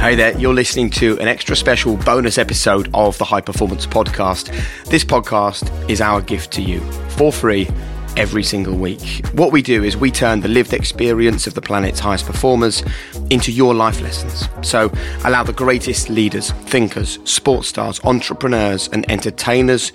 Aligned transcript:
Hey 0.00 0.14
there, 0.14 0.34
you're 0.38 0.54
listening 0.54 0.88
to 0.92 1.18
an 1.20 1.28
extra 1.28 1.54
special 1.54 1.94
bonus 1.98 2.38
episode 2.38 2.88
of 2.94 3.18
the 3.18 3.24
High 3.26 3.42
Performance 3.42 3.86
Podcast. 3.86 4.46
This 4.86 5.04
podcast 5.04 5.90
is 5.90 6.00
our 6.00 6.22
gift 6.22 6.54
to 6.54 6.62
you 6.62 6.80
for 7.10 7.30
free 7.30 7.68
every 8.16 8.42
single 8.42 8.78
week. 8.78 9.26
What 9.34 9.52
we 9.52 9.60
do 9.60 9.84
is 9.84 9.98
we 9.98 10.10
turn 10.10 10.40
the 10.40 10.48
lived 10.48 10.72
experience 10.72 11.46
of 11.46 11.52
the 11.52 11.60
planet's 11.60 12.00
highest 12.00 12.24
performers 12.24 12.82
into 13.28 13.52
your 13.52 13.74
life 13.74 14.00
lessons. 14.00 14.48
So 14.66 14.90
allow 15.26 15.42
the 15.42 15.52
greatest 15.52 16.08
leaders, 16.08 16.52
thinkers, 16.52 17.18
sports 17.24 17.68
stars, 17.68 18.00
entrepreneurs, 18.02 18.88
and 18.94 19.08
entertainers 19.10 19.92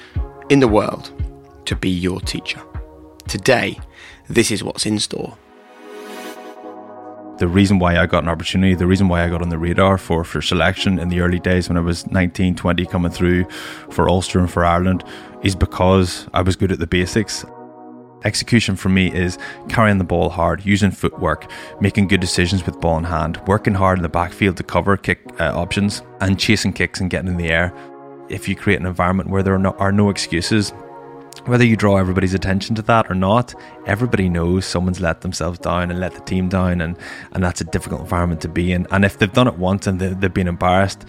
in 0.50 0.60
the 0.60 0.68
world 0.68 1.20
to 1.66 1.76
be 1.76 1.90
your 1.90 2.22
teacher. 2.22 2.62
Today, 3.28 3.80
this 4.30 4.52
is 4.52 4.64
what's 4.64 4.86
in 4.86 5.00
store 5.00 5.36
the 7.38 7.48
reason 7.48 7.80
why 7.80 7.98
I 7.98 8.06
got 8.06 8.24
an 8.24 8.30
opportunity, 8.30 8.76
the 8.76 8.88
reason 8.88 9.08
why 9.10 9.24
I 9.24 9.30
got 9.30 9.42
on 9.42 9.50
the 9.50 9.58
radar 9.58 9.98
for, 9.98 10.24
for 10.24 10.42
selection 10.42 11.00
in 11.00 11.10
the 11.10 11.20
early 11.20 11.40
days 11.40 11.68
when 11.68 11.78
I 11.78 11.82
was 11.82 12.08
19, 12.08 12.56
20 12.56 12.86
coming 12.86 13.12
through 13.12 13.46
for 13.90 14.08
Ulster 14.08 14.40
and 14.40 14.50
for 14.50 14.64
Ireland 14.64 15.04
is 15.44 15.56
because 15.56 16.28
I 16.34 16.42
was 16.42 16.56
good 16.56 16.72
at 16.72 16.80
the 16.80 16.88
basics. 16.88 17.46
Execution 18.24 18.76
for 18.76 18.90
me 18.90 19.14
is 19.14 19.38
carrying 19.70 19.98
the 19.98 20.04
ball 20.04 20.30
hard, 20.30 20.66
using 20.66 20.92
footwork, 20.92 21.50
making 21.80 22.08
good 22.08 22.22
decisions 22.22 22.66
with 22.66 22.80
ball 22.80 22.98
in 22.98 23.04
hand, 23.04 23.40
working 23.48 23.74
hard 23.74 24.00
in 24.00 24.04
the 24.04 24.10
backfield 24.10 24.58
to 24.58 24.64
cover 24.64 24.98
kick 24.98 25.20
uh, 25.40 25.52
options, 25.56 26.02
and 26.22 26.40
chasing 26.40 26.74
kicks 26.74 27.02
and 27.02 27.10
getting 27.10 27.28
in 27.28 27.38
the 27.38 27.50
air. 27.50 27.74
If 28.30 28.48
you 28.48 28.56
create 28.56 28.80
an 28.80 28.88
environment 28.88 29.30
where 29.30 29.44
there 29.44 29.54
are 29.54 29.60
no, 29.60 29.72
are 29.72 29.92
no 29.92 30.10
excuses, 30.10 30.74
whether 31.46 31.66
you 31.66 31.76
draw 31.76 31.98
everybody's 31.98 32.34
attention 32.34 32.76
to 32.76 32.82
that 32.84 33.10
or 33.10 33.16
not, 33.16 33.54
everybody 33.86 34.30
knows 34.30 34.66
someone's 34.66 35.00
let 35.00 35.22
themselves 35.22 35.60
down 35.60 35.92
and 35.92 36.00
let 36.00 36.14
the 36.14 36.22
team 36.22 36.50
down, 36.50 36.82
and, 36.82 36.98
and 37.32 37.44
that's 37.44 37.62
a 37.62 37.66
difficult 37.66 38.02
environment 38.02 38.42
to 38.42 38.48
be 38.48 38.72
in. 38.72 38.88
And 38.92 39.06
if 39.06 39.18
they've 39.18 39.32
done 39.32 39.48
it 39.48 39.58
once 39.58 39.88
and 39.88 40.00
they've 40.00 40.34
been 40.34 40.48
embarrassed, 40.48 41.06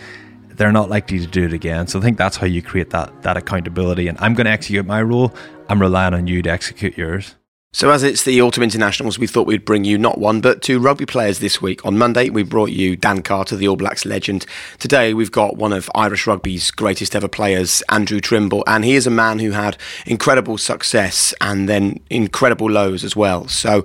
they're 0.48 0.72
not 0.72 0.88
likely 0.88 1.18
to 1.18 1.26
do 1.26 1.44
it 1.44 1.52
again. 1.52 1.86
So 1.86 1.98
I 1.98 2.02
think 2.02 2.18
that's 2.18 2.36
how 2.36 2.46
you 2.46 2.62
create 2.62 2.90
that 2.90 3.22
that 3.22 3.36
accountability. 3.36 4.08
And 4.08 4.18
I'm 4.20 4.34
going 4.34 4.46
to 4.46 4.50
execute 4.50 4.86
my 4.86 5.02
role. 5.02 5.34
I'm 5.68 5.80
relying 5.80 6.14
on 6.14 6.26
you 6.26 6.42
to 6.42 6.50
execute 6.50 6.96
yours. 6.96 7.34
So, 7.76 7.90
as 7.90 8.02
it's 8.02 8.22
the 8.22 8.40
Autumn 8.40 8.62
Internationals, 8.62 9.18
we 9.18 9.26
thought 9.26 9.46
we'd 9.46 9.66
bring 9.66 9.84
you 9.84 9.98
not 9.98 10.16
one, 10.16 10.40
but 10.40 10.62
two 10.62 10.78
rugby 10.78 11.04
players 11.04 11.40
this 11.40 11.60
week. 11.60 11.84
On 11.84 11.98
Monday, 11.98 12.30
we 12.30 12.42
brought 12.42 12.70
you 12.70 12.96
Dan 12.96 13.20
Carter, 13.20 13.54
the 13.54 13.68
All 13.68 13.76
Blacks 13.76 14.06
legend. 14.06 14.46
Today, 14.78 15.12
we've 15.12 15.30
got 15.30 15.58
one 15.58 15.74
of 15.74 15.90
Irish 15.94 16.26
rugby's 16.26 16.70
greatest 16.70 17.14
ever 17.14 17.28
players, 17.28 17.82
Andrew 17.90 18.18
Trimble. 18.18 18.64
And 18.66 18.82
he 18.82 18.94
is 18.94 19.06
a 19.06 19.10
man 19.10 19.40
who 19.40 19.50
had 19.50 19.76
incredible 20.06 20.56
success 20.56 21.34
and 21.42 21.68
then 21.68 22.00
incredible 22.08 22.70
lows 22.70 23.04
as 23.04 23.14
well. 23.14 23.46
So, 23.46 23.84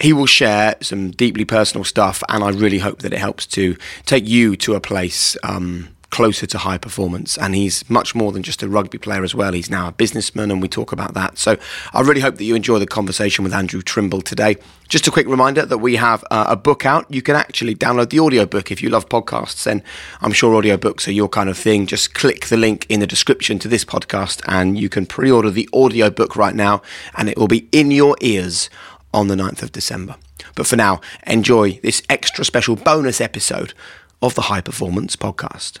he 0.00 0.14
will 0.14 0.26
share 0.26 0.76
some 0.80 1.10
deeply 1.10 1.44
personal 1.44 1.84
stuff, 1.84 2.22
and 2.30 2.42
I 2.42 2.50
really 2.50 2.78
hope 2.78 3.00
that 3.00 3.12
it 3.12 3.18
helps 3.18 3.46
to 3.48 3.76
take 4.06 4.26
you 4.26 4.56
to 4.56 4.74
a 4.74 4.80
place. 4.80 5.36
Um, 5.42 5.95
closer 6.16 6.46
to 6.46 6.56
high 6.56 6.78
performance. 6.78 7.36
And 7.36 7.54
he's 7.54 7.88
much 7.90 8.14
more 8.14 8.32
than 8.32 8.42
just 8.42 8.62
a 8.62 8.68
rugby 8.70 8.96
player 8.96 9.22
as 9.22 9.34
well. 9.34 9.52
He's 9.52 9.68
now 9.68 9.88
a 9.88 9.92
businessman, 9.92 10.50
and 10.50 10.62
we 10.62 10.68
talk 10.68 10.90
about 10.90 11.12
that. 11.12 11.36
So 11.36 11.58
I 11.92 12.00
really 12.00 12.22
hope 12.22 12.36
that 12.36 12.44
you 12.44 12.54
enjoy 12.54 12.78
the 12.78 12.86
conversation 12.86 13.44
with 13.44 13.52
Andrew 13.52 13.82
Trimble 13.82 14.22
today. 14.22 14.56
Just 14.88 15.06
a 15.06 15.10
quick 15.10 15.26
reminder 15.26 15.66
that 15.66 15.76
we 15.76 15.96
have 15.96 16.24
uh, 16.30 16.46
a 16.48 16.56
book 16.56 16.86
out. 16.86 17.04
You 17.12 17.20
can 17.20 17.36
actually 17.36 17.74
download 17.74 18.08
the 18.08 18.20
audiobook 18.20 18.72
if 18.72 18.82
you 18.82 18.88
love 18.88 19.10
podcasts, 19.10 19.66
and 19.66 19.82
I'm 20.22 20.32
sure 20.32 20.58
audiobooks 20.58 21.06
are 21.06 21.12
your 21.12 21.28
kind 21.28 21.50
of 21.50 21.58
thing. 21.58 21.86
Just 21.86 22.14
click 22.14 22.46
the 22.46 22.56
link 22.56 22.86
in 22.88 23.00
the 23.00 23.06
description 23.06 23.58
to 23.58 23.68
this 23.68 23.84
podcast, 23.84 24.40
and 24.48 24.78
you 24.78 24.88
can 24.88 25.04
pre 25.04 25.30
order 25.30 25.50
the 25.50 25.68
audiobook 25.74 26.34
right 26.34 26.54
now, 26.54 26.80
and 27.14 27.28
it 27.28 27.36
will 27.36 27.46
be 27.46 27.68
in 27.72 27.90
your 27.90 28.16
ears 28.22 28.70
on 29.12 29.28
the 29.28 29.34
9th 29.34 29.62
of 29.62 29.70
December. 29.70 30.16
But 30.54 30.66
for 30.66 30.76
now, 30.76 31.02
enjoy 31.26 31.78
this 31.82 32.02
extra 32.08 32.42
special 32.42 32.74
bonus 32.74 33.20
episode 33.20 33.74
of 34.22 34.34
the 34.34 34.42
High 34.42 34.62
Performance 34.62 35.14
Podcast. 35.14 35.80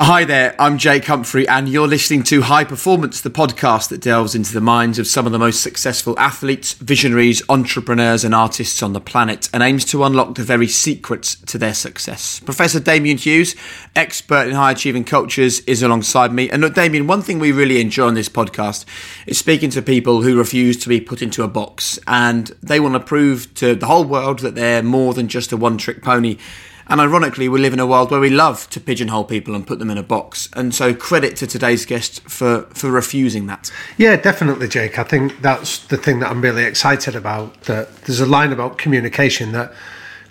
Hi 0.00 0.24
there, 0.24 0.54
I'm 0.60 0.78
Jake 0.78 1.06
Humphrey, 1.06 1.46
and 1.48 1.68
you're 1.68 1.88
listening 1.88 2.22
to 2.24 2.42
High 2.42 2.62
Performance, 2.62 3.20
the 3.20 3.30
podcast 3.30 3.88
that 3.88 4.00
delves 4.00 4.36
into 4.36 4.54
the 4.54 4.60
minds 4.60 5.00
of 5.00 5.08
some 5.08 5.26
of 5.26 5.32
the 5.32 5.40
most 5.40 5.60
successful 5.60 6.16
athletes, 6.16 6.74
visionaries, 6.74 7.42
entrepreneurs, 7.48 8.22
and 8.22 8.32
artists 8.32 8.80
on 8.80 8.92
the 8.92 9.00
planet, 9.00 9.50
and 9.52 9.60
aims 9.60 9.84
to 9.86 10.04
unlock 10.04 10.36
the 10.36 10.44
very 10.44 10.68
secrets 10.68 11.34
to 11.46 11.58
their 11.58 11.74
success. 11.74 12.38
Professor 12.38 12.78
Damian 12.78 13.18
Hughes, 13.18 13.56
expert 13.96 14.46
in 14.46 14.54
high 14.54 14.70
achieving 14.70 15.02
cultures, 15.02 15.60
is 15.60 15.82
alongside 15.82 16.32
me. 16.32 16.48
And 16.48 16.62
look, 16.62 16.74
Damian, 16.74 17.08
one 17.08 17.20
thing 17.20 17.40
we 17.40 17.50
really 17.50 17.80
enjoy 17.80 18.06
on 18.06 18.14
this 18.14 18.28
podcast 18.28 18.84
is 19.26 19.36
speaking 19.36 19.70
to 19.70 19.82
people 19.82 20.22
who 20.22 20.38
refuse 20.38 20.76
to 20.78 20.88
be 20.88 21.00
put 21.00 21.22
into 21.22 21.42
a 21.42 21.48
box, 21.48 21.98
and 22.06 22.46
they 22.62 22.78
want 22.78 22.94
to 22.94 23.00
prove 23.00 23.52
to 23.54 23.74
the 23.74 23.86
whole 23.86 24.04
world 24.04 24.38
that 24.38 24.54
they're 24.54 24.82
more 24.82 25.12
than 25.12 25.26
just 25.26 25.50
a 25.50 25.56
one 25.56 25.76
trick 25.76 26.02
pony. 26.02 26.38
And 26.88 27.00
ironically, 27.00 27.48
we 27.48 27.60
live 27.60 27.72
in 27.72 27.80
a 27.80 27.86
world 27.86 28.10
where 28.10 28.20
we 28.20 28.30
love 28.30 28.68
to 28.70 28.80
pigeonhole 28.80 29.24
people 29.24 29.54
and 29.54 29.66
put 29.66 29.78
them 29.78 29.90
in 29.90 29.98
a 29.98 30.02
box. 30.02 30.48
And 30.54 30.74
so, 30.74 30.94
credit 30.94 31.36
to 31.36 31.46
today's 31.46 31.84
guest 31.84 32.22
for, 32.22 32.62
for 32.70 32.90
refusing 32.90 33.46
that. 33.46 33.70
Yeah, 33.96 34.16
definitely, 34.16 34.68
Jake. 34.68 34.98
I 34.98 35.04
think 35.04 35.42
that's 35.42 35.78
the 35.86 35.98
thing 35.98 36.20
that 36.20 36.30
I'm 36.30 36.40
really 36.40 36.64
excited 36.64 37.14
about. 37.14 37.62
That 37.62 37.94
there's 38.02 38.20
a 38.20 38.26
line 38.26 38.52
about 38.52 38.78
communication 38.78 39.52
that 39.52 39.72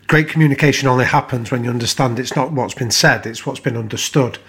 great 0.07 0.29
communication 0.29 0.87
only 0.87 1.05
happens 1.05 1.51
when 1.51 1.63
you 1.63 1.69
understand 1.69 2.17
it's 2.17 2.35
not 2.35 2.51
what's 2.51 2.73
been 2.73 2.91
said, 2.91 3.25
it's 3.25 3.45
what's 3.45 3.59
been 3.59 3.77
understood. 3.77 4.39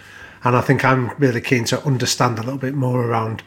And 0.44 0.56
I 0.56 0.60
think 0.60 0.84
I'm 0.84 1.10
really 1.18 1.40
keen 1.40 1.64
to 1.64 1.84
understand 1.84 2.38
a 2.38 2.42
little 2.42 2.58
bit 2.58 2.74
more 2.74 3.04
around 3.04 3.42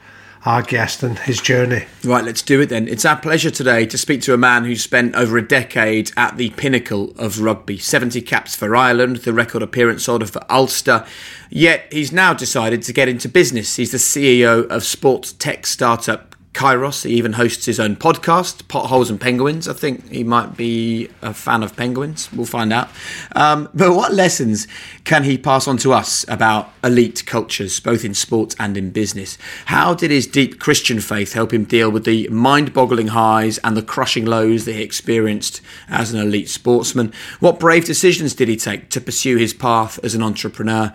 our 0.46 0.62
guest 0.64 1.04
and 1.04 1.20
his 1.20 1.40
journey. 1.40 1.86
Right, 2.04 2.24
let's 2.24 2.42
do 2.42 2.62
it 2.62 2.70
then. 2.70 2.88
It's 2.88 3.06
our 3.06 3.16
pleasure 3.16 3.52
today 3.52 3.86
to 3.86 3.98
speak 3.98 4.22
to 4.24 4.34
a 4.34 4.38
man 4.38 4.66
who 4.66 4.76
spent 4.76 5.16
over 5.16 5.38
a 5.38 5.48
decade 5.48 6.12
at 6.18 6.38
the 6.38 6.50
pinnacle 6.52 7.12
of 7.18 7.42
rugby 7.42 7.78
70 7.78 8.22
caps 8.22 8.56
for 8.56 8.76
Ireland, 8.76 9.18
the 9.18 9.34
record 9.34 9.62
appearance 9.62 10.06
holder 10.06 10.26
for 10.26 10.44
Ulster. 10.50 11.06
Yet 11.50 11.92
he's 11.92 12.12
now 12.12 12.34
decided 12.34 12.82
to 12.84 12.94
get 12.94 13.08
into 13.08 13.30
business. 13.30 13.76
He's 13.76 13.92
the 13.92 13.98
CEO 13.98 14.68
of 14.68 14.84
sports 14.84 15.34
tech 15.34 15.68
startup 15.68 16.31
Kairos. 16.54 17.06
He 17.06 17.16
even 17.16 17.34
hosts 17.34 17.66
his 17.66 17.80
own 17.80 17.96
podcast, 17.96 18.68
Potholes 18.68 19.10
and 19.10 19.20
Penguins. 19.20 19.70
I 19.70 19.74
think 19.74 20.10
he 20.10 20.24
might 20.24 20.58
be 20.58 21.10
a 21.22 21.34
fan 21.34 21.64
of 21.64 21.76
penguins. 21.78 22.32
We'll 22.34 22.46
find 22.46 22.74
out. 22.74 22.90
Um, 23.36 23.70
but 23.74 23.96
what 23.96 24.14
lessons 24.14 24.68
can 25.06 25.24
he 25.24 25.38
pass 25.38 25.68
on 25.68 25.78
to 25.78 25.94
us 25.94 26.26
about 26.28 26.72
elite 26.84 27.26
cultures, 27.26 27.80
both 27.80 28.04
in 28.04 28.14
sport 28.14 28.54
and 28.60 28.76
in 28.76 28.92
business? 28.92 29.38
How 29.66 29.94
did 29.94 30.12
his 30.12 30.28
deep 30.28 30.60
Christian 30.60 31.00
faith 31.00 31.34
help 31.34 31.54
him 31.54 31.64
deal 31.64 31.90
with 31.90 32.04
the 32.04 32.28
mind 32.28 32.74
boggling 32.74 33.08
highs 33.08 33.58
and 33.60 33.78
the 33.78 33.82
crushing 33.82 34.26
lows 34.26 34.66
that 34.66 34.74
he 34.74 34.84
experienced 34.84 35.62
as 35.88 36.14
an 36.14 36.20
elite 36.20 36.50
sportsman? 36.50 37.14
What 37.40 37.60
brave 37.60 37.86
decisions 37.86 38.36
did 38.36 38.50
he 38.50 38.58
take 38.58 38.90
to 38.90 39.00
pursue 39.00 39.38
his 39.38 39.54
path 39.54 40.00
as 40.04 40.16
an 40.16 40.22
entrepreneur? 40.22 40.94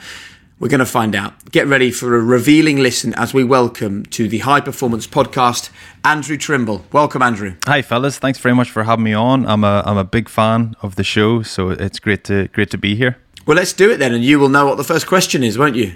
We're 0.58 0.69
going 0.69 0.81
to 0.81 0.87
find 0.87 1.14
out. 1.14 1.53
Get 1.53 1.67
ready 1.67 1.91
for 1.91 2.17
a 2.17 2.20
revealing 2.23 2.79
listen 2.79 3.12
as 3.12 3.35
we 3.35 3.44
welcome 3.44 4.06
to 4.06 4.26
the 4.26 4.38
High 4.38 4.62
Performance 4.62 5.06
Podcast 5.06 5.69
Andrew 6.03 6.38
Trimble. 6.38 6.87
Welcome, 6.93 7.20
Andrew. 7.20 7.56
Hi, 7.67 7.82
fellas. 7.82 8.19
Thanks 8.19 8.38
very 8.38 8.55
much 8.55 8.70
for 8.70 8.85
having 8.85 9.05
me 9.05 9.12
on. 9.12 9.44
I'm 9.47 9.64
a 9.64 9.82
I'm 9.85 9.99
a 9.99 10.05
big 10.05 10.31
fan 10.31 10.75
of 10.81 10.94
the 10.94 11.05
show, 11.05 11.43
so 11.43 11.69
it's 11.69 11.99
great 11.99 12.25
to 12.25 12.49
great 12.49 12.70
to 12.70 12.79
be 12.79 12.97
here. 12.97 13.19
Well, 13.47 13.58
let's 13.58 13.75
do 13.75 13.91
it 13.91 13.99
then, 13.99 14.14
and 14.14 14.25
you 14.25 14.38
will 14.38 14.49
know 14.49 14.64
what 14.64 14.79
the 14.79 14.85
first 14.85 15.06
question 15.06 15.44
is, 15.44 15.58
won't 15.58 15.76
you? 15.76 15.94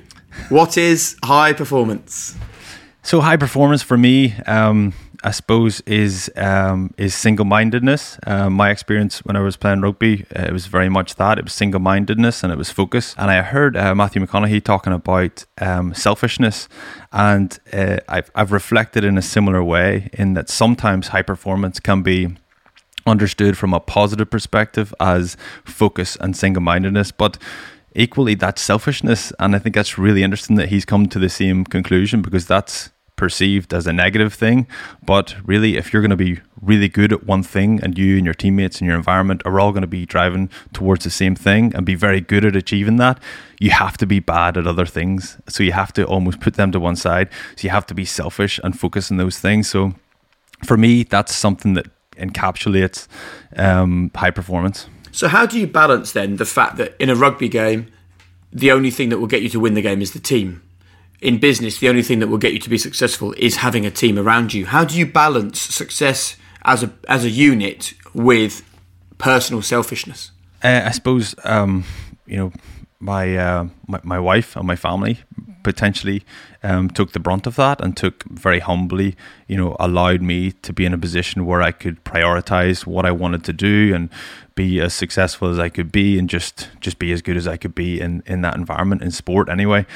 What 0.50 0.76
is 0.76 1.16
high 1.24 1.54
performance? 1.54 2.36
So, 3.02 3.22
high 3.22 3.38
performance 3.38 3.82
for 3.82 3.96
me. 3.96 4.34
Um, 4.46 4.92
I 5.22 5.32
suppose 5.32 5.80
is 5.82 6.30
um, 6.36 6.94
is 6.96 7.14
single 7.14 7.44
mindedness. 7.44 8.18
Uh, 8.26 8.48
my 8.48 8.70
experience 8.70 9.18
when 9.24 9.36
I 9.36 9.40
was 9.40 9.56
playing 9.56 9.82
rugby, 9.82 10.24
uh, 10.34 10.44
it 10.44 10.52
was 10.52 10.66
very 10.66 10.88
much 10.88 11.16
that. 11.16 11.38
It 11.38 11.44
was 11.44 11.52
single 11.52 11.80
mindedness 11.80 12.42
and 12.42 12.50
it 12.52 12.56
was 12.56 12.70
focus. 12.70 13.14
And 13.18 13.30
I 13.30 13.42
heard 13.42 13.76
uh, 13.76 13.94
Matthew 13.94 14.24
McConaughey 14.24 14.64
talking 14.64 14.94
about 14.94 15.44
um, 15.60 15.92
selfishness, 15.92 16.68
and 17.12 17.58
uh, 17.72 17.98
I've 18.08 18.30
I've 18.34 18.52
reflected 18.52 19.04
in 19.04 19.18
a 19.18 19.22
similar 19.22 19.62
way 19.62 20.08
in 20.14 20.34
that 20.34 20.48
sometimes 20.48 21.08
high 21.08 21.22
performance 21.22 21.80
can 21.80 22.02
be 22.02 22.36
understood 23.06 23.58
from 23.58 23.74
a 23.74 23.80
positive 23.80 24.30
perspective 24.30 24.94
as 25.00 25.36
focus 25.64 26.16
and 26.20 26.34
single 26.36 26.62
mindedness, 26.62 27.12
but 27.12 27.36
equally 27.94 28.34
that's 28.34 28.62
selfishness. 28.62 29.32
And 29.38 29.54
I 29.54 29.58
think 29.58 29.74
that's 29.74 29.98
really 29.98 30.22
interesting 30.22 30.56
that 30.56 30.68
he's 30.68 30.84
come 30.84 31.08
to 31.08 31.18
the 31.18 31.28
same 31.28 31.64
conclusion 31.64 32.22
because 32.22 32.46
that's 32.46 32.90
perceived 33.20 33.74
as 33.74 33.86
a 33.86 33.92
negative 33.92 34.32
thing. 34.32 34.66
But 35.04 35.36
really, 35.44 35.76
if 35.76 35.92
you're 35.92 36.00
going 36.00 36.10
to 36.10 36.16
be 36.16 36.40
really 36.62 36.88
good 36.88 37.12
at 37.12 37.24
one 37.24 37.42
thing 37.42 37.78
and 37.82 37.98
you 37.98 38.16
and 38.16 38.24
your 38.24 38.32
teammates 38.32 38.78
and 38.78 38.88
your 38.88 38.96
environment 38.96 39.42
are 39.44 39.60
all 39.60 39.72
going 39.72 39.82
to 39.82 39.86
be 40.00 40.06
driving 40.06 40.48
towards 40.72 41.04
the 41.04 41.10
same 41.10 41.36
thing 41.36 41.74
and 41.74 41.84
be 41.84 41.94
very 41.94 42.22
good 42.22 42.46
at 42.46 42.56
achieving 42.56 42.96
that, 42.96 43.22
you 43.58 43.72
have 43.72 43.98
to 43.98 44.06
be 44.06 44.20
bad 44.20 44.56
at 44.56 44.66
other 44.66 44.86
things. 44.86 45.36
So 45.48 45.62
you 45.62 45.72
have 45.72 45.92
to 45.92 46.04
almost 46.04 46.40
put 46.40 46.54
them 46.54 46.72
to 46.72 46.80
one 46.80 46.96
side. 46.96 47.28
So 47.56 47.66
you 47.66 47.70
have 47.70 47.84
to 47.86 47.94
be 47.94 48.06
selfish 48.06 48.58
and 48.64 48.78
focus 48.78 49.10
on 49.10 49.18
those 49.18 49.38
things. 49.38 49.68
So 49.68 49.92
for 50.64 50.78
me, 50.78 51.02
that's 51.04 51.34
something 51.34 51.74
that 51.74 51.88
encapsulates 52.16 53.06
um, 53.56 54.10
high 54.14 54.30
performance. 54.30 54.86
So, 55.12 55.28
how 55.28 55.44
do 55.44 55.58
you 55.58 55.66
balance 55.66 56.12
then 56.12 56.36
the 56.36 56.46
fact 56.46 56.76
that 56.76 56.94
in 56.98 57.10
a 57.10 57.14
rugby 57.14 57.48
game, 57.48 57.92
the 58.50 58.70
only 58.72 58.90
thing 58.90 59.10
that 59.10 59.18
will 59.18 59.26
get 59.26 59.42
you 59.42 59.48
to 59.50 59.60
win 59.60 59.74
the 59.74 59.82
game 59.82 60.00
is 60.00 60.12
the 60.12 60.20
team? 60.20 60.62
In 61.20 61.38
business, 61.38 61.78
the 61.78 61.88
only 61.88 62.02
thing 62.02 62.18
that 62.20 62.28
will 62.28 62.38
get 62.38 62.52
you 62.52 62.58
to 62.60 62.70
be 62.70 62.78
successful 62.78 63.34
is 63.36 63.56
having 63.56 63.84
a 63.84 63.90
team 63.90 64.18
around 64.18 64.54
you. 64.54 64.66
How 64.66 64.84
do 64.84 64.98
you 64.98 65.06
balance 65.06 65.60
success 65.60 66.36
as 66.64 66.82
a 66.82 66.92
as 67.08 67.24
a 67.24 67.30
unit 67.30 67.94
with 68.14 68.62
personal 69.18 69.62
selfishness? 69.62 70.30
Uh, 70.62 70.82
I 70.84 70.90
suppose 70.90 71.34
um, 71.44 71.84
you 72.26 72.36
know 72.36 72.52
my, 73.00 73.36
uh, 73.36 73.66
my, 73.86 74.00
my 74.02 74.20
wife 74.20 74.56
and 74.56 74.66
my 74.66 74.76
family 74.76 75.20
potentially 75.62 76.22
um, 76.62 76.90
took 76.90 77.12
the 77.12 77.18
brunt 77.18 77.46
of 77.46 77.56
that 77.56 77.80
and 77.80 77.96
took 77.96 78.24
very 78.24 78.60
humbly, 78.60 79.16
you 79.46 79.56
know, 79.56 79.76
allowed 79.80 80.22
me 80.22 80.52
to 80.52 80.72
be 80.72 80.84
in 80.84 80.92
a 80.92 80.98
position 80.98 81.46
where 81.46 81.62
I 81.62 81.72
could 81.72 82.04
prioritize 82.04 82.86
what 82.86 83.06
I 83.06 83.10
wanted 83.10 83.42
to 83.44 83.52
do 83.52 83.94
and 83.94 84.10
be 84.54 84.80
as 84.80 84.92
successful 84.92 85.48
as 85.48 85.58
I 85.58 85.70
could 85.70 85.90
be 85.90 86.18
and 86.18 86.28
just 86.28 86.68
just 86.80 86.98
be 86.98 87.12
as 87.12 87.22
good 87.22 87.36
as 87.36 87.48
I 87.48 87.56
could 87.56 87.74
be 87.74 88.00
in 88.00 88.22
in 88.26 88.42
that 88.42 88.56
environment 88.56 89.02
in 89.02 89.10
sport 89.10 89.48
anyway. 89.48 89.86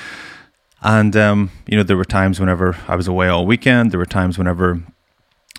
And, 0.85 1.17
um, 1.17 1.51
you 1.67 1.79
know, 1.79 1.83
there 1.83 1.97
were 1.97 2.05
times 2.05 2.39
whenever 2.39 2.77
I 2.87 2.95
was 2.95 3.09
away 3.09 3.29
all 3.29 3.47
weekend, 3.47 3.91
there 3.91 3.99
were 3.99 4.05
times 4.05 4.37
whenever 4.37 4.83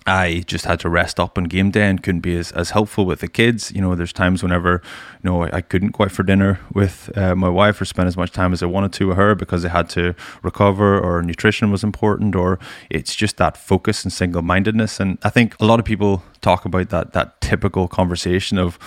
I 0.06 0.44
just 0.46 0.66
had 0.66 0.78
to 0.80 0.88
rest 0.88 1.18
up 1.18 1.36
on 1.36 1.44
game 1.44 1.72
day 1.72 1.90
and 1.90 2.00
couldn't 2.00 2.20
be 2.20 2.36
as, 2.36 2.52
as 2.52 2.70
helpful 2.70 3.04
with 3.04 3.18
the 3.18 3.26
kids. 3.26 3.72
You 3.72 3.80
know, 3.80 3.96
there's 3.96 4.12
times 4.12 4.40
whenever, 4.40 4.80
you 5.20 5.28
know, 5.28 5.42
I, 5.42 5.56
I 5.56 5.60
couldn't 5.62 5.96
go 5.96 6.04
out 6.04 6.12
for 6.12 6.22
dinner 6.22 6.60
with 6.72 7.10
uh, 7.18 7.34
my 7.34 7.48
wife 7.48 7.80
or 7.80 7.84
spend 7.84 8.06
as 8.06 8.16
much 8.16 8.30
time 8.30 8.52
as 8.52 8.62
I 8.62 8.66
wanted 8.66 8.92
to 8.94 9.08
with 9.08 9.16
her 9.16 9.34
because 9.34 9.64
I 9.64 9.70
had 9.70 9.88
to 9.90 10.14
recover 10.44 11.00
or 11.00 11.22
nutrition 11.22 11.72
was 11.72 11.82
important 11.82 12.36
or 12.36 12.60
it's 12.88 13.16
just 13.16 13.36
that 13.38 13.56
focus 13.56 14.04
and 14.04 14.12
single 14.12 14.42
mindedness. 14.42 15.00
And 15.00 15.18
I 15.24 15.30
think 15.30 15.60
a 15.60 15.66
lot 15.66 15.80
of 15.80 15.84
people 15.84 16.22
talk 16.40 16.64
about 16.64 16.90
that, 16.90 17.14
that 17.14 17.40
typical 17.40 17.88
conversation 17.88 18.58
of 18.58 18.78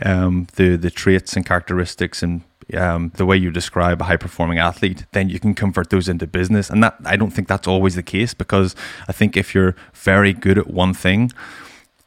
um, 0.00 0.46
the, 0.54 0.76
the 0.76 0.90
traits 0.90 1.34
and 1.34 1.44
characteristics 1.44 2.22
and 2.22 2.42
um, 2.74 3.12
the 3.16 3.26
way 3.26 3.36
you 3.36 3.50
describe 3.50 4.00
a 4.00 4.04
high 4.04 4.16
performing 4.16 4.58
athlete, 4.58 5.06
then 5.12 5.28
you 5.28 5.38
can 5.38 5.54
convert 5.54 5.90
those 5.90 6.08
into 6.08 6.26
business. 6.26 6.70
And 6.70 6.82
that 6.82 6.96
I 7.04 7.16
don't 7.16 7.30
think 7.30 7.48
that's 7.48 7.68
always 7.68 7.94
the 7.94 8.02
case 8.02 8.34
because 8.34 8.74
I 9.08 9.12
think 9.12 9.36
if 9.36 9.54
you're 9.54 9.76
very 9.94 10.32
good 10.32 10.58
at 10.58 10.68
one 10.68 10.94
thing, 10.94 11.32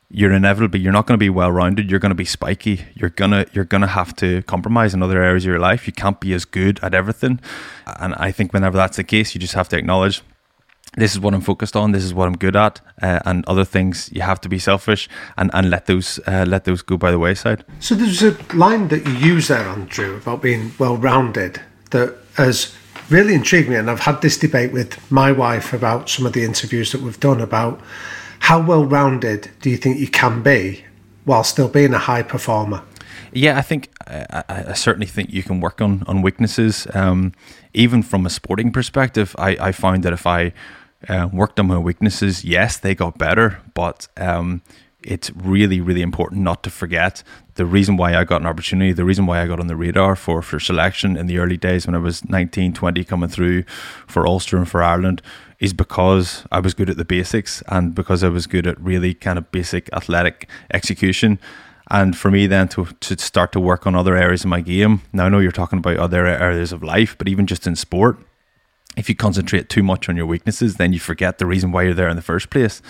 you're 0.10 0.32
inevitably 0.32 0.80
you're 0.80 0.94
not 0.94 1.08
going 1.08 1.18
to 1.18 1.24
be 1.24 1.30
well 1.30 1.52
rounded. 1.52 1.90
You're 1.90 2.00
going 2.00 2.12
to 2.12 2.16
be 2.16 2.26
spiky. 2.26 2.86
You're 2.94 3.10
gonna 3.10 3.46
you're 3.54 3.66
gonna 3.66 3.88
have 3.88 4.16
to 4.18 4.44
compromise 4.44 4.94
in 4.94 5.02
other 5.02 5.22
areas 5.22 5.44
of 5.44 5.50
your 5.50 5.60
life. 5.60 5.88
You 5.88 5.94
can't 5.94 6.20
be 6.20 6.34
as 6.34 6.46
good 6.46 6.80
at 6.82 6.94
everything. 6.94 7.40
And 7.86 8.14
I 8.16 8.32
think 8.32 8.54
whenever 8.54 8.78
that's 8.78 8.98
the 8.98 9.04
case, 9.04 9.34
you 9.34 9.42
just 9.42 9.56
have 9.56 9.68
to 9.70 9.78
acknowledge 9.78 10.22
this 10.96 11.12
is 11.12 11.20
what 11.20 11.34
I'm 11.34 11.42
focused 11.42 11.76
on. 11.76 11.92
This 11.92 12.04
is 12.04 12.14
what 12.14 12.28
I'm 12.28 12.38
good 12.38 12.56
at, 12.56 12.82
uh, 13.02 13.20
and 13.26 13.46
other 13.46 13.66
things 13.66 14.10
you 14.14 14.22
have 14.22 14.40
to 14.42 14.50
be 14.50 14.60
selfish 14.60 15.10
and, 15.38 15.52
and 15.54 15.70
let 15.70 15.86
those 15.86 16.20
uh, 16.28 16.46
let 16.48 16.66
those 16.66 16.82
go 16.82 16.98
by 16.98 17.12
the 17.12 17.20
wayside. 17.20 17.64
So 17.80 17.96
there's 17.96 18.24
a 18.24 18.38
line 18.54 18.88
that 18.90 19.06
you 19.06 19.14
use 19.14 19.48
there, 19.48 19.68
Andrew, 19.68 20.18
about 20.18 20.42
being 20.42 20.72
well 20.80 20.98
rounded 20.98 21.62
that 21.92 22.16
has 22.36 22.76
really 23.10 23.34
intrigued 23.34 23.70
me, 23.70 23.76
and 23.76 23.90
I've 23.90 24.02
had 24.02 24.22
this 24.22 24.38
debate 24.38 24.72
with 24.72 25.00
my 25.12 25.32
wife 25.32 25.74
about 25.74 26.10
some 26.10 26.26
of 26.26 26.34
the 26.34 26.44
interviews 26.44 26.92
that 26.92 27.02
we've 27.02 27.20
done 27.20 27.42
about 27.42 27.80
how 28.40 28.62
well 28.62 28.86
rounded 28.86 29.50
do 29.62 29.70
you 29.70 29.78
think 29.78 30.00
you 30.00 30.08
can 30.08 30.42
be 30.42 30.84
while 31.24 31.44
still 31.44 31.68
being 31.68 31.94
a 31.94 32.00
high 32.00 32.24
performer. 32.24 32.84
Yeah, 33.32 33.58
I 33.58 33.62
think 33.62 33.90
I, 34.08 34.44
I, 34.48 34.74
certainly 34.74 35.08
think 35.08 35.34
you 35.34 35.44
can 35.44 35.60
work 35.60 35.82
on 35.82 36.04
on 36.08 36.22
weaknesses. 36.22 36.88
Um, 36.94 37.34
even 37.74 38.02
from 38.02 38.26
a 38.26 38.30
sporting 38.30 38.72
perspective, 38.72 39.36
I, 39.38 39.58
I 39.60 39.72
found 39.74 40.04
that 40.04 40.14
if 40.14 40.26
I 40.26 40.54
uh, 41.10 41.30
worked 41.32 41.60
on 41.60 41.68
my 41.68 41.78
weaknesses. 41.78 42.44
Yes, 42.44 42.78
they 42.78 42.96
got 42.96 43.18
better, 43.18 43.62
but 43.74 44.08
um, 44.18 44.62
it's 45.06 45.32
really, 45.32 45.80
really 45.80 46.02
important 46.02 46.42
not 46.42 46.64
to 46.64 46.70
forget 46.70 47.24
the 47.56 47.66
reason 47.66 47.96
why 47.96 48.16
I 48.16 48.24
got 48.24 48.42
an 48.42 48.48
opportunity, 48.48 48.92
the 48.92 49.06
reason 49.06 49.26
why 49.26 49.42
I 49.42 49.48
got 49.48 49.60
on 49.60 49.68
the 49.68 49.76
radar 49.76 50.16
for, 50.16 50.42
for 50.42 50.60
selection 50.60 51.16
in 51.16 51.28
the 51.28 51.38
early 51.38 51.58
days 51.58 51.86
when 51.86 51.96
I 51.96 52.00
was 52.00 52.28
19, 52.28 52.74
20, 52.74 53.04
coming 53.06 53.30
through 53.30 53.64
for 54.08 54.28
Ulster 54.28 54.58
and 54.58 54.68
for 54.68 54.84
Ireland 54.84 55.22
is 55.60 55.74
because 55.74 56.46
I 56.52 56.60
was 56.60 56.74
good 56.74 56.90
at 56.90 56.98
the 56.98 57.06
basics 57.06 57.64
and 57.70 57.96
because 57.96 58.24
I 58.24 58.30
was 58.30 58.46
good 58.46 58.68
at 58.68 58.80
really 58.82 59.14
kind 59.14 59.38
of 59.38 59.52
basic 59.52 59.90
athletic 59.94 60.50
execution. 60.74 61.40
And 61.90 62.18
for 62.18 62.30
me, 62.30 62.48
then 62.48 62.68
to, 62.70 62.86
to 62.86 63.18
start 63.20 63.52
to 63.54 63.60
work 63.60 63.88
on 63.88 63.96
other 63.96 64.18
areas 64.18 64.44
of 64.44 64.50
my 64.50 64.62
game. 64.62 65.04
Now, 65.14 65.26
I 65.26 65.30
know 65.30 65.40
you're 65.40 65.52
talking 65.52 65.80
about 65.80 65.98
other 65.98 66.26
areas 66.26 66.72
of 66.74 66.84
life, 66.84 67.16
but 67.18 67.30
even 67.30 67.48
just 67.48 67.68
in 67.68 67.76
sport, 67.76 68.18
if 68.98 69.10
you 69.10 69.16
concentrate 69.16 69.70
too 69.70 69.84
much 69.84 70.10
on 70.10 70.16
your 70.16 70.26
weaknesses, 70.26 70.76
then 70.76 70.94
you 70.94 71.00
forget 71.00 71.38
the 71.38 71.46
reason 71.46 71.72
why 71.72 71.84
you're 71.84 71.94
there 71.94 72.10
in 72.10 72.16
the 72.16 72.22
first 72.22 72.50
place. 72.50 72.82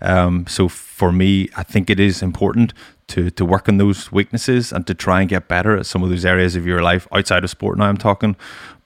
Um, 0.00 0.46
so 0.46 0.68
for 0.68 1.12
me, 1.12 1.48
I 1.56 1.62
think 1.62 1.90
it 1.90 2.00
is 2.00 2.22
important 2.22 2.72
to 3.08 3.30
to 3.30 3.44
work 3.44 3.68
on 3.68 3.78
those 3.78 4.12
weaknesses 4.12 4.72
and 4.72 4.86
to 4.86 4.94
try 4.94 5.20
and 5.20 5.28
get 5.28 5.48
better 5.48 5.76
at 5.76 5.86
some 5.86 6.02
of 6.02 6.10
those 6.10 6.24
areas 6.24 6.56
of 6.56 6.66
your 6.66 6.82
life 6.82 7.06
outside 7.12 7.44
of 7.44 7.50
sport. 7.50 7.76
Now 7.78 7.86
I'm 7.86 7.96
talking, 7.96 8.36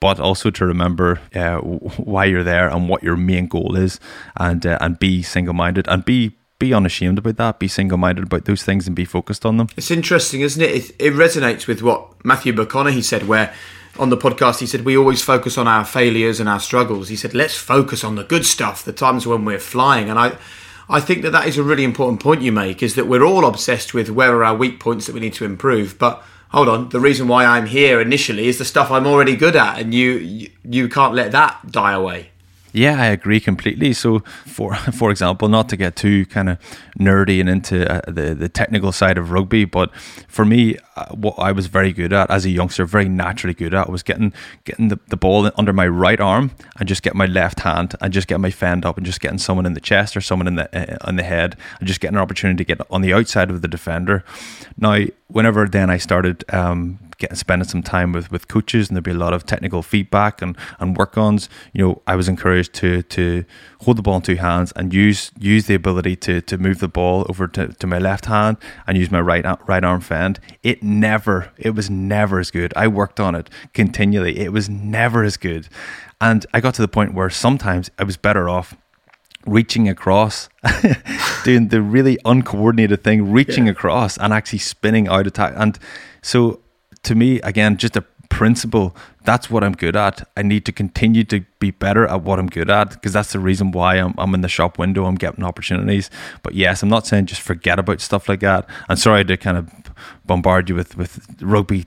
but 0.00 0.18
also 0.18 0.50
to 0.50 0.66
remember 0.66 1.20
uh, 1.34 1.58
why 1.58 2.24
you're 2.24 2.44
there 2.44 2.68
and 2.68 2.88
what 2.88 3.02
your 3.02 3.16
main 3.16 3.46
goal 3.46 3.76
is, 3.76 4.00
and 4.36 4.66
uh, 4.66 4.78
and 4.80 4.98
be 4.98 5.22
single 5.22 5.54
minded 5.54 5.86
and 5.88 6.04
be 6.04 6.36
be 6.58 6.72
unashamed 6.72 7.18
about 7.18 7.36
that, 7.36 7.58
be 7.58 7.68
single 7.68 7.98
minded 7.98 8.24
about 8.24 8.44
those 8.44 8.62
things 8.62 8.86
and 8.86 8.96
be 8.96 9.04
focused 9.04 9.44
on 9.44 9.56
them. 9.58 9.68
It's 9.76 9.90
interesting, 9.90 10.40
isn't 10.40 10.62
it? 10.62 10.70
It, 10.70 10.90
it 10.98 11.12
resonates 11.12 11.66
with 11.66 11.82
what 11.82 12.24
Matthew 12.24 12.52
McConaughey 12.52 13.02
said, 13.02 13.28
where 13.28 13.52
on 13.98 14.10
the 14.10 14.16
podcast, 14.16 14.60
he 14.60 14.66
said, 14.66 14.84
We 14.84 14.96
always 14.96 15.22
focus 15.22 15.56
on 15.56 15.68
our 15.68 15.84
failures 15.84 16.40
and 16.40 16.48
our 16.48 16.60
struggles. 16.60 17.08
He 17.08 17.16
said, 17.16 17.34
Let's 17.34 17.56
focus 17.56 18.04
on 18.04 18.16
the 18.16 18.24
good 18.24 18.44
stuff, 18.44 18.84
the 18.84 18.92
times 18.92 19.26
when 19.26 19.44
we're 19.44 19.58
flying. 19.58 20.10
And 20.10 20.18
I, 20.18 20.36
I 20.88 21.00
think 21.00 21.22
that 21.22 21.30
that 21.30 21.46
is 21.46 21.58
a 21.58 21.62
really 21.62 21.84
important 21.84 22.20
point 22.20 22.42
you 22.42 22.52
make 22.52 22.82
is 22.82 22.94
that 22.94 23.06
we're 23.06 23.24
all 23.24 23.46
obsessed 23.46 23.94
with 23.94 24.10
where 24.10 24.34
are 24.36 24.44
our 24.44 24.56
weak 24.56 24.80
points 24.80 25.06
that 25.06 25.14
we 25.14 25.20
need 25.20 25.34
to 25.34 25.44
improve. 25.44 25.98
But 25.98 26.22
hold 26.50 26.68
on, 26.68 26.90
the 26.90 27.00
reason 27.00 27.28
why 27.28 27.44
I'm 27.44 27.66
here 27.66 28.00
initially 28.00 28.48
is 28.48 28.58
the 28.58 28.64
stuff 28.64 28.90
I'm 28.90 29.06
already 29.06 29.36
good 29.36 29.56
at, 29.56 29.78
and 29.78 29.94
you, 29.94 30.12
you, 30.12 30.50
you 30.64 30.88
can't 30.88 31.14
let 31.14 31.32
that 31.32 31.70
die 31.70 31.92
away. 31.92 32.30
Yeah, 32.74 33.00
I 33.00 33.06
agree 33.06 33.38
completely. 33.38 33.92
So, 33.92 34.18
for 34.46 34.74
for 34.92 35.12
example, 35.12 35.48
not 35.48 35.68
to 35.68 35.76
get 35.76 35.94
too 35.94 36.26
kind 36.26 36.48
of 36.48 36.58
nerdy 36.98 37.38
and 37.38 37.48
into 37.48 37.88
uh, 37.90 38.00
the 38.10 38.34
the 38.34 38.48
technical 38.48 38.90
side 38.90 39.16
of 39.16 39.30
rugby, 39.30 39.64
but 39.64 39.94
for 40.26 40.44
me, 40.44 40.76
uh, 40.96 41.06
what 41.14 41.38
I 41.38 41.52
was 41.52 41.68
very 41.68 41.92
good 41.92 42.12
at 42.12 42.28
as 42.30 42.44
a 42.44 42.50
youngster, 42.50 42.84
very 42.84 43.08
naturally 43.08 43.54
good 43.54 43.74
at, 43.74 43.88
was 43.88 44.02
getting 44.02 44.32
getting 44.64 44.88
the, 44.88 44.98
the 45.06 45.16
ball 45.16 45.48
under 45.56 45.72
my 45.72 45.86
right 45.86 46.20
arm 46.20 46.50
and 46.80 46.88
just 46.88 47.04
get 47.04 47.14
my 47.14 47.26
left 47.26 47.60
hand 47.60 47.94
and 48.00 48.12
just 48.12 48.26
get 48.26 48.40
my 48.40 48.50
fend 48.50 48.84
up 48.84 48.96
and 48.96 49.06
just 49.06 49.20
getting 49.20 49.38
someone 49.38 49.66
in 49.66 49.74
the 49.74 49.80
chest 49.80 50.16
or 50.16 50.20
someone 50.20 50.48
in 50.48 50.56
the 50.56 50.66
uh, 50.76 50.98
on 51.02 51.14
the 51.14 51.22
head 51.22 51.56
and 51.78 51.86
just 51.86 52.00
getting 52.00 52.16
an 52.16 52.22
opportunity 52.22 52.64
to 52.64 52.74
get 52.74 52.84
on 52.90 53.02
the 53.02 53.12
outside 53.12 53.50
of 53.50 53.62
the 53.62 53.68
defender. 53.68 54.24
Now, 54.76 55.04
whenever 55.28 55.68
then 55.68 55.90
I 55.90 55.98
started 55.98 56.44
um, 56.52 56.98
getting 57.18 57.36
spending 57.36 57.68
some 57.68 57.82
time 57.82 58.12
with, 58.12 58.30
with 58.30 58.48
coaches 58.48 58.88
and 58.88 58.96
there'd 58.96 59.04
be 59.04 59.10
a 59.10 59.14
lot 59.14 59.32
of 59.32 59.44
technical 59.46 59.82
feedback 59.82 60.42
and, 60.42 60.56
and 60.78 60.96
work 60.96 61.16
ons, 61.16 61.48
you 61.72 61.84
know, 61.84 62.02
I 62.06 62.16
was 62.16 62.28
encouraged 62.28 62.74
to 62.74 63.02
to 63.02 63.44
hold 63.80 63.98
the 63.98 64.02
ball 64.02 64.16
in 64.16 64.22
two 64.22 64.36
hands 64.36 64.72
and 64.76 64.92
use 64.92 65.30
use 65.38 65.66
the 65.66 65.74
ability 65.74 66.16
to 66.16 66.40
to 66.42 66.58
move 66.58 66.78
the 66.78 66.88
ball 66.88 67.26
over 67.28 67.46
to, 67.48 67.68
to 67.68 67.86
my 67.86 67.98
left 67.98 68.26
hand 68.26 68.56
and 68.86 68.96
use 68.96 69.10
my 69.10 69.20
right 69.20 69.44
right 69.68 69.84
arm 69.84 70.00
fend. 70.00 70.40
It 70.62 70.82
never 70.82 71.52
it 71.56 71.74
was 71.74 71.90
never 71.90 72.38
as 72.38 72.50
good. 72.50 72.72
I 72.76 72.88
worked 72.88 73.20
on 73.20 73.34
it 73.34 73.50
continually. 73.72 74.38
It 74.38 74.52
was 74.52 74.68
never 74.68 75.24
as 75.24 75.36
good. 75.36 75.68
And 76.20 76.46
I 76.54 76.60
got 76.60 76.74
to 76.74 76.82
the 76.82 76.88
point 76.88 77.14
where 77.14 77.28
sometimes 77.30 77.90
I 77.98 78.04
was 78.04 78.16
better 78.16 78.48
off 78.48 78.76
reaching 79.46 79.88
across, 79.88 80.48
doing 81.44 81.68
the 81.68 81.82
really 81.82 82.18
uncoordinated 82.24 83.04
thing, 83.04 83.30
reaching 83.30 83.66
yeah. 83.66 83.72
across 83.72 84.16
and 84.18 84.32
actually 84.32 84.58
spinning 84.58 85.08
out 85.08 85.26
attack. 85.26 85.52
And 85.56 85.78
so 86.22 86.60
to 87.04 87.14
me, 87.14 87.40
again, 87.40 87.76
just 87.76 87.96
a 87.96 88.02
principle. 88.28 88.96
That's 89.24 89.48
what 89.48 89.62
I'm 89.62 89.74
good 89.74 89.96
at. 89.96 90.28
I 90.36 90.42
need 90.42 90.66
to 90.66 90.72
continue 90.72 91.24
to 91.24 91.44
be 91.60 91.70
better 91.70 92.06
at 92.06 92.22
what 92.22 92.38
I'm 92.38 92.48
good 92.48 92.68
at 92.68 92.90
because 92.90 93.12
that's 93.12 93.32
the 93.32 93.38
reason 93.38 93.70
why 93.70 93.96
I'm, 93.96 94.14
I'm 94.18 94.34
in 94.34 94.40
the 94.40 94.48
shop 94.48 94.78
window. 94.78 95.04
I'm 95.06 95.14
getting 95.14 95.44
opportunities. 95.44 96.10
But 96.42 96.54
yes, 96.54 96.82
I'm 96.82 96.88
not 96.88 97.06
saying 97.06 97.26
just 97.26 97.40
forget 97.40 97.78
about 97.78 98.00
stuff 98.00 98.28
like 98.28 98.40
that. 98.40 98.66
I'm 98.88 98.96
sorry 98.96 99.24
to 99.24 99.36
kind 99.36 99.56
of 99.56 99.70
bombard 100.26 100.68
you 100.68 100.74
with, 100.74 100.96
with 100.96 101.24
rugby 101.40 101.84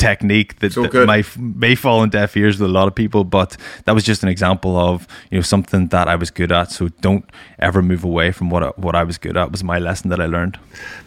technique 0.00 0.58
that, 0.60 0.72
that 0.74 1.06
may, 1.06 1.22
may 1.36 1.74
fall 1.74 2.02
in 2.02 2.10
deaf 2.10 2.36
ears 2.36 2.58
with 2.58 2.68
a 2.68 2.72
lot 2.72 2.88
of 2.88 2.94
people, 2.94 3.24
but 3.24 3.56
that 3.84 3.94
was 3.94 4.04
just 4.04 4.22
an 4.22 4.28
example 4.28 4.76
of 4.76 5.06
you 5.30 5.38
know 5.38 5.42
something 5.42 5.88
that 5.88 6.08
I 6.08 6.16
was 6.16 6.30
good 6.30 6.50
at. 6.50 6.72
So 6.72 6.88
don't 7.00 7.28
ever 7.58 7.82
move 7.82 8.02
away 8.04 8.32
from 8.32 8.50
what 8.50 8.62
I, 8.62 8.68
what 8.76 8.94
I 8.94 9.04
was 9.04 9.18
good 9.18 9.36
at. 9.36 9.50
Was 9.50 9.62
my 9.62 9.78
lesson 9.78 10.10
that 10.10 10.20
I 10.20 10.26
learned. 10.26 10.58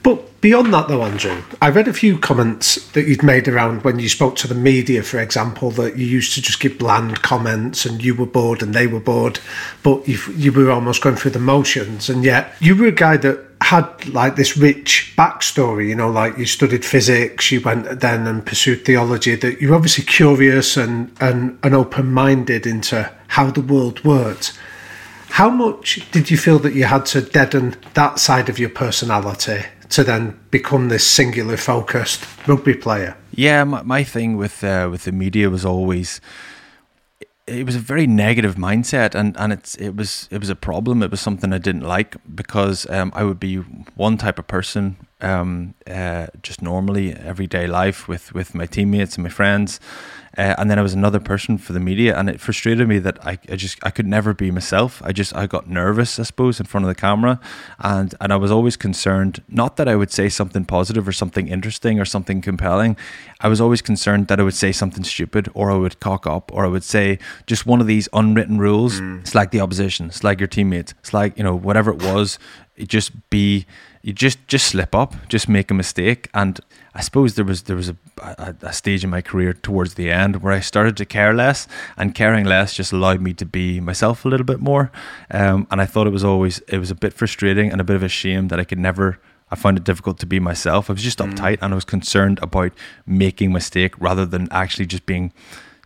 But 0.04 0.42
beyond 0.42 0.74
that, 0.74 0.88
though, 0.88 1.04
Andrew, 1.04 1.42
I 1.62 1.70
read 1.70 1.88
a 1.88 1.94
few 1.94 2.18
comments 2.20 2.92
that 2.92 3.08
you'd 3.08 3.24
made 3.24 3.48
around 3.48 3.84
when 3.84 4.00
you 4.00 4.10
spoke 4.10 4.36
to 4.38 4.48
the 4.48 4.56
media, 4.56 5.02
for 5.02 5.20
example, 5.20 5.72
that 5.72 5.98
you 5.98 6.06
used 6.06 6.34
to 6.36 6.42
just 6.42 6.60
give 6.60 6.78
bland 6.78 7.22
comments 7.22 7.86
and 7.86 8.04
you 8.04 8.14
were 8.14 8.26
bored 8.26 8.62
and 8.62 8.74
they 8.74 8.88
were 8.88 9.00
bored, 9.00 9.40
but 9.82 10.08
you 10.08 10.20
you 10.36 10.52
were 10.52 10.72
almost 10.72 11.02
going 11.02 11.16
through 11.16 11.32
the 11.32 11.40
motions, 11.40 12.10
and 12.10 12.24
yet 12.24 12.54
you 12.60 12.76
were 12.76 12.88
a 12.88 12.92
guy 12.92 13.18
that 13.18 13.53
had 13.64 14.10
like 14.10 14.36
this 14.36 14.58
rich 14.58 15.14
backstory, 15.18 15.88
you 15.88 15.96
know, 15.96 16.10
like 16.10 16.38
you 16.38 16.46
studied 16.46 16.84
physics, 16.84 17.52
you 17.52 17.62
went 17.62 18.02
then 18.02 18.28
and 18.28 18.46
pursued 18.46 18.84
theology, 18.86 19.36
that 19.36 19.62
you're 19.62 19.74
obviously 19.74 20.04
curious 20.04 20.76
and, 20.76 21.16
and, 21.22 21.58
and 21.64 21.74
open 21.74 22.12
minded 22.12 22.68
into 22.68 23.10
how 23.28 23.50
the 23.50 23.62
world 23.62 24.04
worked. 24.04 24.58
How 25.30 25.50
much 25.50 26.12
did 26.12 26.30
you 26.30 26.38
feel 26.38 26.60
that 26.60 26.74
you 26.74 26.84
had 26.84 27.06
to 27.08 27.22
deaden 27.22 27.76
that 27.94 28.20
side 28.20 28.50
of 28.50 28.60
your 28.60 28.70
personality 28.70 29.64
to 29.90 30.04
then 30.04 30.38
become 30.52 30.90
this 30.90 31.08
singular 31.10 31.58
focused 31.58 32.26
rugby 32.48 32.74
player? 32.74 33.16
Yeah, 33.32 33.64
my, 33.64 33.82
my 33.82 34.04
thing 34.04 34.38
with 34.38 34.64
uh, 34.64 34.90
with 34.92 35.06
the 35.06 35.12
media 35.12 35.50
was 35.50 35.66
always 35.66 36.22
it 37.46 37.66
was 37.66 37.76
a 37.76 37.80
very 37.80 38.08
negative 38.08 38.56
mindset 38.56 39.16
and, 39.16 39.36
and 39.38 39.52
it's 39.52 39.76
it 39.76 39.96
was 39.96 40.28
it 40.32 40.40
was 40.40 40.50
a 40.50 40.56
problem. 40.56 41.04
It 41.04 41.12
was 41.12 41.22
something 41.22 41.52
I 41.52 41.58
didn't 41.58 41.82
like 41.82 42.16
because 42.36 42.90
um, 42.90 43.12
I 43.16 43.24
would 43.24 43.40
be 43.40 43.58
one 43.96 44.18
type 44.18 44.40
of 44.40 44.48
person 44.48 45.08
um, 45.22 45.74
uh, 45.88 46.28
just 46.42 46.62
normally 46.62 47.14
everyday 47.14 47.68
life 47.68 48.08
with 48.08 48.34
with 48.34 48.56
my 48.56 48.66
teammates 48.66 49.16
and 49.16 49.24
my 49.24 49.30
friends 49.30 49.80
uh, 50.38 50.56
and 50.58 50.70
then 50.70 50.80
I 50.80 50.82
was 50.82 50.94
another 50.94 51.20
person 51.20 51.60
for 51.60 51.74
the 51.74 51.80
media, 51.80 52.18
and 52.18 52.28
it 52.28 52.40
frustrated 52.40 52.88
me 52.88 52.98
that 53.00 53.24
I, 53.26 53.38
I 53.50 53.56
just 53.56 53.78
I 53.84 53.92
could 53.92 54.08
never 54.08 54.34
be 54.34 54.50
myself. 54.50 55.00
I 55.06 55.12
just 55.12 55.36
I 55.36 55.46
got 55.46 55.70
nervous, 55.70 56.18
I 56.20 56.24
suppose, 56.24 56.60
in 56.60 56.66
front 56.66 56.86
of 56.86 56.88
the 56.88 56.96
camera, 56.96 57.40
and 57.80 58.16
and 58.20 58.34
I 58.34 58.38
was 58.38 58.52
always 58.52 58.76
concerned 58.76 59.44
not 59.48 59.78
that 59.78 59.88
I 59.88 59.96
would 59.96 60.12
say 60.12 60.30
something 60.30 60.66
positive 60.66 61.08
or 61.08 61.12
something 61.12 61.48
interesting 61.48 62.00
or 62.00 62.06
something 62.06 62.42
compelling. 62.42 62.98
I 63.42 63.48
was 63.48 63.62
always 63.62 63.82
concerned 63.82 64.28
that 64.28 64.40
I 64.40 64.44
would 64.44 64.56
say 64.56 64.72
something 64.72 65.04
stupid 65.04 65.50
or 65.54 65.70
I 65.70 65.76
would 65.76 66.00
cock 66.00 66.26
up 66.26 66.52
or 66.52 66.66
I 66.66 66.68
would 66.68 66.84
say 66.84 67.20
just 67.46 67.68
one 67.68 67.80
of 67.80 67.88
these 67.88 68.10
unwritten 68.14 68.58
rules. 68.58 69.02
Mm. 69.02 69.20
It's 69.20 69.36
like 69.36 69.52
the 69.52 69.60
opposition. 69.60 70.08
It's 70.08 70.24
like 70.24 70.40
your 70.40 70.48
teammates. 70.48 70.94
It's 71.00 71.14
like 71.14 71.38
you 71.38 71.44
know 71.44 71.56
whatever 71.56 71.92
it 71.92 72.02
was. 72.02 72.40
It 72.76 72.88
just 72.88 73.12
be 73.30 73.68
you 74.02 74.14
just 74.14 74.48
just 74.48 74.68
slip 74.68 74.96
up, 74.96 75.14
just 75.30 75.48
make 75.48 75.70
a 75.70 75.76
mistake, 75.76 76.30
and 76.34 76.60
I 76.96 77.02
suppose 77.02 77.36
there 77.36 77.46
was 77.46 77.64
there 77.64 77.76
was 77.76 77.90
a, 77.90 77.96
a, 78.22 78.56
a, 78.62 78.74
stage 78.74 79.04
in 79.04 79.10
my 79.10 79.22
career 79.22 79.54
towards 79.54 79.96
the 79.96 80.12
end 80.12 80.44
where 80.44 80.54
I 80.54 80.60
started 80.60 80.96
to 80.98 81.06
care 81.06 81.34
less, 81.34 81.68
and 81.98 82.14
caring 82.14 82.46
less 82.46 82.74
just 82.74 82.94
allowed 82.94 83.20
me 83.20 83.34
to 83.34 83.46
be 83.46 83.80
myself 83.80 84.26
a 84.26 84.28
little 84.30 84.46
bit 84.46 84.60
more. 84.60 84.92
Um, 85.32 85.68
and 85.72 85.82
I 85.82 85.86
thought 85.86 86.06
it 86.06 86.14
was 86.14 86.24
always 86.24 86.60
it 86.68 86.78
was 86.78 86.92
a 86.92 86.96
bit 86.96 87.14
frustrating 87.14 87.72
and 87.72 87.82
a 87.82 87.84
bit 87.84 87.96
of 87.96 88.04
a 88.04 88.10
shame 88.10 88.50
that 88.50 88.60
I 88.60 88.64
could 88.64 88.80
never. 88.80 89.20
I 89.50 89.56
found 89.56 89.78
it 89.78 89.84
difficult 89.84 90.18
to 90.20 90.26
be 90.26 90.40
myself. 90.40 90.90
I 90.90 90.94
was 90.94 91.04
just 91.04 91.20
mm. 91.20 91.32
uptight 91.32 91.60
and 91.62 91.74
I 91.74 91.76
was 91.76 91.86
concerned 91.86 92.40
about 92.42 92.72
making 93.06 93.54
mistake 93.54 93.94
rather 94.00 94.26
than 94.26 94.48
actually 94.52 94.88
just 94.88 95.06
being 95.06 95.32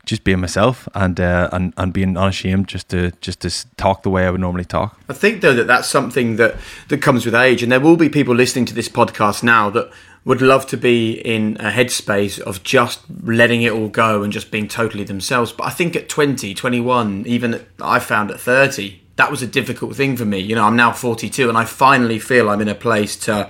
just 0.08 0.24
being 0.24 0.40
myself 0.40 0.88
and 0.96 1.20
uh, 1.20 1.50
and 1.52 1.74
and 1.78 1.94
being 1.94 2.18
unashamed 2.18 2.68
just 2.68 2.90
to 2.90 3.12
just 3.22 3.42
to 3.42 3.52
talk 3.76 4.04
the 4.04 4.10
way 4.10 4.26
I 4.26 4.32
would 4.32 4.42
normally 4.42 4.66
talk. 4.66 5.00
I 5.10 5.14
think 5.14 5.42
though 5.42 5.54
that 5.54 5.68
that's 5.68 5.88
something 5.88 6.38
that 6.38 6.56
that 6.88 7.02
comes 7.02 7.26
with 7.26 7.36
age, 7.36 7.62
and 7.62 7.72
there 7.72 7.80
will 7.80 7.98
be 7.98 8.10
people 8.10 8.34
listening 8.34 8.66
to 8.66 8.74
this 8.74 8.90
podcast 8.90 9.44
now 9.44 9.70
that 9.70 9.92
would 10.28 10.42
love 10.42 10.68
to 10.68 10.76
be 10.76 11.14
in 11.14 11.56
a 11.62 11.72
headspace 11.72 12.38
of 12.38 12.62
just 12.62 13.00
letting 13.24 13.62
it 13.62 13.72
all 13.72 13.88
go 13.88 14.24
and 14.24 14.34
just 14.34 14.52
being 14.52 14.68
totally 14.68 15.06
themselves. 15.06 15.54
But 15.54 15.68
I 15.68 15.70
think 15.70 15.96
at 15.96 16.10
20, 16.10 16.54
21, 16.54 17.24
even 17.26 17.66
I 17.82 18.00
found 18.00 18.30
at 18.30 18.38
30, 18.38 19.02
that 19.16 19.32
was 19.32 19.42
a 19.42 19.48
difficult 19.48 19.96
thing 19.96 20.18
for 20.18 20.26
me. 20.26 20.40
You 20.40 20.56
know, 20.56 20.66
I'm 20.66 20.76
now 20.76 20.92
42 20.92 21.48
and 21.48 21.58
I 21.58 21.64
finally 21.64 22.20
feel 22.20 22.50
I'm 22.50 22.60
in 22.60 22.68
a 22.68 22.76
place 22.76 23.16
to 23.20 23.50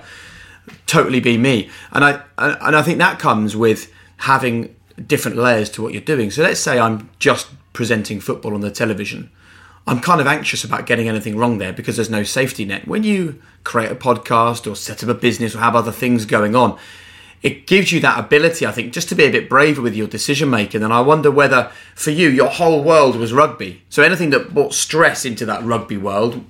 totally 0.86 1.18
be 1.18 1.36
me. 1.36 1.68
And 1.90 2.04
I 2.04 2.22
and 2.38 2.76
I 2.76 2.82
think 2.82 2.98
that 2.98 3.18
comes 3.18 3.56
with 3.56 3.92
having 4.18 4.72
different 5.04 5.36
layers 5.36 5.70
to 5.70 5.82
what 5.82 5.92
you're 5.92 6.00
doing. 6.00 6.30
So 6.30 6.44
let's 6.44 6.60
say 6.60 6.78
I'm 6.78 7.10
just 7.18 7.48
presenting 7.72 8.20
football 8.20 8.54
on 8.54 8.60
the 8.60 8.70
television. 8.70 9.32
I'm 9.88 10.00
kind 10.00 10.20
of 10.20 10.26
anxious 10.26 10.64
about 10.64 10.86
getting 10.86 11.08
anything 11.08 11.36
wrong 11.36 11.58
there 11.58 11.72
because 11.72 11.96
there's 11.96 12.10
no 12.10 12.22
safety 12.22 12.64
net. 12.64 12.86
When 12.86 13.04
you 13.04 13.40
create 13.64 13.90
a 13.90 13.94
podcast 13.94 14.70
or 14.70 14.76
set 14.76 15.02
up 15.02 15.08
a 15.08 15.14
business 15.14 15.54
or 15.54 15.60
have 15.60 15.74
other 15.74 15.92
things 15.92 16.26
going 16.26 16.54
on, 16.54 16.78
it 17.42 17.66
gives 17.66 17.90
you 17.90 18.00
that 18.00 18.18
ability, 18.18 18.66
I 18.66 18.72
think, 18.72 18.92
just 18.92 19.08
to 19.08 19.14
be 19.14 19.24
a 19.24 19.30
bit 19.30 19.48
braver 19.48 19.80
with 19.80 19.94
your 19.94 20.06
decision 20.06 20.50
making. 20.50 20.82
And 20.82 20.92
I 20.92 21.00
wonder 21.00 21.30
whether 21.30 21.70
for 21.94 22.10
you, 22.10 22.28
your 22.28 22.50
whole 22.50 22.84
world 22.84 23.16
was 23.16 23.32
rugby. 23.32 23.82
So 23.88 24.02
anything 24.02 24.30
that 24.30 24.52
brought 24.52 24.74
stress 24.74 25.24
into 25.24 25.46
that 25.46 25.62
rugby 25.64 25.96
world 25.96 26.44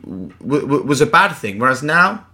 w- 0.00 0.32
w- 0.40 0.82
was 0.82 1.00
a 1.02 1.06
bad 1.06 1.34
thing. 1.34 1.58
Whereas 1.58 1.82
now, 1.82 2.26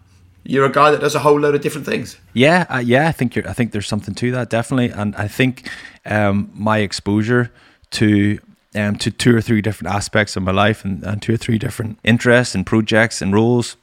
you're 0.44 0.66
a 0.66 0.73
guy 0.73 0.90
that 0.92 1.00
does 1.00 1.14
a 1.16 1.20
whole 1.20 1.40
load 1.40 1.54
of 1.54 1.62
different 1.62 1.87
things. 1.87 2.18
Yeah, 2.32 2.66
uh, 2.68 2.78
yeah, 2.78 3.08
I 3.08 3.12
think. 3.12 3.37
I 3.38 3.54
think 3.54 3.73
there's 3.73 3.88
something 3.88 4.14
to 4.14 4.30
that, 4.32 4.50
definitely. 4.50 4.90
And 4.90 5.16
I 5.16 5.26
think 5.26 5.68
um, 6.04 6.50
my 6.54 6.78
exposure 6.78 7.50
to 7.92 8.38
um, 8.75 8.97
to 8.97 9.11
two 9.11 9.37
or 9.37 9.40
three 9.40 9.61
different 9.61 9.95
aspects 9.95 10.37
of 10.37 10.43
my 10.43 10.52
life 10.52 10.85
and, 10.85 11.02
and 11.04 11.23
two 11.23 11.35
or 11.35 11.37
three 11.37 11.59
different 11.59 11.99
interests 12.04 12.54
and 12.54 12.66
projects 12.66 13.23
and 13.23 13.33
roles 13.33 13.76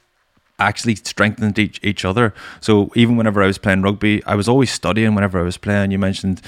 actually 0.58 0.94
strengthened 0.94 1.58
each, 1.58 1.80
each 1.82 2.04
other. 2.04 2.32
So 2.60 2.90
even 2.94 3.16
whenever 3.16 3.42
I 3.42 3.46
was 3.46 3.58
playing 3.58 3.82
rugby, 3.82 4.22
I 4.24 4.34
was 4.34 4.48
always 4.48 4.70
studying 4.70 5.14
whenever 5.14 5.38
I 5.38 5.42
was 5.42 5.56
playing. 5.56 5.90
You 5.90 5.98
mentioned 5.98 6.40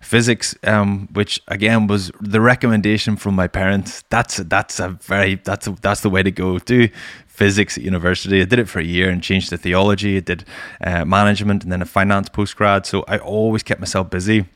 physics, 0.00 0.54
um, 0.64 1.08
which 1.12 1.40
again 1.48 1.86
was 1.86 2.12
the 2.20 2.40
recommendation 2.40 3.16
from 3.16 3.34
my 3.34 3.48
parents. 3.48 4.04
That's 4.10 4.36
that's 4.36 4.78
a 4.80 4.90
very 4.90 5.36
that's 5.36 5.66
a, 5.66 5.72
that's 5.72 6.02
the 6.02 6.10
way 6.10 6.22
to 6.22 6.30
go. 6.30 6.58
Do 6.58 6.88
physics 7.26 7.78
at 7.78 7.84
university. 7.84 8.40
I 8.40 8.44
did 8.44 8.58
it 8.58 8.68
for 8.68 8.80
a 8.80 8.84
year 8.84 9.10
and 9.10 9.22
changed 9.22 9.50
to 9.50 9.56
theology. 9.56 10.16
I 10.16 10.20
did 10.20 10.44
uh, 10.80 11.04
management 11.04 11.62
and 11.62 11.72
then 11.72 11.82
a 11.82 11.86
finance 11.86 12.28
postgrad. 12.28 12.86
So 12.86 13.04
I 13.06 13.18
always 13.18 13.62
kept 13.62 13.80
myself 13.80 14.10
busy. 14.10 14.46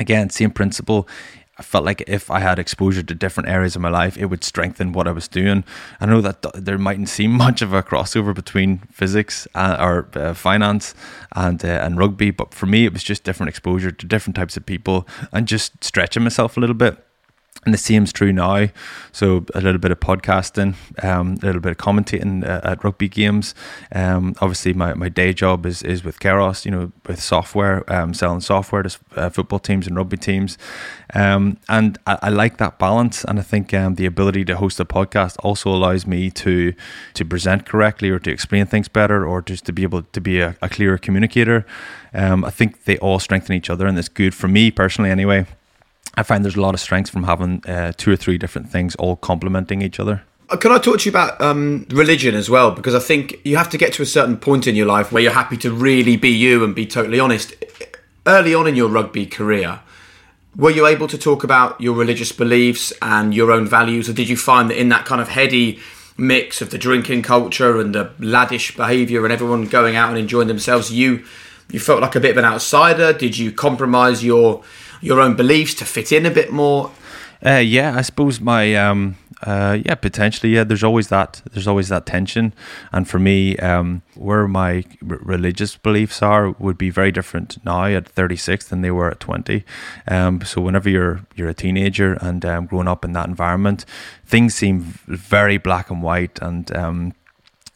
Again, 0.00 0.30
same 0.30 0.50
principle. 0.50 1.08
I 1.56 1.62
felt 1.62 1.84
like 1.84 2.02
if 2.08 2.30
I 2.30 2.40
had 2.40 2.58
exposure 2.58 3.02
to 3.02 3.14
different 3.14 3.48
areas 3.48 3.76
of 3.76 3.82
my 3.82 3.88
life, 3.88 4.16
it 4.16 4.26
would 4.26 4.42
strengthen 4.42 4.92
what 4.92 5.06
I 5.06 5.12
was 5.12 5.28
doing. 5.28 5.64
I 6.00 6.06
know 6.06 6.20
that 6.20 6.44
there 6.54 6.78
mightn't 6.78 7.08
seem 7.08 7.30
much 7.46 7.62
of 7.62 7.72
a 7.72 7.82
crossover 7.82 8.34
between 8.34 8.78
physics 8.90 9.46
uh, 9.54 9.76
or 9.78 10.08
uh, 10.14 10.34
finance 10.34 10.94
and 11.34 11.64
uh, 11.64 11.68
and 11.68 11.98
rugby, 11.98 12.30
but 12.30 12.54
for 12.54 12.66
me, 12.66 12.84
it 12.84 12.92
was 12.92 13.04
just 13.04 13.24
different 13.24 13.48
exposure 13.48 13.92
to 13.92 14.06
different 14.06 14.36
types 14.36 14.56
of 14.56 14.66
people 14.66 15.06
and 15.32 15.46
just 15.46 15.84
stretching 15.84 16.24
myself 16.24 16.56
a 16.56 16.60
little 16.60 16.74
bit. 16.74 16.98
And 17.64 17.72
the 17.72 17.78
same's 17.78 18.12
true 18.12 18.32
now. 18.32 18.68
So 19.12 19.46
a 19.54 19.60
little 19.60 19.78
bit 19.78 19.90
of 19.90 20.00
podcasting, 20.00 20.74
um, 21.02 21.38
a 21.42 21.46
little 21.46 21.60
bit 21.60 21.72
of 21.72 21.78
commentating 21.78 22.46
uh, 22.46 22.60
at 22.62 22.84
rugby 22.84 23.08
games. 23.08 23.54
Um, 23.92 24.34
obviously, 24.40 24.74
my, 24.74 24.94
my 24.94 25.08
day 25.08 25.32
job 25.32 25.64
is, 25.64 25.82
is 25.82 26.04
with 26.04 26.20
Kairos, 26.20 26.64
you 26.64 26.70
know, 26.70 26.92
with 27.06 27.22
software, 27.22 27.90
um, 27.92 28.12
selling 28.12 28.40
software 28.40 28.82
to 28.82 28.98
uh, 29.16 29.30
football 29.30 29.58
teams 29.58 29.86
and 29.86 29.96
rugby 29.96 30.16
teams. 30.16 30.58
Um, 31.14 31.58
and 31.68 31.98
I, 32.06 32.18
I, 32.22 32.28
like 32.28 32.58
that 32.58 32.78
balance. 32.78 33.24
And 33.24 33.38
I 33.38 33.42
think 33.42 33.72
um, 33.72 33.94
the 33.94 34.06
ability 34.06 34.44
to 34.46 34.56
host 34.56 34.80
a 34.80 34.84
podcast 34.84 35.36
also 35.42 35.70
allows 35.70 36.06
me 36.06 36.30
to 36.30 36.74
to 37.14 37.24
present 37.24 37.66
correctly 37.66 38.10
or 38.10 38.18
to 38.18 38.30
explain 38.30 38.66
things 38.66 38.88
better 38.88 39.26
or 39.26 39.40
just 39.40 39.64
to 39.66 39.72
be 39.72 39.82
able 39.84 40.02
to 40.02 40.20
be 40.20 40.40
a, 40.40 40.56
a 40.60 40.68
clearer 40.68 40.98
communicator. 40.98 41.64
Um, 42.12 42.44
I 42.44 42.50
think 42.50 42.84
they 42.84 42.98
all 42.98 43.18
strengthen 43.18 43.54
each 43.56 43.70
other, 43.70 43.86
and 43.86 43.98
it's 43.98 44.08
good 44.08 44.34
for 44.34 44.48
me 44.48 44.70
personally, 44.70 45.10
anyway. 45.10 45.46
I 46.16 46.22
find 46.22 46.44
there's 46.44 46.56
a 46.56 46.60
lot 46.60 46.74
of 46.74 46.80
strengths 46.80 47.10
from 47.10 47.24
having 47.24 47.64
uh, 47.66 47.92
two 47.96 48.12
or 48.12 48.16
three 48.16 48.38
different 48.38 48.70
things 48.70 48.94
all 48.96 49.16
complementing 49.16 49.82
each 49.82 49.98
other. 49.98 50.22
Uh, 50.48 50.56
can 50.56 50.72
I 50.72 50.78
talk 50.78 51.00
to 51.00 51.04
you 51.06 51.10
about 51.10 51.40
um, 51.40 51.86
religion 51.90 52.34
as 52.34 52.50
well? 52.50 52.70
Because 52.70 52.94
I 52.94 52.98
think 52.98 53.40
you 53.44 53.56
have 53.56 53.70
to 53.70 53.78
get 53.78 53.92
to 53.94 54.02
a 54.02 54.06
certain 54.06 54.36
point 54.36 54.66
in 54.66 54.76
your 54.76 54.86
life 54.86 55.10
where 55.10 55.22
you're 55.22 55.32
happy 55.32 55.56
to 55.58 55.72
really 55.72 56.16
be 56.16 56.30
you 56.30 56.62
and 56.62 56.74
be 56.74 56.86
totally 56.86 57.18
honest. 57.18 57.54
Early 58.26 58.54
on 58.54 58.66
in 58.66 58.76
your 58.76 58.88
rugby 58.88 59.26
career, 59.26 59.80
were 60.56 60.70
you 60.70 60.86
able 60.86 61.08
to 61.08 61.18
talk 61.18 61.44
about 61.44 61.80
your 61.80 61.94
religious 61.94 62.30
beliefs 62.30 62.92
and 63.02 63.34
your 63.34 63.50
own 63.50 63.66
values, 63.66 64.08
or 64.08 64.12
did 64.12 64.28
you 64.28 64.36
find 64.36 64.70
that 64.70 64.78
in 64.78 64.88
that 64.90 65.04
kind 65.04 65.20
of 65.20 65.28
heady 65.28 65.80
mix 66.16 66.62
of 66.62 66.70
the 66.70 66.78
drinking 66.78 67.22
culture 67.22 67.80
and 67.80 67.94
the 67.94 68.04
laddish 68.20 68.76
behaviour 68.76 69.24
and 69.24 69.32
everyone 69.32 69.64
going 69.64 69.96
out 69.96 70.10
and 70.10 70.18
enjoying 70.18 70.48
themselves, 70.48 70.92
you 70.92 71.24
you 71.70 71.80
felt 71.80 72.00
like 72.00 72.14
a 72.14 72.20
bit 72.20 72.32
of 72.32 72.36
an 72.36 72.44
outsider? 72.44 73.12
Did 73.12 73.38
you 73.38 73.50
compromise 73.50 74.22
your 74.22 74.62
your 75.04 75.20
own 75.20 75.36
beliefs 75.36 75.74
to 75.74 75.84
fit 75.84 76.12
in 76.12 76.26
a 76.26 76.30
bit 76.30 76.50
more? 76.52 76.90
Uh, 77.44 77.58
yeah, 77.58 77.94
I 77.96 78.02
suppose 78.02 78.40
my 78.40 78.74
um, 78.74 79.16
uh, 79.42 79.78
yeah 79.84 79.94
potentially 79.96 80.54
yeah. 80.54 80.64
There's 80.64 80.82
always 80.82 81.08
that 81.08 81.42
there's 81.52 81.66
always 81.66 81.88
that 81.88 82.06
tension, 82.06 82.54
and 82.90 83.06
for 83.06 83.18
me, 83.18 83.56
um, 83.58 84.00
where 84.14 84.48
my 84.48 84.84
r- 85.08 85.18
religious 85.20 85.76
beliefs 85.76 86.22
are 86.22 86.52
would 86.52 86.78
be 86.78 86.88
very 86.88 87.12
different 87.12 87.62
now 87.64 87.84
at 87.84 88.08
36 88.08 88.68
than 88.68 88.80
they 88.80 88.90
were 88.90 89.10
at 89.10 89.20
20. 89.20 89.62
Um, 90.08 90.40
so 90.42 90.62
whenever 90.62 90.88
you're 90.88 91.20
you're 91.36 91.50
a 91.50 91.54
teenager 91.54 92.14
and 92.14 92.44
um, 92.46 92.66
growing 92.66 92.88
up 92.88 93.04
in 93.04 93.12
that 93.12 93.28
environment, 93.28 93.84
things 94.24 94.54
seem 94.54 94.80
very 95.06 95.58
black 95.58 95.90
and 95.90 96.02
white 96.02 96.38
and 96.40 96.74
um, 96.74 97.12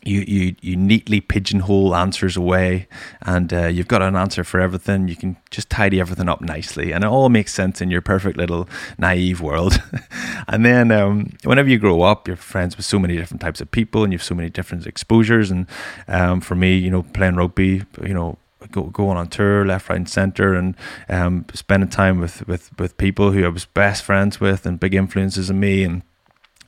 you, 0.02 0.20
you, 0.26 0.54
you 0.60 0.76
neatly 0.76 1.20
pigeonhole 1.20 1.94
answers 1.94 2.36
away 2.36 2.86
and 3.22 3.52
uh, 3.52 3.66
you've 3.66 3.88
got 3.88 4.00
an 4.00 4.16
answer 4.16 4.44
for 4.44 4.60
everything. 4.60 5.08
You 5.08 5.16
can 5.16 5.36
just 5.50 5.68
tidy 5.68 6.00
everything 6.00 6.28
up 6.28 6.40
nicely 6.40 6.92
and 6.92 7.04
it 7.04 7.08
all 7.08 7.28
makes 7.28 7.52
sense 7.52 7.80
in 7.80 7.90
your 7.90 8.00
perfect 8.00 8.36
little 8.36 8.68
naive 8.96 9.40
world. 9.40 9.82
and 10.48 10.64
then 10.64 10.92
um, 10.92 11.32
whenever 11.44 11.68
you 11.68 11.78
grow 11.78 12.02
up, 12.02 12.28
you're 12.28 12.36
friends 12.36 12.76
with 12.76 12.86
so 12.86 12.98
many 12.98 13.16
different 13.16 13.40
types 13.40 13.60
of 13.60 13.70
people 13.70 14.04
and 14.04 14.12
you 14.12 14.18
have 14.18 14.24
so 14.24 14.34
many 14.34 14.48
different 14.48 14.86
exposures. 14.86 15.50
And 15.50 15.66
um, 16.06 16.40
for 16.40 16.54
me, 16.54 16.76
you 16.76 16.90
know, 16.90 17.02
playing 17.02 17.36
rugby, 17.36 17.82
you 18.02 18.14
know, 18.14 18.38
go, 18.70 18.84
going 18.84 19.16
on 19.16 19.28
tour 19.28 19.64
left, 19.64 19.88
right, 19.88 19.96
and 19.96 20.08
centre, 20.08 20.54
and 20.54 20.76
um, 21.08 21.44
spending 21.54 21.88
time 21.88 22.20
with, 22.20 22.46
with, 22.46 22.70
with 22.78 22.96
people 22.98 23.32
who 23.32 23.44
I 23.44 23.48
was 23.48 23.66
best 23.66 24.04
friends 24.04 24.40
with 24.40 24.64
and 24.66 24.80
big 24.80 24.94
influences 24.94 25.50
on 25.50 25.60
me. 25.60 25.84
And 25.84 26.02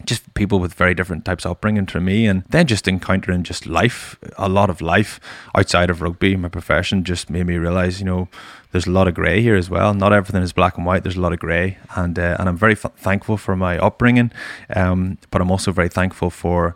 just 0.04 0.32
people 0.34 0.60
with 0.60 0.74
very 0.74 0.94
different 0.94 1.24
types 1.24 1.44
of 1.44 1.52
upbringing 1.52 1.86
to 1.86 2.00
me 2.00 2.26
and 2.26 2.44
then 2.48 2.66
just 2.66 2.88
encountering 2.88 3.42
just 3.42 3.66
life 3.66 4.18
a 4.38 4.48
lot 4.48 4.70
of 4.70 4.80
life 4.80 5.20
outside 5.56 5.90
of 5.90 6.00
rugby 6.00 6.36
my 6.36 6.48
profession 6.48 7.04
just 7.04 7.30
made 7.30 7.46
me 7.46 7.56
realize 7.56 8.00
you 8.00 8.06
know 8.06 8.28
there's 8.72 8.86
a 8.86 8.90
lot 8.90 9.08
of 9.08 9.14
grey 9.14 9.42
here 9.42 9.56
as 9.56 9.68
well. 9.68 9.94
Not 9.94 10.12
everything 10.12 10.42
is 10.42 10.52
black 10.52 10.76
and 10.76 10.86
white 10.86 11.02
there's 11.02 11.16
a 11.16 11.20
lot 11.20 11.32
of 11.32 11.38
grey. 11.38 11.78
And 11.96 12.18
uh, 12.18 12.36
and 12.38 12.48
I'm 12.48 12.56
very 12.56 12.74
f- 12.74 12.92
thankful 12.96 13.36
for 13.36 13.56
my 13.56 13.78
upbringing 13.78 14.30
um, 14.74 15.18
but 15.30 15.40
I'm 15.40 15.50
also 15.50 15.72
very 15.72 15.88
thankful 15.88 16.30
for 16.30 16.74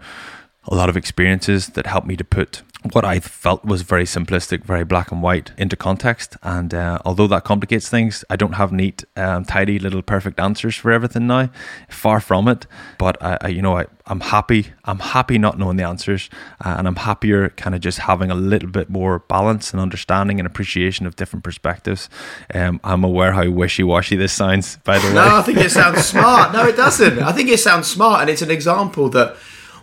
a 0.66 0.74
lot 0.74 0.88
of 0.88 0.96
experiences 0.96 1.68
that 1.68 1.86
helped 1.86 2.06
me 2.06 2.16
to 2.16 2.24
put 2.24 2.62
what 2.92 3.04
I 3.04 3.18
felt 3.18 3.64
was 3.64 3.82
very 3.82 4.04
simplistic, 4.04 4.64
very 4.64 4.84
black 4.84 5.10
and 5.10 5.22
white 5.22 5.52
into 5.56 5.74
context. 5.74 6.36
And 6.42 6.74
uh, 6.74 6.98
although 7.04 7.26
that 7.28 7.44
complicates 7.44 7.88
things, 7.88 8.24
I 8.28 8.36
don't 8.36 8.54
have 8.54 8.72
neat, 8.72 9.04
um, 9.16 9.44
tidy 9.44 9.78
little 9.78 10.02
perfect 10.02 10.38
answers 10.38 10.76
for 10.76 10.92
everything 10.92 11.26
now. 11.26 11.50
Far 11.88 12.20
from 12.20 12.46
it. 12.46 12.66
But 12.98 13.20
I, 13.22 13.38
I 13.40 13.48
you 13.48 13.62
know, 13.62 13.78
I, 13.78 13.86
I'm 14.06 14.20
happy. 14.20 14.66
I'm 14.84 14.98
happy 14.98 15.38
not 15.38 15.58
knowing 15.58 15.78
the 15.78 15.84
answers, 15.84 16.28
uh, 16.62 16.74
and 16.78 16.86
I'm 16.86 16.96
happier 16.96 17.48
kind 17.50 17.74
of 17.74 17.80
just 17.80 18.00
having 18.00 18.30
a 18.30 18.34
little 18.34 18.68
bit 18.68 18.90
more 18.90 19.20
balance 19.20 19.72
and 19.72 19.80
understanding 19.80 20.38
and 20.38 20.46
appreciation 20.46 21.06
of 21.06 21.16
different 21.16 21.42
perspectives. 21.42 22.10
Um, 22.52 22.80
I'm 22.84 23.02
aware 23.02 23.32
how 23.32 23.48
wishy-washy 23.48 24.16
this 24.16 24.34
sounds. 24.34 24.76
By 24.84 24.98
the 24.98 25.08
way, 25.08 25.14
no, 25.14 25.36
I 25.36 25.42
think 25.42 25.56
it 25.56 25.70
sounds 25.70 26.04
smart. 26.04 26.52
No, 26.52 26.66
it 26.66 26.76
doesn't. 26.84 27.18
I 27.20 27.32
think 27.32 27.48
it 27.48 27.60
sounds 27.60 27.86
smart, 27.86 28.20
and 28.20 28.30
it's 28.30 28.42
an 28.42 28.50
example 28.50 29.08
that 29.10 29.36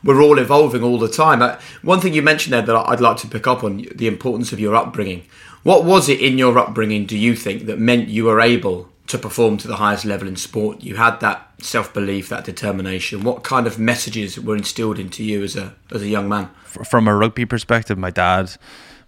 we're 0.03 0.21
all 0.21 0.39
evolving 0.39 0.83
all 0.83 0.97
the 0.97 1.07
time. 1.07 1.57
One 1.81 1.99
thing 1.99 2.13
you 2.13 2.21
mentioned 2.21 2.53
there 2.53 2.61
that 2.61 2.75
I'd 2.75 2.99
like 2.99 3.17
to 3.17 3.27
pick 3.27 3.47
up 3.47 3.63
on 3.63 3.85
the 3.95 4.07
importance 4.07 4.51
of 4.51 4.59
your 4.59 4.75
upbringing. 4.75 5.23
What 5.63 5.85
was 5.85 6.09
it 6.09 6.19
in 6.19 6.37
your 6.37 6.57
upbringing, 6.57 7.05
do 7.05 7.17
you 7.17 7.35
think, 7.35 7.65
that 7.67 7.77
meant 7.77 8.09
you 8.09 8.25
were 8.25 8.41
able 8.41 8.89
to 9.07 9.17
perform 9.17 9.57
to 9.57 9.67
the 9.67 9.75
highest 9.75 10.05
level 10.05 10.27
in 10.27 10.35
sport? 10.35 10.81
You 10.81 10.95
had 10.95 11.19
that 11.19 11.51
self 11.59 11.93
belief, 11.93 12.29
that 12.29 12.45
determination. 12.45 13.23
What 13.23 13.43
kind 13.43 13.67
of 13.67 13.77
messages 13.77 14.39
were 14.39 14.55
instilled 14.55 14.97
into 14.97 15.23
you 15.23 15.43
as 15.43 15.55
a 15.55 15.75
as 15.91 16.01
a 16.01 16.07
young 16.07 16.27
man? 16.27 16.49
From 16.63 17.07
a 17.07 17.15
rugby 17.15 17.45
perspective, 17.45 17.97
my 17.97 18.11
dad. 18.11 18.51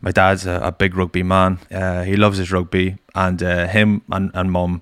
My 0.01 0.11
dad's 0.11 0.45
a, 0.45 0.59
a 0.61 0.71
big 0.73 0.97
rugby 0.97 1.23
man. 1.23 1.59
Uh, 1.71 2.03
he 2.03 2.17
loves 2.17 2.37
his 2.37 2.51
rugby, 2.51 2.97
and 3.15 3.41
uh, 3.41 3.67
him 3.67 4.01
and, 4.11 4.31
and 4.33 4.51
mum 4.51 4.81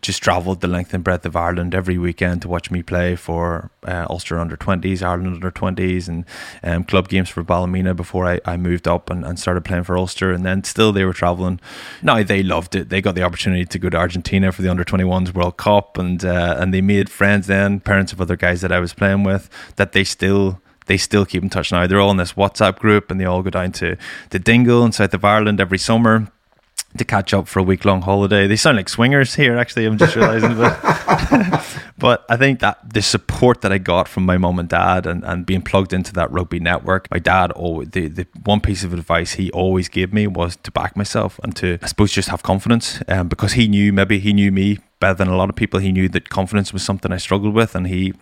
just 0.00 0.22
travelled 0.22 0.60
the 0.60 0.68
length 0.68 0.94
and 0.94 1.02
breadth 1.02 1.26
of 1.26 1.36
Ireland 1.36 1.74
every 1.74 1.98
weekend 1.98 2.42
to 2.42 2.48
watch 2.48 2.70
me 2.70 2.82
play 2.82 3.16
for 3.16 3.70
uh, 3.86 4.06
Ulster 4.08 4.38
under 4.38 4.56
20s, 4.56 5.02
Ireland 5.02 5.34
under 5.34 5.50
20s, 5.50 6.08
and 6.08 6.24
um, 6.62 6.84
club 6.84 7.08
games 7.08 7.28
for 7.28 7.42
Ballymena 7.42 7.94
before 7.94 8.26
I, 8.26 8.40
I 8.44 8.56
moved 8.56 8.86
up 8.86 9.10
and, 9.10 9.24
and 9.24 9.38
started 9.38 9.64
playing 9.64 9.84
for 9.84 9.96
Ulster. 9.96 10.32
And 10.32 10.44
then 10.44 10.64
still 10.64 10.92
they 10.92 11.04
were 11.04 11.12
travelling. 11.12 11.60
Now 12.02 12.22
they 12.22 12.42
loved 12.42 12.74
it. 12.74 12.88
They 12.88 13.00
got 13.00 13.14
the 13.14 13.22
opportunity 13.22 13.64
to 13.64 13.78
go 13.78 13.88
to 13.90 13.96
Argentina 13.96 14.52
for 14.52 14.62
the 14.62 14.70
under 14.70 14.84
21s 14.84 15.34
World 15.34 15.56
Cup, 15.56 15.98
and 15.98 16.24
uh, 16.24 16.56
and 16.58 16.72
they 16.72 16.80
made 16.80 17.10
friends 17.10 17.46
then, 17.46 17.80
parents 17.80 18.12
of 18.12 18.20
other 18.20 18.36
guys 18.36 18.60
that 18.60 18.72
I 18.72 18.80
was 18.80 18.94
playing 18.94 19.24
with, 19.24 19.48
that 19.76 19.92
they 19.92 20.04
still 20.04 20.60
they 20.86 20.96
still 20.96 21.24
keep 21.24 21.42
in 21.42 21.50
touch 21.50 21.70
now. 21.70 21.86
They're 21.86 22.00
all 22.00 22.10
in 22.10 22.16
this 22.16 22.32
WhatsApp 22.32 22.78
group 22.80 23.10
and 23.10 23.20
they 23.20 23.24
all 23.24 23.42
go 23.42 23.50
down 23.50 23.70
to, 23.72 23.96
to 24.30 24.38
Dingle 24.40 24.84
in 24.84 24.90
south 24.90 25.14
of 25.14 25.24
Ireland 25.24 25.60
every 25.60 25.78
summer 25.78 26.32
to 26.98 27.04
catch 27.04 27.32
up 27.32 27.46
for 27.46 27.60
a 27.60 27.62
week 27.62 27.84
long 27.84 28.02
holiday. 28.02 28.46
They 28.46 28.56
sound 28.56 28.76
like 28.76 28.88
swingers 28.88 29.34
here, 29.34 29.56
actually. 29.56 29.86
I'm 29.86 29.96
just 29.96 30.16
realizing, 30.16 30.56
but 30.56 30.78
but 31.98 32.24
I 32.28 32.36
think 32.36 32.60
that 32.60 32.78
the 32.92 33.02
support 33.02 33.60
that 33.60 33.72
I 33.72 33.78
got 33.78 34.08
from 34.08 34.26
my 34.26 34.38
mom 34.38 34.58
and 34.58 34.68
dad, 34.68 35.06
and, 35.06 35.24
and 35.24 35.46
being 35.46 35.62
plugged 35.62 35.92
into 35.92 36.12
that 36.14 36.30
rugby 36.32 36.58
network, 36.58 37.10
my 37.10 37.18
dad 37.18 37.52
always 37.52 37.90
the, 37.90 38.08
the 38.08 38.26
one 38.44 38.60
piece 38.60 38.82
of 38.82 38.92
advice 38.92 39.32
he 39.32 39.50
always 39.52 39.88
gave 39.88 40.12
me 40.12 40.26
was 40.26 40.56
to 40.56 40.70
back 40.70 40.96
myself 40.96 41.38
and 41.42 41.54
to 41.56 41.78
I 41.80 41.86
suppose 41.86 42.12
just 42.12 42.28
have 42.28 42.42
confidence, 42.42 43.00
um, 43.08 43.28
because 43.28 43.52
he 43.52 43.68
knew 43.68 43.92
maybe 43.92 44.18
he 44.18 44.32
knew 44.32 44.50
me 44.50 44.78
better 44.98 45.14
than 45.14 45.28
a 45.28 45.36
lot 45.36 45.48
of 45.48 45.56
people. 45.56 45.80
He 45.80 45.92
knew 45.92 46.08
that 46.08 46.28
confidence 46.28 46.72
was 46.72 46.82
something 46.82 47.12
I 47.12 47.18
struggled 47.18 47.54
with, 47.54 47.74
and 47.74 47.86
he 47.86 48.14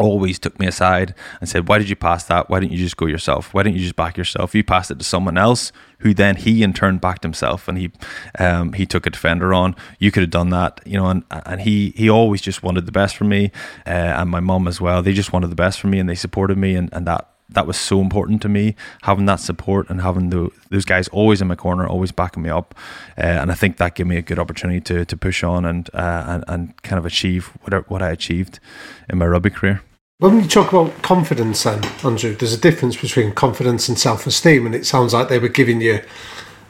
always 0.00 0.38
took 0.38 0.58
me 0.58 0.66
aside 0.66 1.14
and 1.40 1.48
said, 1.48 1.68
Why 1.68 1.78
did 1.78 1.90
you 1.90 1.96
pass 1.96 2.24
that? 2.24 2.48
Why 2.48 2.58
didn't 2.58 2.72
you 2.72 2.78
just 2.78 2.96
go 2.96 3.06
yourself? 3.06 3.52
Why 3.52 3.62
didn't 3.62 3.76
you 3.76 3.82
just 3.82 3.96
back 3.96 4.16
yourself? 4.16 4.54
You 4.54 4.64
passed 4.64 4.90
it 4.90 4.98
to 4.98 5.04
someone 5.04 5.36
else 5.36 5.72
who 5.98 6.14
then 6.14 6.36
he 6.36 6.62
in 6.62 6.72
turn 6.72 6.96
backed 6.96 7.22
himself 7.22 7.68
and 7.68 7.76
he 7.76 7.92
um, 8.38 8.72
he 8.72 8.86
took 8.86 9.06
a 9.06 9.10
defender 9.10 9.52
on. 9.52 9.76
You 9.98 10.10
could 10.10 10.22
have 10.22 10.30
done 10.30 10.48
that, 10.50 10.80
you 10.86 10.96
know, 10.96 11.06
and, 11.06 11.22
and 11.30 11.60
he 11.60 11.90
he 11.90 12.08
always 12.08 12.40
just 12.40 12.62
wanted 12.62 12.86
the 12.86 12.92
best 12.92 13.14
for 13.14 13.24
me 13.24 13.52
uh, 13.86 13.90
and 13.90 14.30
my 14.30 14.40
mum 14.40 14.66
as 14.66 14.80
well. 14.80 15.02
They 15.02 15.12
just 15.12 15.32
wanted 15.32 15.50
the 15.50 15.56
best 15.56 15.78
for 15.78 15.88
me 15.88 15.98
and 15.98 16.08
they 16.08 16.14
supported 16.14 16.56
me 16.56 16.74
and, 16.74 16.88
and 16.92 17.06
that 17.06 17.28
that 17.52 17.66
was 17.66 17.76
so 17.76 18.00
important 18.00 18.40
to 18.42 18.48
me 18.48 18.76
having 19.02 19.26
that 19.26 19.40
support 19.40 19.90
and 19.90 20.00
having 20.00 20.30
the, 20.30 20.50
those 20.70 20.84
guys 20.84 21.08
always 21.08 21.42
in 21.42 21.48
my 21.48 21.56
corner 21.56 21.84
always 21.84 22.12
backing 22.12 22.44
me 22.44 22.48
up 22.48 22.76
uh, 23.18 23.22
and 23.22 23.50
I 23.50 23.54
think 23.54 23.76
that 23.78 23.96
gave 23.96 24.06
me 24.06 24.16
a 24.16 24.22
good 24.22 24.38
opportunity 24.38 24.80
to, 24.82 25.04
to 25.04 25.16
push 25.16 25.42
on 25.42 25.64
and, 25.64 25.90
uh, 25.92 26.24
and 26.28 26.44
and 26.46 26.82
kind 26.82 26.98
of 26.98 27.06
achieve 27.06 27.46
whatever 27.62 27.84
what 27.88 28.02
I 28.02 28.10
achieved 28.10 28.60
in 29.08 29.18
my 29.18 29.26
rugby 29.26 29.50
career 29.50 29.82
when 30.20 30.38
you 30.38 30.46
talk 30.46 30.70
about 30.70 31.02
confidence, 31.02 31.62
then, 31.64 31.82
Andrew, 32.04 32.34
there's 32.34 32.52
a 32.52 32.60
difference 32.60 32.94
between 32.96 33.32
confidence 33.32 33.88
and 33.88 33.98
self 33.98 34.26
esteem, 34.26 34.66
and 34.66 34.74
it 34.74 34.86
sounds 34.86 35.14
like 35.14 35.28
they 35.28 35.38
were 35.38 35.48
giving 35.48 35.80
you 35.80 36.02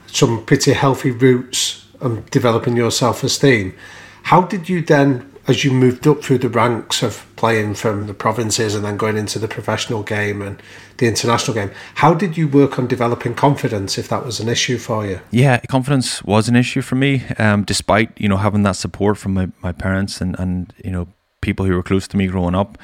some 0.06 0.44
pretty 0.44 0.72
healthy 0.72 1.10
roots 1.10 1.84
and 2.00 2.24
developing 2.30 2.76
your 2.76 2.92
self 2.92 3.24
esteem. 3.24 3.74
How 4.22 4.42
did 4.42 4.68
you 4.68 4.82
then, 4.82 5.28
as 5.48 5.64
you 5.64 5.72
moved 5.72 6.06
up 6.06 6.22
through 6.22 6.38
the 6.38 6.48
ranks 6.48 7.02
of 7.02 7.26
playing 7.34 7.74
from 7.74 8.06
the 8.06 8.14
provinces 8.14 8.76
and 8.76 8.84
then 8.84 8.96
going 8.96 9.16
into 9.16 9.40
the 9.40 9.48
professional 9.48 10.04
game 10.04 10.42
and 10.42 10.62
the 10.98 11.08
international 11.08 11.54
game, 11.54 11.72
how 11.96 12.14
did 12.14 12.36
you 12.36 12.46
work 12.46 12.78
on 12.78 12.86
developing 12.86 13.34
confidence 13.34 13.98
if 13.98 14.08
that 14.10 14.24
was 14.24 14.38
an 14.38 14.48
issue 14.48 14.78
for 14.78 15.04
you? 15.04 15.20
Yeah, 15.32 15.58
confidence 15.68 16.22
was 16.22 16.48
an 16.48 16.54
issue 16.54 16.82
for 16.82 16.94
me, 16.94 17.24
um, 17.36 17.64
despite 17.64 18.12
you 18.16 18.28
know 18.28 18.36
having 18.36 18.62
that 18.62 18.76
support 18.76 19.18
from 19.18 19.34
my, 19.34 19.48
my 19.60 19.72
parents 19.72 20.20
and, 20.20 20.38
and 20.38 20.72
you 20.84 20.92
know 20.92 21.08
people 21.40 21.66
who 21.66 21.74
were 21.74 21.82
close 21.82 22.06
to 22.06 22.16
me 22.16 22.28
growing 22.28 22.54
up 22.54 22.78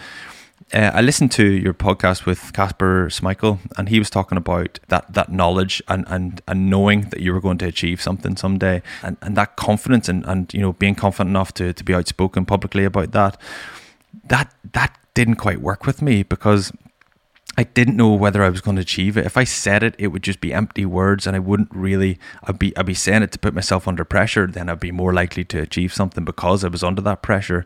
uh, 0.72 0.90
I 0.94 1.00
listened 1.00 1.30
to 1.32 1.46
your 1.46 1.74
podcast 1.74 2.26
with 2.26 2.52
Kasper 2.52 3.06
Schmeichel, 3.06 3.60
and 3.78 3.88
he 3.88 4.00
was 4.00 4.10
talking 4.10 4.36
about 4.36 4.80
that 4.88 5.12
that 5.14 5.30
knowledge 5.30 5.80
and, 5.86 6.04
and, 6.08 6.42
and 6.48 6.68
knowing 6.68 7.02
that 7.10 7.20
you 7.20 7.32
were 7.32 7.40
going 7.40 7.58
to 7.58 7.66
achieve 7.66 8.02
something 8.02 8.36
someday, 8.36 8.82
and, 9.02 9.16
and 9.22 9.36
that 9.36 9.54
confidence 9.56 10.08
and, 10.08 10.24
and 10.26 10.52
you 10.52 10.60
know 10.60 10.72
being 10.72 10.96
confident 10.96 11.30
enough 11.30 11.54
to, 11.54 11.72
to 11.72 11.84
be 11.84 11.94
outspoken 11.94 12.44
publicly 12.44 12.84
about 12.84 13.12
that. 13.12 13.40
That 14.24 14.52
that 14.72 14.98
didn't 15.14 15.36
quite 15.36 15.60
work 15.60 15.86
with 15.86 16.02
me 16.02 16.24
because 16.24 16.72
I 17.56 17.62
didn't 17.62 17.96
know 17.96 18.12
whether 18.12 18.42
I 18.42 18.50
was 18.50 18.60
going 18.60 18.76
to 18.76 18.82
achieve 18.82 19.16
it. 19.16 19.24
If 19.24 19.36
I 19.36 19.44
said 19.44 19.84
it, 19.84 19.94
it 19.98 20.08
would 20.08 20.24
just 20.24 20.40
be 20.40 20.52
empty 20.52 20.84
words, 20.84 21.28
and 21.28 21.36
I 21.36 21.38
wouldn't 21.38 21.70
really. 21.72 22.18
I'd 22.42 22.58
be 22.58 22.76
I'd 22.76 22.86
be 22.86 22.94
saying 22.94 23.22
it 23.22 23.30
to 23.32 23.38
put 23.38 23.54
myself 23.54 23.86
under 23.86 24.04
pressure. 24.04 24.48
Then 24.48 24.68
I'd 24.68 24.80
be 24.80 24.90
more 24.90 25.14
likely 25.14 25.44
to 25.44 25.60
achieve 25.60 25.94
something 25.94 26.24
because 26.24 26.64
I 26.64 26.68
was 26.68 26.82
under 26.82 27.02
that 27.02 27.22
pressure 27.22 27.64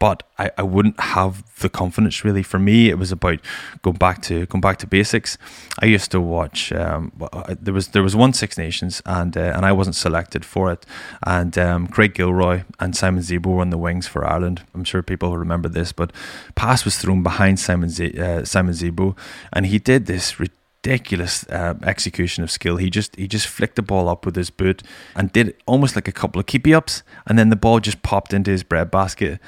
but 0.00 0.22
I, 0.38 0.50
I 0.58 0.62
wouldn't 0.62 0.98
have 0.98 1.44
the 1.60 1.68
confidence 1.68 2.24
really. 2.24 2.42
For 2.42 2.58
me, 2.58 2.88
it 2.88 2.98
was 2.98 3.12
about 3.12 3.38
going 3.82 3.98
back 3.98 4.22
to 4.22 4.46
going 4.46 4.62
back 4.62 4.78
to 4.78 4.86
basics. 4.88 5.38
I 5.78 5.86
used 5.86 6.10
to 6.10 6.20
watch. 6.20 6.72
Um, 6.72 7.12
there 7.60 7.74
was 7.74 7.88
there 7.88 8.02
was 8.02 8.16
one 8.16 8.32
Six 8.32 8.58
Nations, 8.58 9.02
and 9.06 9.36
uh, 9.36 9.52
and 9.54 9.64
I 9.64 9.72
wasn't 9.72 9.94
selected 9.94 10.44
for 10.44 10.72
it. 10.72 10.84
And 11.24 11.56
um, 11.58 11.86
Craig 11.86 12.14
Gilroy 12.14 12.62
and 12.80 12.96
Simon 12.96 13.22
Zebo 13.22 13.46
were 13.46 13.60
on 13.60 13.70
the 13.70 13.78
wings 13.78 14.08
for 14.08 14.26
Ireland. 14.26 14.62
I'm 14.74 14.84
sure 14.84 15.02
people 15.02 15.36
remember 15.36 15.68
this, 15.68 15.92
but 15.92 16.12
pass 16.56 16.84
was 16.84 16.96
thrown 16.96 17.22
behind 17.22 17.60
Simon 17.60 17.90
Z- 17.90 18.18
uh, 18.18 18.44
Simon 18.44 18.74
Zebo, 18.74 19.16
and 19.52 19.66
he 19.66 19.78
did 19.78 20.06
this 20.06 20.40
ridiculous 20.40 21.46
uh, 21.48 21.74
execution 21.82 22.42
of 22.42 22.50
skill. 22.50 22.78
He 22.78 22.88
just 22.88 23.14
he 23.16 23.28
just 23.28 23.46
flicked 23.46 23.76
the 23.76 23.82
ball 23.82 24.08
up 24.08 24.24
with 24.24 24.34
his 24.34 24.48
boot 24.48 24.82
and 25.14 25.30
did 25.30 25.54
almost 25.66 25.94
like 25.94 26.08
a 26.08 26.12
couple 26.12 26.40
of 26.40 26.46
keepy 26.46 26.72
ups, 26.72 27.02
and 27.26 27.38
then 27.38 27.50
the 27.50 27.56
ball 27.56 27.80
just 27.80 28.02
popped 28.02 28.32
into 28.32 28.50
his 28.50 28.62
bread 28.62 28.90
basket. 28.90 29.38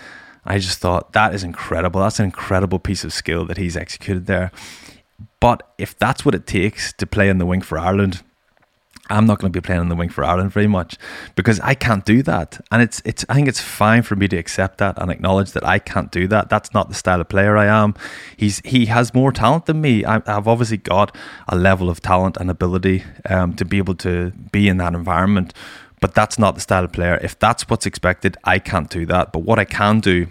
I 0.45 0.59
just 0.59 0.79
thought 0.79 1.13
that 1.13 1.35
is 1.35 1.45
incredible. 1.45 2.01
That's 2.01 2.19
an 2.19 2.25
incredible 2.25 2.79
piece 2.79 3.05
of 3.05 3.13
skill 3.13 3.45
that 3.47 3.59
he's 3.59 3.77
executed 3.77 4.27
there. 4.27 4.51
But 5.41 5.63
if 5.79 5.97
that's 5.99 6.25
what 6.25 6.35
it 6.35 6.47
takes 6.47 6.93
to 6.95 7.07
play 7.07 7.29
in 7.29 7.39
the 7.39 7.47
wing 7.47 7.63
for 7.63 7.79
Ireland, 7.79 8.23
I'm 9.11 9.27
not 9.27 9.41
going 9.41 9.53
to 9.53 9.61
be 9.61 9.65
playing 9.65 9.83
in 9.83 9.89
the 9.89 9.95
wing 9.95 10.09
for 10.09 10.25
Ireland 10.25 10.53
very 10.53 10.67
much 10.67 10.97
because 11.35 11.61
I 11.61 11.75
can't 11.75 12.05
do 12.05 12.23
that. 12.23 12.65
And 12.71 12.81
it's 12.81 13.03
it's 13.05 13.25
I 13.29 13.35
think 13.35 13.49
it's 13.49 13.61
fine 13.61 14.03
for 14.03 14.17
me 14.17 14.29
to 14.29 14.37
accept 14.37 14.79
that 14.79 15.01
and 15.01 15.11
acknowledge 15.11 15.53
that 15.53 15.67
I 15.67 15.79
can't 15.79 16.11
do 16.11 16.27
that. 16.29 16.49
That's 16.49 16.73
not 16.73 16.89
the 16.89 16.95
style 16.95 17.21
of 17.21 17.29
player 17.29 17.57
I 17.57 17.67
am. 17.67 17.95
He's 18.37 18.61
he 18.65 18.87
has 18.87 19.13
more 19.13 19.33
talent 19.33 19.67
than 19.67 19.81
me. 19.81 20.05
I, 20.05 20.23
have 20.27 20.49
obviously 20.49 20.79
got 20.79 21.15
a 21.49 21.57
level 21.57 21.91
of 21.91 22.01
talent 22.01 22.37
and 22.39 22.51
ability 22.51 23.05
um, 23.29 23.55
to 23.55 23.65
be 23.65 23.79
able 23.79 23.97
to 23.97 24.31
be 24.51 24.69
in 24.69 24.79
that 24.79 24.95
environment 24.95 25.53
but 26.03 26.15
that's 26.15 26.37
not 26.37 26.57
the 26.57 26.61
style 26.61 26.85
of 26.85 26.93
player. 26.93 27.19
If 27.23 27.39
that's 27.39 27.71
what's 27.71 27.87
expected, 27.87 28.37
I 28.43 28.59
can't 28.59 28.91
do 28.91 29.07
that. 29.07 29.33
But 29.33 29.45
what 29.45 29.61
I 29.61 29.65
can 29.65 30.01
do 30.01 30.27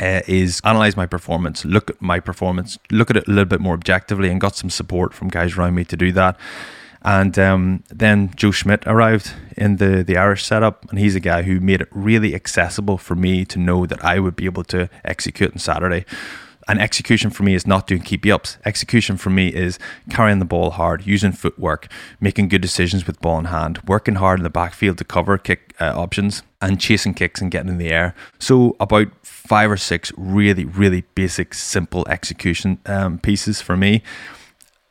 uh, 0.00 0.20
is 0.28 0.60
analyze 0.64 0.96
my 0.96 1.04
performance, 1.04 1.64
look 1.64 1.90
at 1.90 2.00
my 2.00 2.20
performance, 2.20 2.78
look 2.92 3.10
at 3.10 3.16
it 3.16 3.26
a 3.26 3.30
little 3.30 3.44
bit 3.44 3.60
more 3.60 3.74
objectively, 3.74 4.30
and 4.30 4.40
got 4.40 4.54
some 4.54 4.70
support 4.70 5.12
from 5.12 5.28
guys 5.28 5.58
around 5.58 5.74
me 5.74 5.84
to 5.84 5.96
do 5.96 6.12
that. 6.12 6.38
And 7.02 7.36
um, 7.38 7.82
then 7.90 8.32
Joe 8.36 8.52
Schmidt 8.52 8.84
arrived 8.86 9.32
in 9.56 9.76
the, 9.76 10.04
the 10.04 10.16
Irish 10.16 10.44
setup, 10.44 10.88
and 10.88 10.98
he's 10.98 11.16
a 11.16 11.20
guy 11.20 11.42
who 11.42 11.58
made 11.58 11.80
it 11.80 11.88
really 11.90 12.32
accessible 12.32 12.96
for 12.96 13.16
me 13.16 13.44
to 13.46 13.58
know 13.58 13.86
that 13.86 14.02
I 14.04 14.20
would 14.20 14.36
be 14.36 14.46
able 14.46 14.64
to 14.64 14.88
execute 15.04 15.50
on 15.52 15.58
Saturday. 15.58 16.06
And 16.66 16.80
execution 16.80 17.30
for 17.30 17.42
me 17.42 17.54
is 17.54 17.66
not 17.66 17.86
doing 17.86 18.02
keepy 18.02 18.32
ups. 18.32 18.58
Execution 18.64 19.16
for 19.16 19.30
me 19.30 19.48
is 19.48 19.78
carrying 20.10 20.38
the 20.38 20.44
ball 20.44 20.70
hard, 20.70 21.06
using 21.06 21.32
footwork, 21.32 21.88
making 22.20 22.48
good 22.48 22.62
decisions 22.62 23.06
with 23.06 23.20
ball 23.20 23.38
in 23.38 23.46
hand, 23.46 23.80
working 23.86 24.16
hard 24.16 24.38
in 24.40 24.44
the 24.44 24.50
backfield 24.50 24.98
to 24.98 25.04
cover 25.04 25.36
kick 25.36 25.74
uh, 25.80 25.92
options, 25.94 26.42
and 26.60 26.80
chasing 26.80 27.14
kicks 27.14 27.40
and 27.40 27.50
getting 27.50 27.68
in 27.68 27.78
the 27.78 27.90
air. 27.90 28.14
So, 28.38 28.76
about 28.80 29.08
five 29.22 29.70
or 29.70 29.76
six 29.76 30.12
really, 30.16 30.64
really 30.64 31.02
basic, 31.14 31.52
simple 31.54 32.06
execution 32.08 32.78
um, 32.86 33.18
pieces 33.18 33.60
for 33.60 33.76
me. 33.76 34.02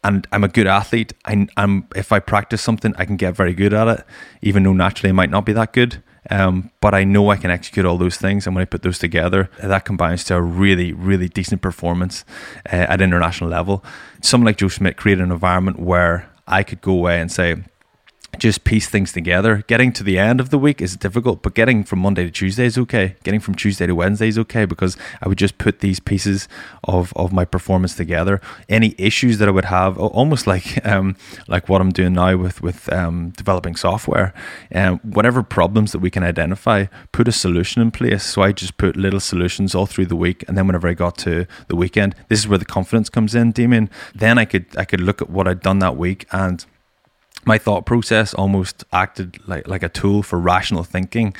And 0.03 0.27
I'm 0.31 0.43
a 0.43 0.49
good 0.49 0.67
athlete. 0.67 1.13
I, 1.25 1.47
am 1.55 1.87
if 1.95 2.11
I 2.11 2.19
practice 2.19 2.61
something, 2.61 2.93
I 2.97 3.05
can 3.05 3.15
get 3.15 3.35
very 3.35 3.53
good 3.53 3.73
at 3.73 3.87
it, 3.87 4.05
even 4.41 4.63
though 4.63 4.73
naturally 4.73 5.09
I 5.09 5.13
might 5.13 5.29
not 5.29 5.45
be 5.45 5.53
that 5.53 5.71
good. 5.73 6.03
Um, 6.29 6.71
but 6.79 6.93
I 6.93 7.03
know 7.03 7.29
I 7.29 7.37
can 7.37 7.51
execute 7.51 7.85
all 7.85 7.97
those 7.97 8.17
things, 8.17 8.47
and 8.47 8.55
when 8.55 8.61
I 8.61 8.65
put 8.65 8.81
those 8.81 8.99
together, 8.99 9.49
that 9.61 9.85
combines 9.85 10.23
to 10.25 10.35
a 10.35 10.41
really, 10.41 10.93
really 10.93 11.27
decent 11.27 11.61
performance 11.61 12.23
uh, 12.65 12.87
at 12.89 13.01
international 13.01 13.49
level. 13.49 13.83
Someone 14.21 14.45
like 14.45 14.57
Joe 14.57 14.69
Schmidt 14.69 14.97
created 14.97 15.23
an 15.23 15.31
environment 15.31 15.79
where 15.79 16.29
I 16.47 16.63
could 16.63 16.81
go 16.81 16.93
away 16.93 17.19
and 17.21 17.31
say, 17.31 17.57
just 18.39 18.63
piece 18.63 18.89
things 18.89 19.11
together. 19.11 19.63
Getting 19.67 19.93
to 19.93 20.03
the 20.03 20.17
end 20.17 20.39
of 20.39 20.49
the 20.49 20.57
week 20.57 20.81
is 20.81 20.95
difficult, 20.95 21.41
but 21.41 21.53
getting 21.53 21.83
from 21.83 21.99
Monday 21.99 22.23
to 22.23 22.31
Tuesday 22.31 22.65
is 22.65 22.77
okay. 22.77 23.15
Getting 23.23 23.39
from 23.39 23.55
Tuesday 23.55 23.87
to 23.87 23.95
Wednesday 23.95 24.27
is 24.27 24.37
okay 24.39 24.65
because 24.65 24.97
I 25.21 25.27
would 25.27 25.37
just 25.37 25.57
put 25.57 25.79
these 25.79 25.99
pieces 25.99 26.47
of, 26.83 27.13
of 27.15 27.31
my 27.31 27.45
performance 27.45 27.95
together. 27.95 28.41
Any 28.67 28.95
issues 28.97 29.37
that 29.37 29.47
I 29.47 29.51
would 29.51 29.65
have, 29.65 29.97
almost 29.97 30.47
like 30.47 30.85
um, 30.93 31.15
like 31.47 31.69
what 31.69 31.81
I'm 31.81 31.91
doing 31.91 32.13
now 32.13 32.35
with 32.37 32.61
with 32.61 32.91
um, 32.91 33.29
developing 33.31 33.75
software, 33.75 34.33
um, 34.73 34.99
whatever 35.03 35.43
problems 35.43 35.91
that 35.91 35.99
we 35.99 36.09
can 36.09 36.23
identify, 36.23 36.85
put 37.11 37.27
a 37.27 37.31
solution 37.31 37.81
in 37.81 37.91
place. 37.91 38.23
So 38.23 38.41
I 38.41 38.51
just 38.51 38.77
put 38.77 38.97
little 38.97 39.19
solutions 39.19 39.75
all 39.75 39.85
through 39.85 40.07
the 40.07 40.15
week, 40.15 40.43
and 40.47 40.57
then 40.57 40.67
whenever 40.67 40.87
I 40.87 40.93
got 40.93 41.17
to 41.19 41.45
the 41.67 41.75
weekend, 41.75 42.15
this 42.29 42.39
is 42.39 42.47
where 42.47 42.57
the 42.57 42.65
confidence 42.65 43.09
comes 43.09 43.35
in, 43.35 43.51
Damian. 43.51 43.89
Then 44.15 44.37
I 44.37 44.45
could 44.45 44.65
I 44.77 44.85
could 44.85 45.01
look 45.01 45.21
at 45.21 45.29
what 45.29 45.47
I'd 45.47 45.61
done 45.61 45.79
that 45.79 45.97
week 45.97 46.25
and 46.31 46.65
my 47.45 47.57
thought 47.57 47.85
process 47.85 48.33
almost 48.33 48.83
acted 48.91 49.39
like, 49.47 49.67
like 49.67 49.83
a 49.83 49.89
tool 49.89 50.23
for 50.23 50.39
rational 50.39 50.83
thinking. 50.83 51.35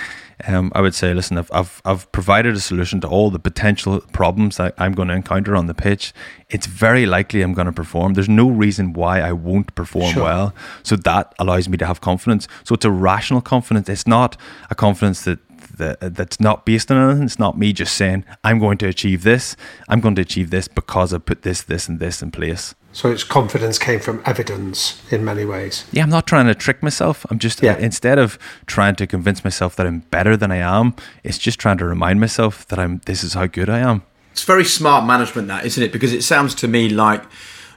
Um, 0.46 0.72
I 0.76 0.82
would 0.82 0.94
say, 0.94 1.14
listen, 1.14 1.38
I've, 1.38 1.50
I've, 1.54 1.82
I've 1.86 2.12
provided 2.12 2.56
a 2.56 2.60
solution 2.60 3.00
to 3.02 3.08
all 3.08 3.30
the 3.30 3.40
potential 3.40 4.02
problems 4.12 4.58
that 4.58 4.74
I'm 4.78 4.94
going 4.94 5.08
to 5.08 5.14
encounter 5.14 5.56
on 5.56 5.68
the 5.68 5.74
pitch. 5.74 6.14
It's 6.50 6.68
very 6.68 7.06
likely 7.06 7.42
I'm 7.42 7.54
going 7.54 7.68
to 7.68 7.74
perform. 7.74 8.14
There's 8.14 8.30
no 8.30 8.50
reason 8.50 8.94
why 8.94 9.22
I 9.22 9.32
won't 9.32 9.74
perform 9.76 10.14
sure. 10.14 10.24
well. 10.24 10.56
So 10.84 10.96
that 10.98 11.34
allows 11.40 11.70
me 11.70 11.78
to 11.78 11.86
have 11.86 12.02
confidence. 12.02 12.48
So 12.64 12.76
it's 12.76 12.86
a 12.86 12.92
rational 12.92 13.42
confidence. 13.42 13.88
It's 13.88 14.08
not 14.08 14.36
a 14.70 14.76
confidence 14.76 15.24
that 15.24 15.40
that 15.78 16.16
that's 16.16 16.40
not 16.40 16.66
based 16.66 16.92
on 16.92 16.98
anything. 16.98 17.26
It's 17.26 17.40
not 17.40 17.58
me 17.58 17.74
just 17.74 17.96
saying 17.96 18.26
I'm 18.44 18.60
going 18.60 18.78
to 18.80 18.88
achieve 18.88 19.24
this. 19.24 19.56
I'm 19.90 20.02
going 20.02 20.16
to 20.16 20.22
achieve 20.22 20.50
this 20.50 20.68
because 20.68 21.14
I 21.14 21.18
put 21.18 21.42
this, 21.42 21.62
this, 21.62 21.88
and 21.88 22.00
this 22.00 22.22
in 22.22 22.32
place. 22.32 22.76
So 22.94 23.10
its 23.10 23.24
confidence 23.24 23.80
came 23.80 24.00
from 24.00 24.22
evidence 24.24 25.02
in 25.12 25.26
many 25.26 25.46
ways. 25.46 25.86
Yeah, 25.92 26.04
I'm 26.04 26.12
not 26.12 26.28
trying 26.28 26.46
to 26.46 26.54
trick 26.54 26.84
myself. 26.84 27.26
I'm 27.32 27.40
just 27.40 27.64
yeah. 27.64 27.74
uh, 27.74 27.78
instead 27.78 28.20
of 28.20 28.38
trying 28.68 28.96
to 28.98 29.08
convince 29.08 29.44
myself 29.44 29.76
that 29.78 29.88
I'm 29.88 30.00
better 30.12 30.38
than 30.38 30.52
I 30.52 30.58
am, 30.58 30.96
it's 31.24 31.40
just 31.40 31.60
trying 31.60 31.80
to 31.80 31.86
remind 31.86 32.20
myself 32.20 32.68
that 32.68 32.78
I'm. 32.78 33.02
This 33.06 33.24
is 33.24 33.34
how 33.34 33.48
good 33.48 33.68
I 33.68 33.80
am. 33.80 34.04
It's 34.32 34.44
very 34.44 34.66
smart 34.66 35.06
management, 35.06 35.48
that 35.48 35.66
isn't 35.66 35.82
it? 35.82 35.92
Because 35.92 36.14
it 36.14 36.24
sounds 36.24 36.54
to 36.56 36.68
me 36.68 36.88
like 36.88 37.24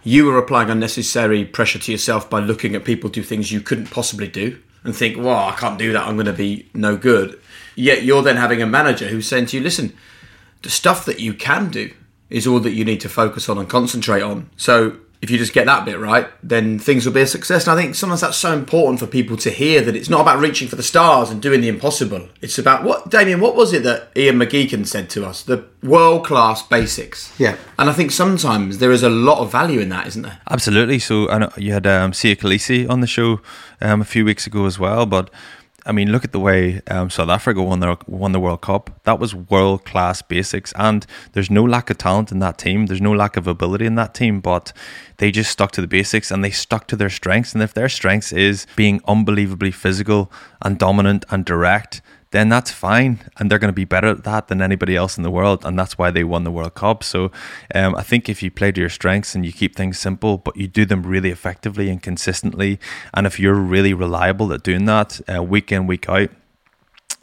you 0.04 0.26
were 0.26 0.37
applying 0.38 0.68
unnecessary 0.68 1.44
pressure 1.46 1.78
to 1.78 1.92
yourself 1.92 2.28
by 2.28 2.40
looking 2.40 2.74
at 2.74 2.85
people 2.85 3.09
do 3.09 3.22
things 3.22 3.50
you 3.50 3.61
couldn't 3.61 3.90
possibly 3.90 4.28
do 4.28 4.59
and 4.85 4.94
think, 4.94 5.16
"Well, 5.16 5.48
I 5.48 5.52
can't 5.52 5.78
do 5.78 5.92
that. 5.94 6.06
I'm 6.06 6.16
going 6.16 6.26
to 6.26 6.35
be 6.35 6.68
no 6.74 6.94
good." 6.94 7.40
Yet 7.76 8.02
you're 8.02 8.22
then 8.22 8.36
having 8.36 8.60
a 8.60 8.66
manager 8.66 9.06
who's 9.06 9.28
saying 9.28 9.46
to 9.46 9.56
you, 9.56 9.62
"Listen, 9.62 9.92
the 10.62 10.70
stuff 10.70 11.04
that 11.04 11.20
you 11.20 11.32
can 11.32 11.70
do." 11.70 11.92
Is 12.28 12.44
all 12.44 12.58
that 12.58 12.72
you 12.72 12.84
need 12.84 13.00
to 13.02 13.08
focus 13.08 13.48
on 13.48 13.56
and 13.56 13.68
concentrate 13.68 14.20
on. 14.20 14.50
So 14.56 14.96
if 15.22 15.30
you 15.30 15.38
just 15.38 15.52
get 15.52 15.66
that 15.66 15.84
bit 15.84 15.98
right, 15.98 16.28
then 16.42 16.78
things 16.78 17.06
will 17.06 17.12
be 17.12 17.20
a 17.20 17.26
success. 17.26 17.66
And 17.66 17.78
I 17.78 17.80
think 17.80 17.94
sometimes 17.94 18.20
that's 18.20 18.36
so 18.36 18.52
important 18.52 19.00
for 19.00 19.06
people 19.06 19.36
to 19.38 19.50
hear 19.50 19.80
that 19.82 19.96
it's 19.96 20.10
not 20.10 20.20
about 20.22 20.40
reaching 20.40 20.68
for 20.68 20.76
the 20.76 20.82
stars 20.82 21.30
and 21.30 21.40
doing 21.40 21.60
the 21.60 21.68
impossible. 21.68 22.28
It's 22.42 22.58
about 22.58 22.84
what, 22.84 23.10
Damian, 23.10 23.40
what 23.40 23.56
was 23.56 23.72
it 23.72 23.82
that 23.84 24.10
Ian 24.16 24.36
McGeechan 24.36 24.86
said 24.86 25.08
to 25.10 25.24
us? 25.24 25.42
The 25.42 25.64
world 25.82 26.26
class 26.26 26.62
basics. 26.62 27.32
Yeah. 27.38 27.56
And 27.78 27.88
I 27.88 27.92
think 27.92 28.10
sometimes 28.10 28.78
there 28.78 28.92
is 28.92 29.02
a 29.02 29.08
lot 29.08 29.38
of 29.38 29.50
value 29.50 29.80
in 29.80 29.88
that, 29.90 30.06
isn't 30.08 30.22
there? 30.22 30.40
Absolutely. 30.50 30.98
So 30.98 31.30
I 31.30 31.38
know 31.38 31.52
you 31.56 31.72
had 31.72 31.86
um, 31.86 32.12
Siya 32.12 32.36
Kolisi 32.36 32.88
on 32.90 33.00
the 33.00 33.06
show 33.06 33.40
um, 33.80 34.00
a 34.00 34.04
few 34.04 34.24
weeks 34.24 34.46
ago 34.46 34.66
as 34.66 34.78
well, 34.78 35.06
but 35.06 35.30
I 35.87 35.92
mean, 35.92 36.11
look 36.11 36.25
at 36.25 36.33
the 36.33 36.40
way 36.40 36.83
um, 36.88 37.11
South 37.11 37.29
Africa 37.29 37.62
won 37.62 37.81
the 37.81 37.96
won 38.07 38.33
the 38.33 38.40
World 38.40 38.61
Cup. 38.61 38.90
That 39.05 39.20
was 39.20 39.35
world 39.35 39.85
class 39.85 40.20
basics, 40.20 40.72
and 40.77 41.07
there's 41.33 41.51
no 41.51 41.62
lack 41.62 41.90
of 41.90 41.99
talent 41.99 42.33
in 42.33 42.40
that 42.40 42.59
team. 42.59 42.87
There's 42.87 43.01
no 43.01 43.12
lack 43.12 43.37
of 43.37 43.46
ability 43.46 43.87
in 43.87 43.94
that 43.94 44.12
team, 44.12 44.40
but 44.40 44.72
they 45.18 45.31
just 45.31 45.51
stuck 45.51 45.70
to 45.72 45.81
the 45.81 45.87
basics 45.87 46.31
and 46.31 46.44
they 46.44 46.51
stuck 46.51 46.88
to 46.88 46.96
their 46.96 47.09
strengths. 47.09 47.55
And 47.55 47.62
if 47.62 47.72
their 47.72 47.88
strengths 47.88 48.33
is 48.33 48.66
being 48.75 49.01
unbelievably 49.07 49.70
physical 49.70 50.31
and 50.61 50.79
dominant 50.79 51.25
and 51.31 51.44
direct, 51.44 52.03
then 52.37 52.51
that's 52.51 52.70
fine. 52.70 53.18
And 53.38 53.51
they're 53.51 53.59
going 53.59 53.72
to 53.72 53.83
be 53.85 53.87
better 53.87 54.09
at 54.09 54.25
that 54.25 54.49
than 54.49 54.61
anybody 54.61 54.94
else 54.94 55.16
in 55.16 55.22
the 55.22 55.31
world. 55.31 55.64
And 55.64 55.79
that's 55.79 55.96
why 55.96 56.11
they 56.11 56.22
won 56.22 56.44
the 56.44 56.51
World 56.51 56.75
Cup. 56.75 57.03
So 57.03 57.31
um, 57.75 57.94
I 57.94 58.03
think 58.03 58.29
if 58.29 58.42
you 58.42 58.51
play 58.51 58.72
to 58.72 58.81
your 58.81 58.90
strengths 58.90 59.35
and 59.35 59.46
you 59.46 59.53
keep 59.53 59.75
things 59.75 59.99
simple, 59.99 60.37
but 60.37 60.55
you 60.55 60.68
do 60.68 60.85
them 60.85 61.03
really 61.03 61.31
effectively 61.31 61.88
and 61.88 62.03
consistently, 62.03 62.79
and 63.14 63.27
if 63.27 63.40
you're 63.40 63.55
really 63.55 63.94
reliable 63.94 64.53
at 64.53 64.62
doing 64.62 64.85
that 64.85 65.18
uh, 65.35 65.42
week 65.42 65.72
in, 65.72 65.87
week 65.87 66.09
out, 66.11 66.29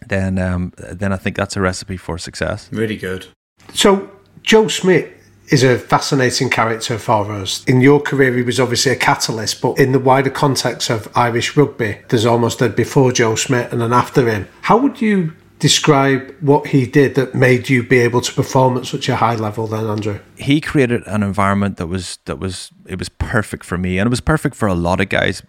then 0.08 0.40
um, 0.40 0.74
then 0.78 1.14
I 1.14 1.18
think 1.18 1.36
that's 1.36 1.56
a 1.56 1.62
recipe 1.62 1.98
for 1.98 2.18
success. 2.18 2.70
Really 2.72 2.98
good. 2.98 3.28
So 3.74 4.10
Joe 4.42 4.68
Schmidt 4.68 5.16
is 5.50 5.64
a 5.64 5.78
fascinating 5.78 6.50
character 6.50 6.98
for 6.98 7.32
us. 7.32 7.64
In 7.66 7.82
your 7.82 8.00
career, 8.00 8.36
he 8.36 8.44
was 8.44 8.60
obviously 8.60 8.92
a 8.92 8.96
catalyst, 8.96 9.62
but 9.62 9.78
in 9.78 9.92
the 9.92 10.00
wider 10.00 10.30
context 10.30 10.90
of 10.90 11.12
Irish 11.16 11.56
rugby, 11.58 12.00
there's 12.10 12.26
almost 12.26 12.62
a 12.62 12.70
before 12.70 13.12
Joe 13.12 13.36
Schmidt 13.36 13.72
and 13.72 13.82
an 13.84 13.94
after 13.94 14.30
him. 14.30 14.48
How 14.62 14.78
would 14.78 15.02
you 15.02 15.34
describe 15.64 16.36
what 16.42 16.68
he 16.68 16.86
did 16.86 17.16
that 17.16 17.34
made 17.34 17.70
you 17.70 17.82
be 17.82 17.98
able 18.00 18.20
to 18.20 18.34
perform 18.34 18.76
at 18.76 18.86
such 18.86 19.08
a 19.08 19.16
high 19.16 19.36
level 19.36 19.66
then 19.66 19.86
andrew 19.88 20.20
he 20.36 20.60
created 20.60 21.02
an 21.08 21.24
environment 21.24 21.78
that 21.78 21.88
was 21.88 22.20
that 22.26 22.38
was 22.38 22.70
it 22.86 23.00
was 23.00 23.08
perfect 23.08 23.64
for 23.64 23.78
me 23.78 23.98
and 23.98 24.06
it 24.06 24.10
was 24.10 24.20
perfect 24.20 24.58
for 24.58 24.68
a 24.68 24.74
lot 24.74 25.00
of 25.00 25.08
guys 25.08 25.42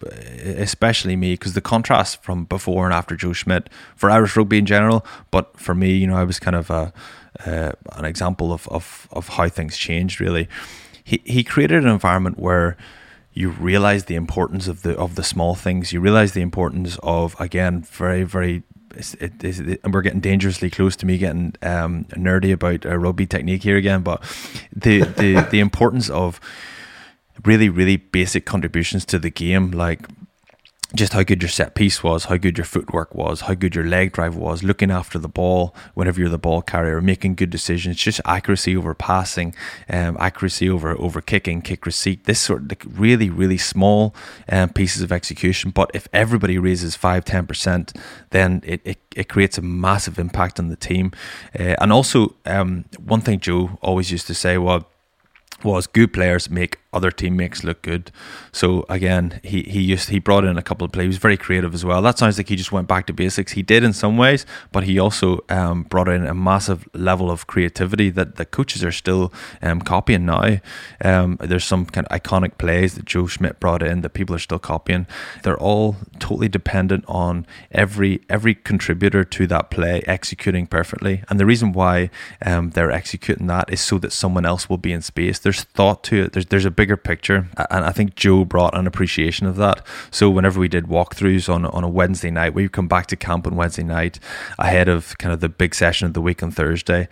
especially 0.45 1.17
me 1.17 1.33
because 1.33 1.51
the 1.51 1.59
contrast 1.59 2.23
from 2.23 2.45
before 2.45 2.85
and 2.85 2.93
after 2.93 3.17
joe 3.17 3.33
schmidt 3.33 3.69
for 3.93 4.09
irish 4.09 4.37
rugby 4.37 4.57
in 4.57 4.65
general 4.65 5.05
but 5.31 5.59
for 5.59 5.75
me 5.75 5.91
you 5.91 6.07
know 6.07 6.15
i 6.15 6.23
was 6.23 6.39
kind 6.39 6.55
of 6.55 6.69
a, 6.69 6.93
uh, 7.45 7.73
an 7.97 8.05
example 8.05 8.53
of, 8.53 8.69
of 8.69 9.09
of 9.11 9.27
how 9.27 9.49
things 9.49 9.75
changed 9.75 10.21
really 10.21 10.47
he 11.03 11.21
he 11.25 11.43
created 11.43 11.83
an 11.83 11.89
environment 11.89 12.39
where 12.39 12.77
you 13.35 13.49
realize 13.49 14.05
the 14.05 14.15
importance 14.15 14.69
of 14.69 14.81
the 14.81 14.97
of 14.97 15.15
the 15.15 15.23
small 15.23 15.55
things. 15.55 15.91
You 15.91 15.99
realize 15.99 16.31
the 16.31 16.41
importance 16.41 16.97
of 17.03 17.35
again 17.39 17.81
very 17.81 18.23
very. 18.23 18.63
It, 18.95 19.43
it, 19.43 19.43
it, 19.43 19.81
we're 19.91 20.01
getting 20.01 20.19
dangerously 20.19 20.69
close 20.69 20.95
to 20.97 21.05
me 21.05 21.17
getting 21.17 21.53
um, 21.61 22.05
nerdy 22.05 22.53
about 22.53 22.85
uh, 22.85 22.97
rugby 22.97 23.25
technique 23.25 23.63
here 23.63 23.77
again, 23.77 24.01
but 24.01 24.21
the 24.75 25.01
the 25.01 25.47
the 25.51 25.59
importance 25.59 26.09
of 26.09 26.39
really 27.43 27.69
really 27.69 27.97
basic 27.97 28.45
contributions 28.45 29.05
to 29.05 29.19
the 29.19 29.29
game, 29.29 29.71
like 29.71 30.07
just 30.95 31.13
how 31.13 31.23
good 31.23 31.41
your 31.41 31.49
set 31.49 31.75
piece 31.75 32.03
was, 32.03 32.25
how 32.25 32.37
good 32.37 32.57
your 32.57 32.65
footwork 32.65 33.13
was, 33.13 33.41
how 33.41 33.53
good 33.53 33.75
your 33.75 33.85
leg 33.85 34.11
drive 34.11 34.35
was, 34.35 34.63
looking 34.63 34.91
after 34.91 35.19
the 35.19 35.27
ball 35.27 35.75
whenever 35.93 36.19
you're 36.19 36.29
the 36.29 36.37
ball 36.37 36.61
carrier, 36.61 37.01
making 37.01 37.35
good 37.35 37.49
decisions, 37.49 37.97
just 37.97 38.21
accuracy 38.25 38.75
over 38.75 38.93
passing, 38.93 39.53
um, 39.89 40.17
accuracy 40.19 40.69
over 40.69 40.91
over 40.99 41.21
kicking, 41.21 41.61
kick 41.61 41.85
receipt. 41.85 42.25
This 42.25 42.39
sort 42.39 42.63
of 42.63 42.71
like 42.71 42.83
really 42.87 43.29
really 43.29 43.57
small 43.57 44.15
um, 44.49 44.69
pieces 44.69 45.01
of 45.01 45.11
execution. 45.11 45.71
But 45.71 45.91
if 45.93 46.07
everybody 46.13 46.57
raises 46.57 46.95
five 46.95 47.25
ten 47.25 47.45
percent, 47.47 47.93
then 48.31 48.61
it, 48.65 48.81
it 48.83 48.99
it 49.15 49.29
creates 49.29 49.57
a 49.57 49.61
massive 49.61 50.19
impact 50.19 50.59
on 50.59 50.69
the 50.69 50.75
team. 50.75 51.11
Uh, 51.57 51.75
and 51.81 51.91
also, 51.91 52.35
um, 52.45 52.85
one 53.03 53.21
thing 53.21 53.39
Joe 53.39 53.77
always 53.81 54.11
used 54.11 54.27
to 54.27 54.33
say 54.33 54.57
well, 54.57 54.87
was 55.63 55.87
good 55.87 56.13
players 56.13 56.49
make 56.49 56.79
other 56.95 57.11
teammates 57.11 57.63
look 57.63 57.81
good. 57.81 58.11
So 58.51 58.85
again, 58.89 59.39
he 59.43 59.63
he 59.63 59.81
used 59.81 60.09
he 60.09 60.19
brought 60.19 60.45
in 60.45 60.57
a 60.57 60.61
couple 60.61 60.85
of 60.85 60.91
plays. 60.91 61.03
He 61.03 61.09
was 61.09 61.17
very 61.17 61.37
creative 61.37 61.73
as 61.73 61.83
well. 61.83 62.01
That 62.01 62.17
sounds 62.17 62.37
like 62.37 62.49
he 62.49 62.55
just 62.55 62.71
went 62.71 62.87
back 62.87 63.05
to 63.07 63.13
basics. 63.13 63.51
He 63.51 63.61
did 63.61 63.83
in 63.83 63.93
some 63.93 64.17
ways, 64.17 64.45
but 64.71 64.83
he 64.85 64.97
also 64.97 65.43
um, 65.49 65.83
brought 65.83 66.07
in 66.07 66.25
a 66.25 66.33
massive 66.33 66.87
level 66.93 67.29
of 67.29 67.47
creativity 67.47 68.09
that 68.11 68.35
the 68.37 68.45
coaches 68.45 68.83
are 68.83 68.91
still 68.91 69.33
um, 69.61 69.81
copying 69.81 70.25
now. 70.25 70.57
Um, 71.03 71.37
there's 71.39 71.65
some 71.65 71.85
kind 71.85 72.07
of 72.07 72.21
iconic 72.21 72.57
plays 72.57 72.95
that 72.95 73.05
Joe 73.05 73.27
Schmidt 73.27 73.59
brought 73.59 73.83
in 73.83 74.01
that 74.01 74.11
people 74.11 74.35
are 74.35 74.39
still 74.39 74.59
copying. 74.59 75.05
They're 75.43 75.59
all 75.59 75.97
totally 76.19 76.47
dependent 76.47 77.03
on 77.07 77.45
every 77.71 78.21
every 78.29 78.55
contributor 78.55 79.23
to 79.23 79.47
that 79.47 79.69
play 79.69 80.01
executing 80.07 80.67
perfectly. 80.67 81.23
And 81.29 81.39
the 81.39 81.45
reason 81.45 81.73
why 81.73 82.09
um, 82.45 82.71
they're 82.71 82.91
executing 82.91 83.47
that 83.47 83.71
is 83.71 83.81
so 83.81 83.97
that 83.99 84.13
someone 84.13 84.45
else 84.45 84.69
will 84.69 84.77
be 84.77 84.93
in 84.93 85.01
space. 85.01 85.39
There's 85.39 85.63
thought 85.63 86.03
to 86.05 86.23
it. 86.23 86.33
There's 86.33 86.45
there's 86.47 86.65
a 86.65 86.71
big 86.71 86.84
bigger 86.85 86.97
picture. 86.97 87.47
And 87.71 87.83
I 87.83 87.91
think 87.91 88.13
Joe 88.13 88.45
brought 88.45 88.77
an 88.77 88.85
appreciation 88.85 89.47
of 89.47 89.55
that. 89.55 89.83
So 90.11 90.29
whenever 90.29 90.59
we 90.59 90.67
did 90.67 90.85
walkthroughs 90.85 91.51
on, 91.51 91.65
on 91.65 91.83
a 91.83 91.89
Wednesday 91.89 92.29
night, 92.29 92.53
we 92.53 92.61
would 92.61 92.73
come 92.73 92.87
back 92.87 93.07
to 93.07 93.15
camp 93.15 93.47
on 93.47 93.55
Wednesday 93.55 93.81
night 93.81 94.19
ahead 94.59 94.87
of 94.87 95.17
kind 95.17 95.33
of 95.33 95.39
the 95.39 95.49
big 95.49 95.73
session 95.73 96.05
of 96.05 96.13
the 96.13 96.21
week 96.21 96.43
on 96.43 96.51
Thursday. 96.51 97.07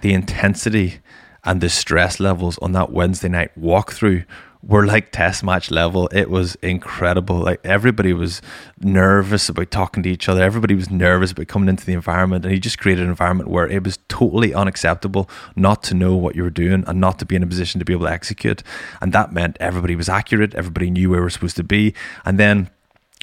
The 0.00 0.14
intensity 0.14 1.00
and 1.44 1.60
the 1.60 1.68
stress 1.68 2.18
levels 2.18 2.56
on 2.58 2.72
that 2.72 2.90
Wednesday 2.90 3.28
night 3.28 3.50
walkthrough 3.54 4.24
were 4.62 4.86
like 4.86 5.12
test 5.12 5.44
match 5.44 5.70
level. 5.70 6.08
It 6.08 6.30
was 6.30 6.56
incredible. 6.56 7.38
Like 7.38 7.60
everybody 7.64 8.12
was 8.12 8.42
nervous 8.80 9.48
about 9.48 9.70
talking 9.70 10.02
to 10.02 10.08
each 10.10 10.28
other. 10.28 10.42
Everybody 10.42 10.74
was 10.74 10.90
nervous 10.90 11.32
about 11.32 11.48
coming 11.48 11.68
into 11.68 11.86
the 11.86 11.92
environment. 11.92 12.44
And 12.44 12.52
he 12.52 12.60
just 12.60 12.78
created 12.78 13.04
an 13.04 13.10
environment 13.10 13.50
where 13.50 13.68
it 13.68 13.84
was 13.84 13.98
totally 14.08 14.52
unacceptable 14.52 15.30
not 15.54 15.82
to 15.84 15.94
know 15.94 16.16
what 16.16 16.34
you 16.34 16.42
were 16.42 16.50
doing 16.50 16.84
and 16.86 17.00
not 17.00 17.18
to 17.20 17.26
be 17.26 17.36
in 17.36 17.42
a 17.42 17.46
position 17.46 17.78
to 17.78 17.84
be 17.84 17.92
able 17.92 18.06
to 18.06 18.12
execute. 18.12 18.62
And 19.00 19.12
that 19.12 19.32
meant 19.32 19.56
everybody 19.60 19.94
was 19.94 20.08
accurate. 20.08 20.54
Everybody 20.54 20.90
knew 20.90 21.10
where 21.10 21.20
we 21.20 21.24
were 21.24 21.30
supposed 21.30 21.56
to 21.56 21.64
be. 21.64 21.94
And 22.24 22.38
then 22.38 22.70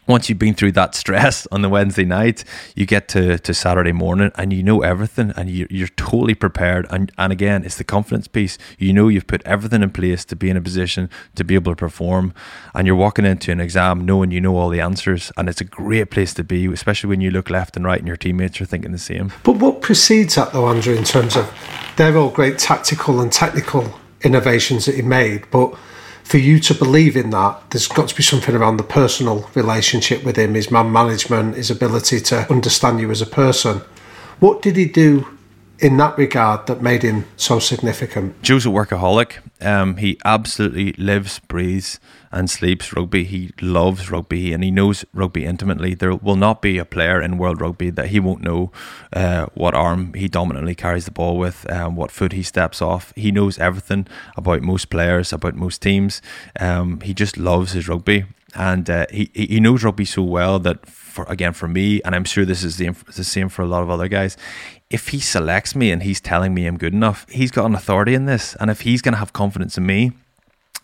once 0.07 0.29
you've 0.29 0.39
been 0.39 0.53
through 0.53 0.71
that 0.73 0.95
stress 0.95 1.47
on 1.51 1.61
the 1.61 1.69
Wednesday 1.69 2.05
night, 2.05 2.43
you 2.75 2.85
get 2.85 3.07
to, 3.09 3.39
to 3.39 3.53
Saturday 3.53 3.91
morning 3.91 4.31
and 4.35 4.53
you 4.53 4.63
know 4.63 4.81
everything 4.81 5.31
and 5.35 5.49
you, 5.49 5.67
you're 5.69 5.87
totally 5.89 6.35
prepared. 6.35 6.85
And, 6.89 7.11
and 7.17 7.31
again, 7.31 7.63
it's 7.63 7.77
the 7.77 7.83
confidence 7.83 8.27
piece. 8.27 8.57
You 8.77 8.93
know 8.93 9.07
you've 9.07 9.27
put 9.27 9.41
everything 9.45 9.81
in 9.81 9.89
place 9.89 10.23
to 10.25 10.35
be 10.35 10.49
in 10.49 10.57
a 10.57 10.61
position 10.61 11.09
to 11.35 11.43
be 11.43 11.55
able 11.55 11.71
to 11.71 11.75
perform. 11.75 12.33
And 12.73 12.85
you're 12.85 12.95
walking 12.95 13.25
into 13.25 13.51
an 13.51 13.59
exam 13.59 14.05
knowing 14.05 14.31
you 14.31 14.41
know 14.41 14.55
all 14.57 14.69
the 14.69 14.81
answers. 14.81 15.31
And 15.37 15.49
it's 15.49 15.61
a 15.61 15.65
great 15.65 16.11
place 16.11 16.33
to 16.35 16.43
be, 16.43 16.65
especially 16.67 17.09
when 17.09 17.21
you 17.21 17.31
look 17.31 17.49
left 17.49 17.75
and 17.75 17.85
right 17.85 17.99
and 17.99 18.07
your 18.07 18.17
teammates 18.17 18.61
are 18.61 18.65
thinking 18.65 18.91
the 18.91 18.97
same. 18.97 19.31
But 19.43 19.57
what 19.57 19.81
precedes 19.81 20.35
that, 20.35 20.53
though, 20.53 20.67
Andrew, 20.67 20.95
in 20.95 21.03
terms 21.03 21.35
of 21.35 21.51
they're 21.97 22.15
all 22.17 22.29
great 22.29 22.59
tactical 22.59 23.21
and 23.21 23.31
technical 23.31 23.99
innovations 24.21 24.85
that 24.85 24.95
he 24.95 25.01
made, 25.01 25.49
but 25.51 25.75
for 26.25 26.39
you 26.39 26.59
to 26.59 26.73
believe 26.73 27.15
in 27.15 27.29
that, 27.29 27.69
there's 27.69 27.87
got 27.87 28.09
to 28.09 28.15
be 28.15 28.23
something 28.23 28.55
around 28.55 28.77
the 28.77 28.83
personal 28.83 29.47
relationship 29.53 30.23
with 30.23 30.37
him, 30.37 30.55
his 30.55 30.71
man 30.71 30.91
management, 30.91 31.55
his 31.55 31.69
ability 31.69 32.19
to 32.19 32.51
understand 32.51 32.99
you 32.99 33.11
as 33.11 33.21
a 33.21 33.27
person. 33.27 33.81
What 34.39 34.63
did 34.63 34.75
he 34.75 34.85
do 34.85 35.34
in 35.79 35.97
that 35.97 36.17
regard 36.17 36.67
that 36.67 36.81
made 36.81 37.03
him 37.03 37.25
so 37.37 37.59
significant? 37.59 38.41
Joe's 38.41 38.65
a 38.65 38.69
workaholic. 38.69 39.37
Um, 39.61 39.97
he 39.97 40.17
absolutely 40.23 40.93
lives, 40.93 41.39
breathes, 41.39 41.99
and 42.31 42.49
sleeps 42.49 42.93
rugby. 42.93 43.23
He 43.23 43.51
loves 43.61 44.11
rugby 44.11 44.53
and 44.53 44.63
he 44.63 44.71
knows 44.71 45.05
rugby 45.13 45.45
intimately. 45.45 45.93
There 45.93 46.15
will 46.15 46.35
not 46.35 46.61
be 46.61 46.77
a 46.77 46.85
player 46.85 47.21
in 47.21 47.37
world 47.37 47.61
rugby 47.61 47.89
that 47.91 48.07
he 48.07 48.19
won't 48.19 48.41
know 48.41 48.71
uh, 49.13 49.47
what 49.53 49.73
arm 49.73 50.13
he 50.13 50.27
dominantly 50.27 50.75
carries 50.75 51.05
the 51.05 51.11
ball 51.11 51.37
with, 51.37 51.69
um, 51.71 51.95
what 51.95 52.11
foot 52.11 52.33
he 52.33 52.43
steps 52.43 52.81
off. 52.81 53.13
He 53.15 53.31
knows 53.31 53.57
everything 53.57 54.07
about 54.35 54.61
most 54.61 54.89
players, 54.89 55.31
about 55.31 55.55
most 55.55 55.81
teams. 55.81 56.21
Um, 56.59 56.99
he 57.01 57.13
just 57.13 57.37
loves 57.37 57.71
his 57.71 57.87
rugby 57.87 58.25
and 58.55 58.89
uh, 58.89 59.05
he 59.11 59.29
he 59.33 59.59
knows 59.59 59.83
rugby 59.83 60.05
so 60.05 60.23
well 60.23 60.59
that 60.59 60.87
for 60.87 61.25
again 61.25 61.53
for 61.53 61.67
me, 61.67 62.01
and 62.03 62.15
I'm 62.15 62.23
sure 62.23 62.45
this 62.45 62.63
is 62.63 62.77
the, 62.77 62.89
the 63.15 63.23
same 63.23 63.49
for 63.49 63.61
a 63.61 63.67
lot 63.67 63.83
of 63.83 63.89
other 63.89 64.07
guys. 64.07 64.37
If 64.89 65.09
he 65.09 65.19
selects 65.19 65.75
me 65.75 65.91
and 65.91 66.03
he's 66.03 66.21
telling 66.21 66.53
me 66.53 66.67
I'm 66.67 66.77
good 66.77 66.93
enough, 66.93 67.25
he's 67.29 67.51
got 67.51 67.65
an 67.65 67.75
authority 67.75 68.13
in 68.13 68.25
this, 68.25 68.55
and 68.59 68.69
if 68.69 68.81
he's 68.81 69.01
going 69.01 69.13
to 69.13 69.19
have 69.19 69.33
confidence 69.33 69.77
in 69.77 69.85
me, 69.85 70.11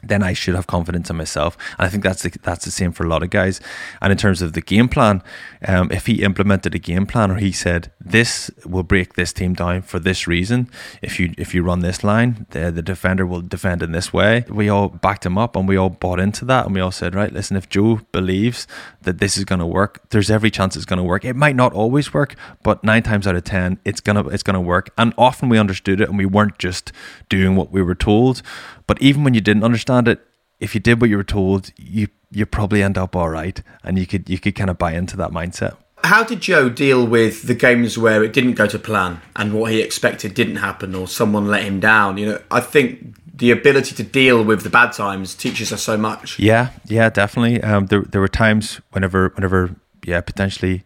then 0.03 0.23
I 0.23 0.33
should 0.33 0.55
have 0.55 0.67
confidence 0.67 1.09
in 1.09 1.15
myself. 1.17 1.57
And 1.77 1.85
I 1.85 1.89
think 1.89 2.03
that's 2.03 2.23
the, 2.23 2.31
that's 2.41 2.65
the 2.65 2.71
same 2.71 2.91
for 2.91 3.05
a 3.05 3.09
lot 3.09 3.23
of 3.23 3.29
guys. 3.29 3.59
And 4.01 4.11
in 4.11 4.17
terms 4.17 4.41
of 4.41 4.53
the 4.53 4.61
game 4.61 4.87
plan, 4.89 5.23
um, 5.67 5.91
if 5.91 6.05
he 6.05 6.23
implemented 6.23 6.75
a 6.75 6.79
game 6.79 7.05
plan 7.05 7.31
or 7.31 7.35
he 7.35 7.51
said 7.51 7.91
this 7.99 8.49
will 8.65 8.83
break 8.83 9.13
this 9.13 9.33
team 9.33 9.53
down 9.53 9.81
for 9.81 9.99
this 9.99 10.27
reason, 10.27 10.69
if 11.01 11.19
you 11.19 11.33
if 11.37 11.53
you 11.53 11.63
run 11.63 11.79
this 11.79 12.03
line, 12.03 12.45
the, 12.51 12.71
the 12.71 12.81
defender 12.81 13.25
will 13.25 13.41
defend 13.41 13.83
in 13.83 13.91
this 13.91 14.11
way. 14.13 14.45
We 14.49 14.69
all 14.69 14.89
backed 14.89 15.25
him 15.25 15.37
up 15.37 15.55
and 15.55 15.67
we 15.67 15.77
all 15.77 15.89
bought 15.89 16.19
into 16.19 16.45
that 16.45 16.65
and 16.65 16.75
we 16.75 16.81
all 16.81 16.91
said, 16.91 17.15
right, 17.15 17.31
listen, 17.31 17.57
if 17.57 17.69
Joe 17.69 18.01
believes 18.11 18.67
that 19.01 19.19
this 19.19 19.37
is 19.37 19.45
going 19.45 19.59
to 19.59 19.65
work, 19.65 20.09
there's 20.09 20.31
every 20.31 20.51
chance 20.51 20.75
it's 20.75 20.85
going 20.85 20.97
to 20.97 21.03
work. 21.03 21.25
It 21.25 21.35
might 21.35 21.55
not 21.55 21.73
always 21.73 22.13
work, 22.13 22.35
but 22.63 22.83
nine 22.83 23.03
times 23.03 23.27
out 23.27 23.35
of 23.35 23.43
ten, 23.43 23.79
it's 23.85 24.01
gonna 24.01 24.27
it's 24.27 24.43
gonna 24.43 24.61
work. 24.61 24.89
And 24.97 25.13
often 25.17 25.49
we 25.49 25.57
understood 25.57 26.01
it 26.01 26.09
and 26.09 26.17
we 26.17 26.25
weren't 26.25 26.57
just 26.57 26.91
doing 27.29 27.55
what 27.55 27.71
we 27.71 27.81
were 27.81 27.95
told. 27.95 28.41
But 28.91 29.01
even 29.01 29.23
when 29.23 29.33
you 29.33 29.39
didn't 29.39 29.63
understand 29.63 30.09
it, 30.09 30.19
if 30.59 30.75
you 30.75 30.81
did 30.81 30.99
what 30.99 31.09
you 31.09 31.15
were 31.15 31.23
told, 31.23 31.71
you 31.77 32.09
you 32.29 32.45
probably 32.45 32.83
end 32.83 32.97
up 32.97 33.15
all 33.15 33.29
right, 33.29 33.63
and 33.85 33.97
you 33.97 34.05
could 34.05 34.29
you 34.29 34.37
could 34.37 34.53
kind 34.53 34.69
of 34.69 34.77
buy 34.77 34.91
into 34.91 35.15
that 35.15 35.31
mindset. 35.31 35.77
How 36.03 36.25
did 36.25 36.41
Joe 36.41 36.67
deal 36.67 37.07
with 37.07 37.43
the 37.43 37.53
games 37.53 37.97
where 37.97 38.21
it 38.21 38.33
didn't 38.33 38.55
go 38.55 38.67
to 38.67 38.77
plan 38.77 39.21
and 39.37 39.53
what 39.53 39.71
he 39.71 39.79
expected 39.79 40.33
didn't 40.33 40.57
happen, 40.57 40.93
or 40.93 41.07
someone 41.07 41.47
let 41.47 41.63
him 41.63 41.79
down? 41.79 42.17
You 42.17 42.25
know, 42.25 42.41
I 42.51 42.59
think 42.59 43.15
the 43.33 43.51
ability 43.51 43.95
to 43.95 44.03
deal 44.03 44.43
with 44.43 44.63
the 44.63 44.69
bad 44.69 44.91
times 44.91 45.35
teaches 45.35 45.71
us 45.71 45.81
so 45.81 45.95
much. 45.95 46.37
Yeah, 46.37 46.71
yeah, 46.83 47.09
definitely. 47.09 47.63
Um, 47.63 47.85
there 47.85 48.01
there 48.01 48.19
were 48.19 48.27
times 48.27 48.81
whenever 48.91 49.29
whenever 49.35 49.73
yeah 50.05 50.19
potentially 50.19 50.83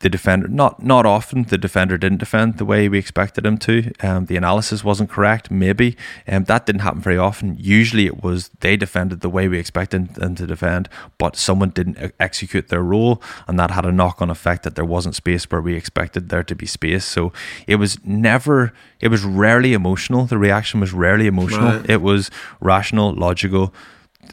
the 0.00 0.08
defender 0.08 0.48
not 0.48 0.82
not 0.82 1.04
often 1.06 1.44
the 1.44 1.58
defender 1.58 1.98
didn't 1.98 2.18
defend 2.18 2.56
the 2.56 2.64
way 2.64 2.88
we 2.88 2.98
expected 2.98 3.44
him 3.46 3.58
to. 3.58 3.92
Um, 4.00 4.26
the 4.26 4.36
analysis 4.36 4.82
wasn't 4.82 5.10
correct, 5.10 5.50
maybe. 5.50 5.96
Um, 6.26 6.44
that 6.44 6.66
didn't 6.66 6.80
happen 6.80 7.00
very 7.00 7.18
often. 7.18 7.56
Usually, 7.58 8.06
it 8.06 8.22
was 8.22 8.50
they 8.60 8.76
defended 8.76 9.20
the 9.20 9.28
way 9.28 9.46
we 9.46 9.58
expected 9.58 10.14
them 10.14 10.34
to 10.36 10.46
defend, 10.46 10.88
but 11.18 11.36
someone 11.36 11.70
didn't 11.70 12.12
execute 12.18 12.68
their 12.68 12.82
role, 12.82 13.22
and 13.46 13.58
that 13.58 13.70
had 13.70 13.84
a 13.84 13.92
knock-on 13.92 14.30
effect 14.30 14.62
that 14.62 14.74
there 14.74 14.86
wasn't 14.86 15.14
space 15.14 15.44
where 15.44 15.60
we 15.60 15.74
expected 15.74 16.30
there 16.30 16.44
to 16.44 16.54
be 16.54 16.66
space. 16.66 17.04
So 17.04 17.32
it 17.66 17.76
was 17.76 17.98
never, 18.04 18.72
it 19.00 19.08
was 19.08 19.22
rarely 19.22 19.74
emotional. 19.74 20.24
The 20.24 20.38
reaction 20.38 20.80
was 20.80 20.92
rarely 20.94 21.26
emotional. 21.26 21.72
Right. 21.72 21.90
It 21.90 22.00
was 22.00 22.30
rational, 22.60 23.12
logical 23.12 23.74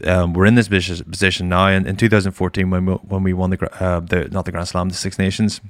um, 0.06 0.34
we're 0.34 0.46
in 0.46 0.56
this 0.56 0.68
position 0.68 1.50
now. 1.50 1.68
And 1.68 1.88
in 1.88 1.96
2014, 1.96 2.70
when 2.70 2.86
we, 2.86 2.94
when 2.94 3.24
we 3.24 3.34
won 3.34 3.50
the, 3.50 3.84
uh, 3.84 4.00
the 4.00 4.30
not 4.30 4.46
the 4.46 4.52
Grand 4.52 4.68
Slam, 4.68 4.90
the 4.90 4.96
Six 4.96 5.18
Nations, 5.18 5.62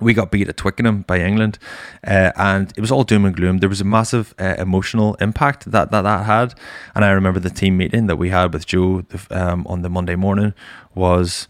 we 0.00 0.14
got 0.14 0.30
beat 0.30 0.48
at 0.48 0.56
Twickenham 0.56 1.02
by 1.02 1.20
England, 1.20 1.58
uh, 2.06 2.32
and 2.36 2.72
it 2.76 2.80
was 2.80 2.90
all 2.90 3.04
doom 3.04 3.24
and 3.24 3.36
gloom. 3.36 3.58
There 3.58 3.68
was 3.68 3.80
a 3.80 3.84
massive 3.84 4.34
uh, 4.38 4.54
emotional 4.58 5.14
impact 5.16 5.70
that, 5.70 5.90
that 5.90 6.02
that 6.02 6.24
had, 6.24 6.54
and 6.94 7.04
I 7.04 7.10
remember 7.10 7.38
the 7.38 7.50
team 7.50 7.76
meeting 7.76 8.06
that 8.06 8.16
we 8.16 8.30
had 8.30 8.52
with 8.52 8.66
Joe 8.66 9.04
um, 9.30 9.66
on 9.66 9.82
the 9.82 9.90
Monday 9.90 10.16
morning 10.16 10.54
was 10.94 11.48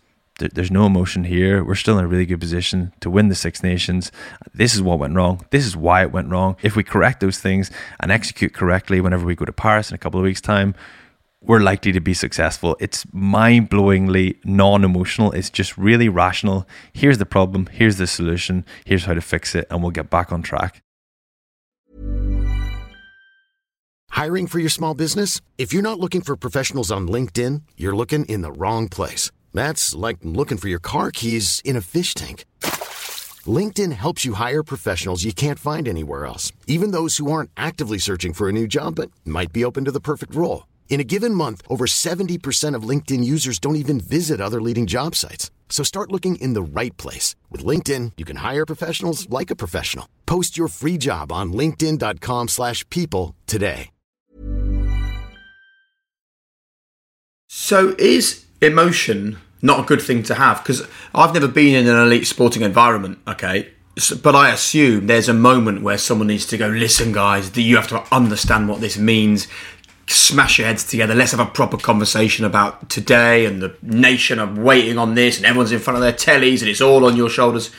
there's 0.48 0.70
no 0.70 0.86
emotion 0.86 1.24
here. 1.24 1.62
We're 1.62 1.74
still 1.74 1.98
in 1.98 2.04
a 2.04 2.08
really 2.08 2.26
good 2.26 2.40
position 2.40 2.92
to 3.00 3.10
win 3.10 3.28
the 3.28 3.34
Six 3.34 3.62
Nations. 3.62 4.10
This 4.54 4.74
is 4.74 4.80
what 4.80 4.98
went 4.98 5.14
wrong. 5.14 5.44
This 5.50 5.66
is 5.66 5.76
why 5.76 6.02
it 6.02 6.12
went 6.12 6.30
wrong. 6.30 6.56
If 6.62 6.76
we 6.76 6.82
correct 6.82 7.20
those 7.20 7.38
things 7.38 7.70
and 8.00 8.10
execute 8.10 8.54
correctly 8.54 9.00
whenever 9.00 9.26
we 9.26 9.34
go 9.34 9.44
to 9.44 9.52
Paris 9.52 9.90
in 9.90 9.94
a 9.94 9.98
couple 9.98 10.18
of 10.18 10.24
weeks' 10.24 10.40
time, 10.40 10.74
we're 11.42 11.60
likely 11.60 11.92
to 11.92 12.00
be 12.00 12.14
successful. 12.14 12.76
It's 12.80 13.06
mind 13.12 13.70
blowingly 13.70 14.36
non 14.44 14.84
emotional. 14.84 15.32
It's 15.32 15.50
just 15.50 15.76
really 15.78 16.08
rational. 16.08 16.66
Here's 16.92 17.18
the 17.18 17.26
problem. 17.26 17.66
Here's 17.72 17.96
the 17.96 18.06
solution. 18.06 18.64
Here's 18.84 19.04
how 19.04 19.14
to 19.14 19.20
fix 19.20 19.54
it. 19.54 19.66
And 19.70 19.82
we'll 19.82 19.90
get 19.90 20.10
back 20.10 20.32
on 20.32 20.42
track. 20.42 20.82
Hiring 24.10 24.48
for 24.48 24.58
your 24.58 24.70
small 24.70 24.94
business? 24.94 25.40
If 25.56 25.72
you're 25.72 25.82
not 25.82 25.98
looking 25.98 26.20
for 26.20 26.36
professionals 26.36 26.92
on 26.92 27.08
LinkedIn, 27.08 27.62
you're 27.76 27.96
looking 27.96 28.24
in 28.26 28.42
the 28.42 28.52
wrong 28.52 28.88
place. 28.88 29.30
That's 29.54 29.94
like 29.94 30.18
looking 30.22 30.58
for 30.58 30.68
your 30.68 30.80
car 30.80 31.10
keys 31.10 31.62
in 31.64 31.74
a 31.74 31.80
fish 31.80 32.12
tank. 32.12 32.44
LinkedIn 33.46 33.92
helps 33.92 34.24
you 34.26 34.34
hire 34.34 34.62
professionals 34.62 35.24
you 35.24 35.32
can't 35.32 35.58
find 35.58 35.88
anywhere 35.88 36.26
else, 36.26 36.52
even 36.66 36.90
those 36.90 37.16
who 37.16 37.32
aren't 37.32 37.50
actively 37.56 37.96
searching 37.98 38.34
for 38.34 38.48
a 38.48 38.52
new 38.52 38.66
job 38.66 38.96
but 38.96 39.10
might 39.24 39.52
be 39.52 39.64
open 39.64 39.86
to 39.86 39.90
the 39.90 40.00
perfect 40.00 40.34
role. 40.34 40.64
In 40.90 40.98
a 40.98 41.04
given 41.04 41.34
month, 41.34 41.62
over 41.68 41.86
70% 41.86 42.74
of 42.74 42.82
LinkedIn 42.82 43.22
users 43.22 43.58
don't 43.60 43.76
even 43.76 44.00
visit 44.00 44.40
other 44.40 44.60
leading 44.60 44.86
job 44.86 45.14
sites. 45.14 45.50
So 45.70 45.84
start 45.84 46.10
looking 46.10 46.34
in 46.36 46.52
the 46.52 46.62
right 46.62 46.94
place. 46.98 47.36
With 47.48 47.64
LinkedIn, 47.64 48.12
you 48.18 48.26
can 48.26 48.36
hire 48.38 48.66
professionals 48.66 49.30
like 49.30 49.50
a 49.50 49.56
professional. 49.56 50.06
Post 50.26 50.58
your 50.58 50.68
free 50.68 50.98
job 50.98 51.32
on 51.32 51.52
linkedin.com 51.52 52.48
slash 52.48 52.86
people 52.90 53.36
today. 53.46 53.90
So 57.52 57.94
is 57.98 58.44
emotion 58.60 59.38
not 59.62 59.80
a 59.80 59.82
good 59.82 60.02
thing 60.02 60.22
to 60.24 60.34
have? 60.34 60.58
Because 60.58 60.86
I've 61.14 61.34
never 61.34 61.48
been 61.48 61.74
in 61.74 61.88
an 61.88 62.00
elite 62.00 62.26
sporting 62.26 62.62
environment, 62.62 63.18
okay? 63.28 63.70
But 64.22 64.34
I 64.34 64.50
assume 64.50 65.06
there's 65.06 65.28
a 65.28 65.34
moment 65.34 65.82
where 65.82 65.98
someone 65.98 66.28
needs 66.28 66.46
to 66.46 66.56
go, 66.56 66.68
listen, 66.68 67.12
guys, 67.12 67.56
you 67.56 67.76
have 67.76 67.88
to 67.88 68.02
understand 68.14 68.68
what 68.68 68.80
this 68.80 68.96
means 68.96 69.46
smash 70.10 70.58
your 70.58 70.66
heads 70.66 70.84
together. 70.84 71.14
Let's 71.14 71.30
have 71.32 71.40
a 71.40 71.46
proper 71.46 71.76
conversation 71.76 72.44
about 72.44 72.88
today 72.88 73.46
and 73.46 73.62
the 73.62 73.74
nation 73.82 74.38
are 74.38 74.52
waiting 74.52 74.98
on 74.98 75.14
this, 75.14 75.36
and 75.36 75.46
everyone's 75.46 75.72
in 75.72 75.78
front 75.78 75.96
of 75.96 76.02
their 76.02 76.12
tellies, 76.12 76.60
and 76.60 76.68
it's 76.68 76.80
all 76.80 77.04
on 77.04 77.16
your 77.16 77.28
shoulders. 77.28 77.70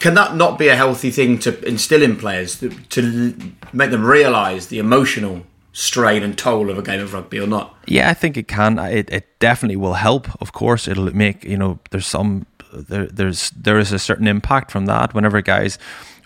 Can 0.00 0.14
that 0.14 0.34
not 0.34 0.58
be 0.58 0.68
a 0.68 0.76
healthy 0.76 1.10
thing 1.10 1.38
to 1.40 1.62
instill 1.64 2.02
in 2.02 2.16
players 2.16 2.58
to, 2.60 2.70
to 2.70 3.34
make 3.72 3.90
them 3.90 4.04
realise 4.04 4.66
the 4.66 4.78
emotional 4.78 5.44
strain 5.72 6.22
and 6.22 6.36
toll 6.36 6.70
of 6.70 6.78
a 6.78 6.82
game 6.82 7.00
of 7.00 7.12
rugby 7.12 7.38
or 7.38 7.46
not? 7.46 7.76
Yeah, 7.86 8.10
I 8.10 8.14
think 8.14 8.36
it 8.36 8.48
can. 8.48 8.78
It, 8.78 9.10
it 9.10 9.38
definitely 9.38 9.76
will 9.76 9.94
help. 9.94 10.28
Of 10.40 10.52
course, 10.52 10.88
it'll 10.88 11.14
make 11.14 11.44
you 11.44 11.56
know. 11.56 11.78
There's 11.90 12.06
some 12.06 12.46
there. 12.72 13.06
There's 13.06 13.50
there 13.50 13.78
is 13.78 13.92
a 13.92 13.98
certain 13.98 14.26
impact 14.26 14.70
from 14.72 14.86
that. 14.86 15.14
Whenever 15.14 15.40
guys 15.40 15.78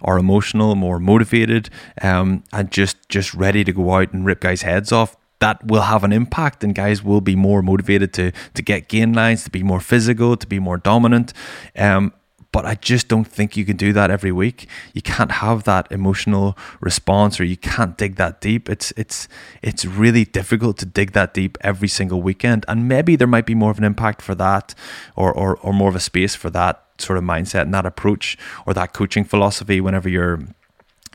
are 0.03 0.19
emotional, 0.19 0.75
more 0.75 0.99
motivated, 0.99 1.69
um, 2.01 2.43
and 2.55 2.71
just 2.71 3.09
just 3.11 3.35
ready 3.35 3.63
to 3.65 3.73
go 3.73 3.93
out 3.93 4.13
and 4.15 4.25
rip 4.25 4.41
guys' 4.41 4.63
heads 4.63 4.91
off 4.91 5.17
that 5.41 5.67
will 5.67 5.83
have 5.83 6.05
an 6.05 6.13
impact 6.13 6.63
and 6.63 6.75
guys 6.75 7.03
will 7.03 7.21
be 7.21 7.37
more 7.37 7.63
motivated 7.63 8.13
to 8.13 8.33
to 8.55 8.63
get 8.63 8.89
gain 8.89 9.13
lines 9.13 9.45
to 9.45 9.51
be 9.51 9.63
more 9.63 9.81
physical 9.81 10.37
to 10.37 10.47
be 10.47 10.59
more 10.59 10.79
dominant 10.79 11.33
um, 11.77 12.13
but 12.53 12.67
I 12.67 12.75
just 12.75 13.09
don't 13.09 13.27
think 13.27 13.57
you 13.57 13.65
can 13.65 13.77
do 13.77 13.93
that 13.93 14.11
every 14.11 14.33
week. 14.33 14.67
You 14.93 15.03
can't 15.03 15.31
have 15.31 15.65
that 15.65 15.91
emotional 15.91 16.59
response 16.81 17.39
or 17.39 17.45
you 17.45 17.57
can't 17.57 17.97
dig 17.97 18.17
that 18.17 18.41
deep. 18.41 18.69
It's 18.69 18.93
it's 18.97 19.29
it's 19.63 19.85
really 19.85 20.25
difficult 20.25 20.77
to 20.79 20.87
dig 20.87 21.13
that 21.13 21.33
deep 21.35 21.57
every 21.61 21.89
single 21.89 22.23
weekend. 22.23 22.65
And 22.67 22.89
maybe 22.89 23.15
there 23.17 23.29
might 23.29 23.47
be 23.47 23.55
more 23.55 23.71
of 23.71 23.79
an 23.79 23.85
impact 23.85 24.21
for 24.21 24.35
that 24.37 24.75
or 25.15 25.33
or, 25.33 25.59
or 25.59 25.73
more 25.73 25.89
of 25.89 25.97
a 25.97 26.01
space 26.01 26.35
for 26.35 26.51
that 26.51 26.85
sort 26.99 27.19
of 27.19 27.25
mindset 27.25 27.63
and 27.63 27.75
that 27.75 27.87
approach 27.87 28.37
or 28.67 28.75
that 28.75 28.93
coaching 28.93 29.25
philosophy 29.25 29.81
whenever 29.81 30.09
you're 30.09 30.41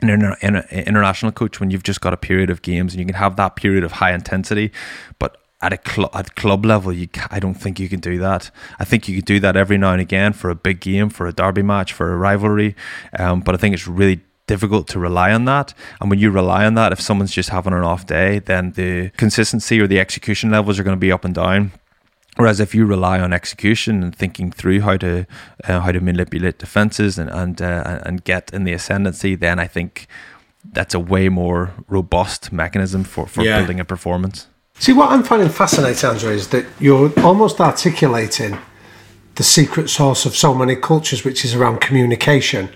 an 0.02 0.36
international 0.72 1.32
coach 1.32 1.60
when 1.60 1.72
you've 1.72 1.84
just 1.84 2.02
got 2.02 2.14
a 2.14 2.18
period 2.18 2.50
of 2.50 2.62
games 2.62 2.94
and 2.94 3.00
you 3.00 3.06
can 3.06 3.16
have 3.16 3.36
that 3.38 3.56
period 3.56 3.84
of 3.84 3.94
high 3.94 4.14
intensity, 4.14 4.72
but 5.20 5.38
at 5.62 5.74
a 5.74 5.80
cl- 5.90 6.12
at 6.14 6.36
club 6.36 6.66
level, 6.66 6.92
you 6.92 7.08
I 7.32 7.40
don't 7.40 7.56
think 7.56 7.80
you 7.80 7.90
can 7.90 8.00
do 8.00 8.20
that. 8.20 8.52
I 8.78 8.86
think 8.86 9.08
you 9.08 9.16
could 9.16 9.26
do 9.26 9.40
that 9.40 9.56
every 9.56 9.78
now 9.78 9.94
and 9.94 10.02
again 10.02 10.34
for 10.34 10.50
a 10.50 10.56
big 10.56 10.80
game, 10.80 11.10
for 11.10 11.28
a 11.28 11.34
derby 11.34 11.64
match, 11.64 11.94
for 11.94 12.12
a 12.12 12.18
rivalry, 12.18 12.76
um, 13.18 13.40
but 13.40 13.56
I 13.56 13.58
think 13.58 13.74
it's 13.74 13.88
really 13.88 14.22
difficult 14.48 14.88
to 14.90 15.00
rely 15.00 15.32
on 15.32 15.46
that. 15.46 15.74
And 16.00 16.10
when 16.10 16.20
you 16.20 16.30
rely 16.30 16.66
on 16.66 16.76
that, 16.76 16.92
if 16.92 17.02
someone's 17.02 17.32
just 17.32 17.50
having 17.50 17.74
an 17.74 17.84
off 17.84 18.06
day, 18.06 18.40
then 18.40 18.72
the 18.72 19.10
consistency 19.18 19.80
or 19.80 19.88
the 19.88 20.00
execution 20.00 20.52
levels 20.52 20.78
are 20.78 20.84
going 20.84 20.96
to 20.96 21.00
be 21.00 21.12
up 21.12 21.26
and 21.26 21.34
down. 21.34 21.72
Whereas 22.38 22.60
if 22.60 22.76
you 22.76 22.86
rely 22.86 23.20
on 23.20 23.32
execution 23.32 24.04
and 24.04 24.16
thinking 24.16 24.52
through 24.52 24.82
how 24.82 24.98
to 24.98 25.26
uh, 25.64 25.80
how 25.80 25.92
to 25.92 26.02
manipulate 26.02 26.58
defenses 26.60 27.18
and 27.18 27.30
and 27.30 27.62
uh, 27.62 28.02
and 28.04 28.24
get 28.24 28.54
in 28.54 28.66
the 28.66 28.74
ascendancy, 28.74 29.36
then 29.36 29.60
I 29.60 29.68
think 29.68 30.08
that's 30.74 30.94
a 30.94 31.00
way 31.00 31.30
more 31.30 31.72
robust 31.88 32.52
mechanism 32.52 33.04
for, 33.04 33.28
for 33.28 33.44
yeah. 33.44 33.60
building 33.60 33.80
a 33.80 33.86
performance. 33.86 34.48
See, 34.78 34.94
what 34.94 35.10
I'm 35.10 35.24
finding 35.24 35.50
fascinating, 35.50 36.10
Andrew, 36.10 36.32
is 36.32 36.50
that 36.50 36.66
you're 36.80 37.12
almost 37.24 37.62
articulating 37.62 38.58
the 39.36 39.44
secret 39.44 39.90
sauce 39.90 40.26
of 40.26 40.36
so 40.36 40.54
many 40.54 40.76
cultures, 40.76 41.24
which 41.24 41.46
is 41.46 41.56
around 41.56 41.80
communication. 41.80 42.70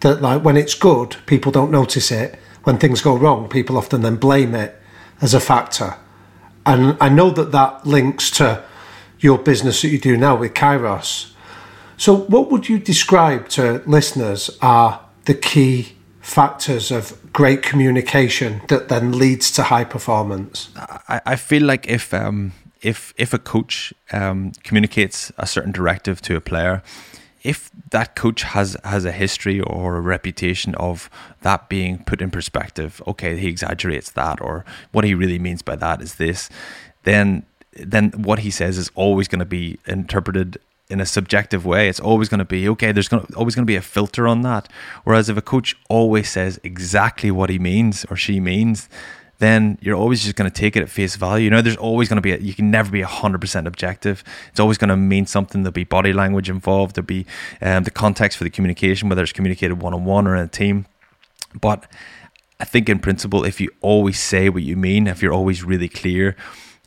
That, 0.00 0.22
like, 0.22 0.42
when 0.42 0.56
it's 0.56 0.74
good, 0.74 1.16
people 1.26 1.52
don't 1.52 1.70
notice 1.70 2.10
it. 2.10 2.38
When 2.64 2.78
things 2.78 3.02
go 3.02 3.16
wrong, 3.16 3.48
people 3.48 3.76
often 3.76 4.02
then 4.02 4.16
blame 4.16 4.54
it 4.54 4.80
as 5.20 5.34
a 5.34 5.40
factor. 5.40 5.96
And 6.64 6.96
I 7.00 7.08
know 7.08 7.30
that 7.30 7.52
that 7.52 7.86
links 7.86 8.30
to 8.32 8.64
your 9.22 9.38
business 9.38 9.82
that 9.82 9.88
you 9.88 9.98
do 9.98 10.16
now 10.16 10.36
with 10.36 10.52
Kairos. 10.54 11.32
So, 11.96 12.16
what 12.16 12.50
would 12.50 12.68
you 12.68 12.78
describe 12.78 13.48
to 13.50 13.82
listeners 13.86 14.50
are 14.60 15.00
the 15.24 15.34
key 15.34 15.94
factors 16.20 16.90
of 16.90 17.18
great 17.32 17.62
communication 17.62 18.62
that 18.68 18.88
then 18.88 19.12
leads 19.12 19.50
to 19.52 19.62
high 19.64 19.84
performance? 19.84 20.68
I, 20.76 21.20
I 21.26 21.36
feel 21.36 21.62
like 21.62 21.86
if 21.88 22.12
um, 22.12 22.52
if 22.80 23.14
if 23.16 23.32
a 23.32 23.38
coach 23.38 23.94
um, 24.12 24.52
communicates 24.64 25.32
a 25.38 25.46
certain 25.46 25.72
directive 25.72 26.20
to 26.22 26.36
a 26.36 26.40
player, 26.40 26.82
if 27.42 27.70
that 27.90 28.16
coach 28.16 28.42
has 28.42 28.76
has 28.84 29.04
a 29.04 29.12
history 29.12 29.60
or 29.60 29.96
a 29.96 30.00
reputation 30.00 30.74
of 30.76 31.08
that 31.42 31.68
being 31.68 32.02
put 32.04 32.20
in 32.20 32.30
perspective, 32.30 33.00
okay, 33.06 33.36
he 33.36 33.48
exaggerates 33.48 34.10
that, 34.10 34.40
or 34.40 34.64
what 34.90 35.04
he 35.04 35.14
really 35.14 35.38
means 35.38 35.62
by 35.62 35.76
that 35.76 36.02
is 36.02 36.16
this, 36.16 36.48
then 37.04 37.44
then 37.74 38.10
what 38.10 38.40
he 38.40 38.50
says 38.50 38.78
is 38.78 38.90
always 38.94 39.28
going 39.28 39.38
to 39.38 39.44
be 39.44 39.78
interpreted 39.86 40.58
in 40.88 41.00
a 41.00 41.06
subjective 41.06 41.64
way. 41.64 41.88
It's 41.88 42.00
always 42.00 42.28
going 42.28 42.38
to 42.38 42.44
be 42.44 42.68
okay. 42.70 42.92
There's 42.92 43.08
going 43.08 43.24
to, 43.24 43.34
always 43.34 43.54
going 43.54 43.64
to 43.64 43.70
be 43.70 43.76
a 43.76 43.82
filter 43.82 44.28
on 44.28 44.42
that. 44.42 44.68
Whereas 45.04 45.28
if 45.28 45.36
a 45.36 45.42
coach 45.42 45.74
always 45.88 46.28
says 46.30 46.60
exactly 46.62 47.30
what 47.30 47.48
he 47.48 47.58
means 47.58 48.04
or 48.10 48.16
she 48.16 48.40
means, 48.40 48.88
then 49.38 49.78
you're 49.80 49.96
always 49.96 50.22
just 50.22 50.36
going 50.36 50.48
to 50.48 50.54
take 50.54 50.76
it 50.76 50.82
at 50.82 50.90
face 50.90 51.16
value. 51.16 51.44
You 51.44 51.50
know, 51.50 51.62
there's 51.62 51.76
always 51.76 52.08
going 52.08 52.18
to 52.18 52.22
be, 52.22 52.32
a, 52.32 52.38
you 52.38 52.54
can 52.54 52.70
never 52.70 52.90
be 52.90 53.00
100% 53.00 53.66
objective. 53.66 54.22
It's 54.50 54.60
always 54.60 54.78
going 54.78 54.90
to 54.90 54.96
mean 54.96 55.26
something. 55.26 55.62
There'll 55.62 55.72
be 55.72 55.84
body 55.84 56.12
language 56.12 56.50
involved. 56.50 56.94
There'll 56.94 57.06
be 57.06 57.26
um, 57.60 57.84
the 57.84 57.90
context 57.90 58.38
for 58.38 58.44
the 58.44 58.50
communication, 58.50 59.08
whether 59.08 59.22
it's 59.22 59.32
communicated 59.32 59.80
one 59.80 59.94
on 59.94 60.04
one 60.04 60.26
or 60.28 60.36
in 60.36 60.42
a 60.42 60.48
team. 60.48 60.86
But 61.58 61.90
I 62.60 62.64
think 62.64 62.88
in 62.88 63.00
principle, 63.00 63.44
if 63.44 63.60
you 63.60 63.70
always 63.80 64.20
say 64.20 64.48
what 64.48 64.62
you 64.62 64.76
mean, 64.76 65.06
if 65.06 65.22
you're 65.22 65.32
always 65.32 65.64
really 65.64 65.88
clear, 65.88 66.36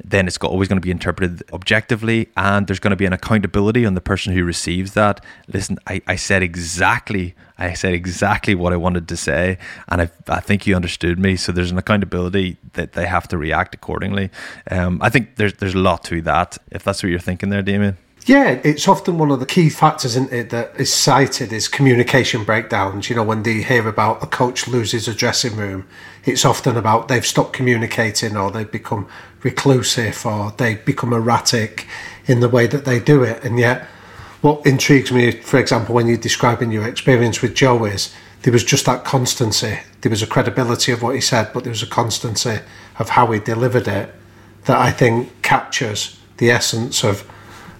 then 0.04 0.28
it's 0.28 0.38
always 0.38 0.68
going 0.68 0.78
to 0.78 0.86
be 0.86 0.92
interpreted 0.92 1.44
objectively 1.54 2.28
and 2.36 2.68
there's 2.68 2.80
going 2.80 2.92
to 2.92 2.98
be 2.98 3.06
an 3.06 3.14
accountability 3.14 3.86
on 3.86 3.94
the 3.94 4.02
person 4.02 4.34
who 4.34 4.44
receives 4.44 4.94
that. 4.94 5.24
Listen 5.48 5.78
i, 5.88 6.02
I 6.08 6.16
said 6.16 6.44
exactly 6.44 7.36
i 7.58 7.74
said 7.74 7.94
exactly 7.94 8.56
what 8.56 8.74
i 8.74 8.78
wanted 8.78 9.08
to 9.08 9.18
say 9.18 9.58
and 9.88 10.02
I, 10.02 10.10
I 10.28 10.42
think 10.42 10.68
you 10.68 10.76
understood 10.76 11.18
me. 11.18 11.36
So 11.36 11.52
there's 11.52 11.72
an 11.72 11.78
accountability 11.78 12.58
that 12.74 12.94
they 12.94 13.06
have 13.06 13.28
to 13.30 13.38
react 13.38 13.74
accordingly. 13.74 14.30
Um, 14.70 15.00
i 15.02 15.10
think 15.10 15.38
there's, 15.38 15.54
there's 15.54 15.76
a 15.76 15.80
lot 15.80 16.04
to 16.06 16.22
that 16.24 16.58
if 16.72 16.84
that's 16.84 17.02
what 17.02 17.10
you're 17.10 17.20
thinking 17.20 17.50
there 17.50 17.62
Damian. 17.62 17.98
Yeah, 18.26 18.60
it's 18.64 18.88
often 18.88 19.20
one 19.20 19.30
of 19.30 19.40
the 19.40 19.46
key 19.46 19.70
factors, 19.70 20.16
isn't 20.16 20.34
it, 20.34 20.50
that 20.50 20.80
is 20.80 20.92
cited 20.92 21.54
is 21.54 21.68
communication 21.68 22.44
breakdowns. 22.44 23.08
You 23.08 23.16
know, 23.16 23.24
when 23.24 23.44
they 23.44 23.62
hear 23.62 23.88
about 23.88 24.24
a 24.24 24.26
coach 24.26 24.68
loses 24.68 25.08
a 25.08 25.14
dressing 25.14 25.56
room, 25.56 25.88
it's 26.24 26.44
often 26.44 26.76
about 26.76 27.08
they've 27.08 27.26
stopped 27.26 27.54
communicating 27.54 28.36
or 28.36 28.50
they've 28.50 28.72
become 28.72 29.08
reclusive 29.46 30.26
or 30.26 30.52
they 30.58 30.74
become 30.74 31.14
erratic 31.14 31.88
in 32.26 32.40
the 32.40 32.50
way 32.50 32.66
that 32.66 32.84
they 32.84 33.00
do 33.00 33.22
it. 33.22 33.46
And 33.46 33.60
yet, 33.60 33.84
what 34.42 34.66
intrigues 34.66 35.12
me, 35.12 35.32
for 35.32 35.60
example, 35.60 35.94
when 35.94 36.08
you're 36.08 36.18
describing 36.18 36.72
your 36.72 36.88
experience 36.88 37.44
with 37.44 37.54
Joe 37.56 37.86
is 37.86 38.14
there 38.42 38.52
was 38.52 38.64
just 38.64 38.88
that 38.88 39.06
constancy. 39.06 39.80
There 40.02 40.10
was 40.10 40.24
a 40.24 40.28
credibility 40.28 40.92
of 40.92 41.04
what 41.04 41.16
he 41.16 41.22
said, 41.22 41.52
but 41.54 41.64
there 41.64 41.72
was 41.72 41.84
a 41.84 41.88
constancy 41.88 42.60
of 42.98 43.10
how 43.10 43.32
he 43.32 43.40
delivered 43.40 43.88
it 43.88 44.14
that 44.66 44.78
I 44.78 44.92
think 44.92 45.42
captures 45.44 46.20
the 46.38 46.50
essence 46.50 47.04
of 47.04 47.30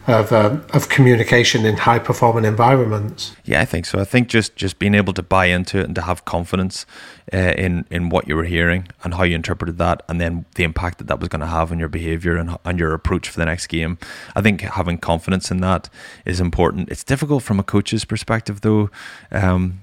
of 0.08 0.32
uh, 0.32 0.58
of 0.74 0.90
communication 0.90 1.66
in 1.66 1.78
high 1.78 2.00
performing 2.00 2.46
environments. 2.46 3.36
Yeah, 3.44 3.62
I 3.62 3.66
think 3.66 3.86
so. 3.86 4.00
I 4.00 4.06
think 4.06 4.28
just 4.28 4.56
just 4.56 4.80
being 4.80 4.96
able 4.96 5.14
to 5.14 5.24
buy 5.24 5.46
into 5.46 5.80
it 5.80 5.86
and 5.86 5.96
to 5.96 6.02
have 6.02 6.26
confidence 6.26 6.86
uh, 7.34 7.54
in 7.58 7.86
in 7.90 8.10
what 8.10 8.28
you 8.28 8.36
were 8.36 8.44
hearing 8.44 8.88
and 9.04 9.16
how 9.16 9.24
you 9.24 9.36
interpreted 9.36 9.78
that, 9.78 10.04
and 10.08 10.22
then 10.22 10.46
the 10.56 10.64
impact 10.64 11.00
that 11.00 11.08
that 11.08 11.20
was 11.20 11.30
going 11.30 11.42
to 11.42 11.48
have 11.48 11.72
on 11.72 11.80
your 11.80 11.90
behavior 11.90 12.38
and 12.38 12.58
on 12.64 12.78
your 12.78 12.94
approach 12.94 13.30
for 13.30 13.40
the 13.40 13.46
next 13.46 13.68
game. 13.68 13.98
I 14.36 14.42
think 14.42 14.62
having 14.62 14.98
confidence 14.98 15.50
in 15.50 15.62
that 15.62 15.90
is 16.26 16.40
important. 16.40 16.90
It's 16.90 17.04
difficult 17.04 17.44
from 17.44 17.60
a 17.60 17.64
coach's 17.64 18.06
perspective, 18.06 18.62
though. 18.62 18.90
Um, 19.32 19.82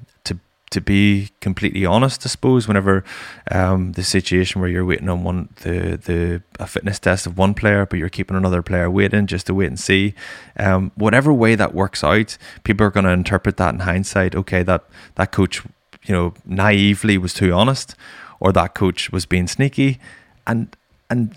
to 0.73 0.81
be 0.81 1.31
completely 1.41 1.85
honest, 1.85 2.27
I 2.27 2.29
suppose, 2.29 2.67
whenever 2.67 3.05
um, 3.51 3.93
the 3.93 4.03
situation 4.03 4.61
where 4.61 4.71
you're 4.71 4.85
waiting 4.85 5.09
on 5.09 5.23
one 5.23 5.51
the 5.63 5.97
the 5.97 6.43
a 6.59 6.67
fitness 6.67 6.99
test 6.99 7.27
of 7.27 7.39
one 7.39 7.55
player, 7.55 7.87
but 7.87 7.99
you're 7.99 8.09
keeping 8.09 8.37
another 8.37 8.63
player 8.63 8.91
waiting 8.91 9.27
just 9.27 9.47
to 9.47 9.55
wait 9.55 9.67
and 9.67 9.79
see, 9.79 10.15
um, 10.59 10.91
whatever 10.95 11.33
way 11.33 11.55
that 11.55 11.75
works 11.75 12.03
out, 12.03 12.37
people 12.65 12.87
are 12.87 12.91
going 12.91 13.05
to 13.05 13.13
interpret 13.13 13.59
that 13.59 13.75
in 13.75 13.81
hindsight. 13.81 14.35
Okay, 14.35 14.63
that 14.63 14.85
that 15.15 15.31
coach, 15.31 15.63
you 16.05 16.15
know, 16.15 16.35
naively 16.45 17.19
was 17.19 17.35
too 17.35 17.53
honest, 17.53 17.95
or 18.41 18.53
that 18.53 18.75
coach 18.75 19.13
was 19.13 19.27
being 19.27 19.47
sneaky, 19.47 20.01
and 20.47 20.75
and 21.11 21.37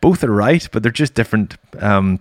both 0.00 0.24
are 0.24 0.32
right, 0.32 0.68
but 0.72 0.82
they're 0.82 0.92
just 0.92 1.14
different. 1.14 1.56
Um, 1.78 2.20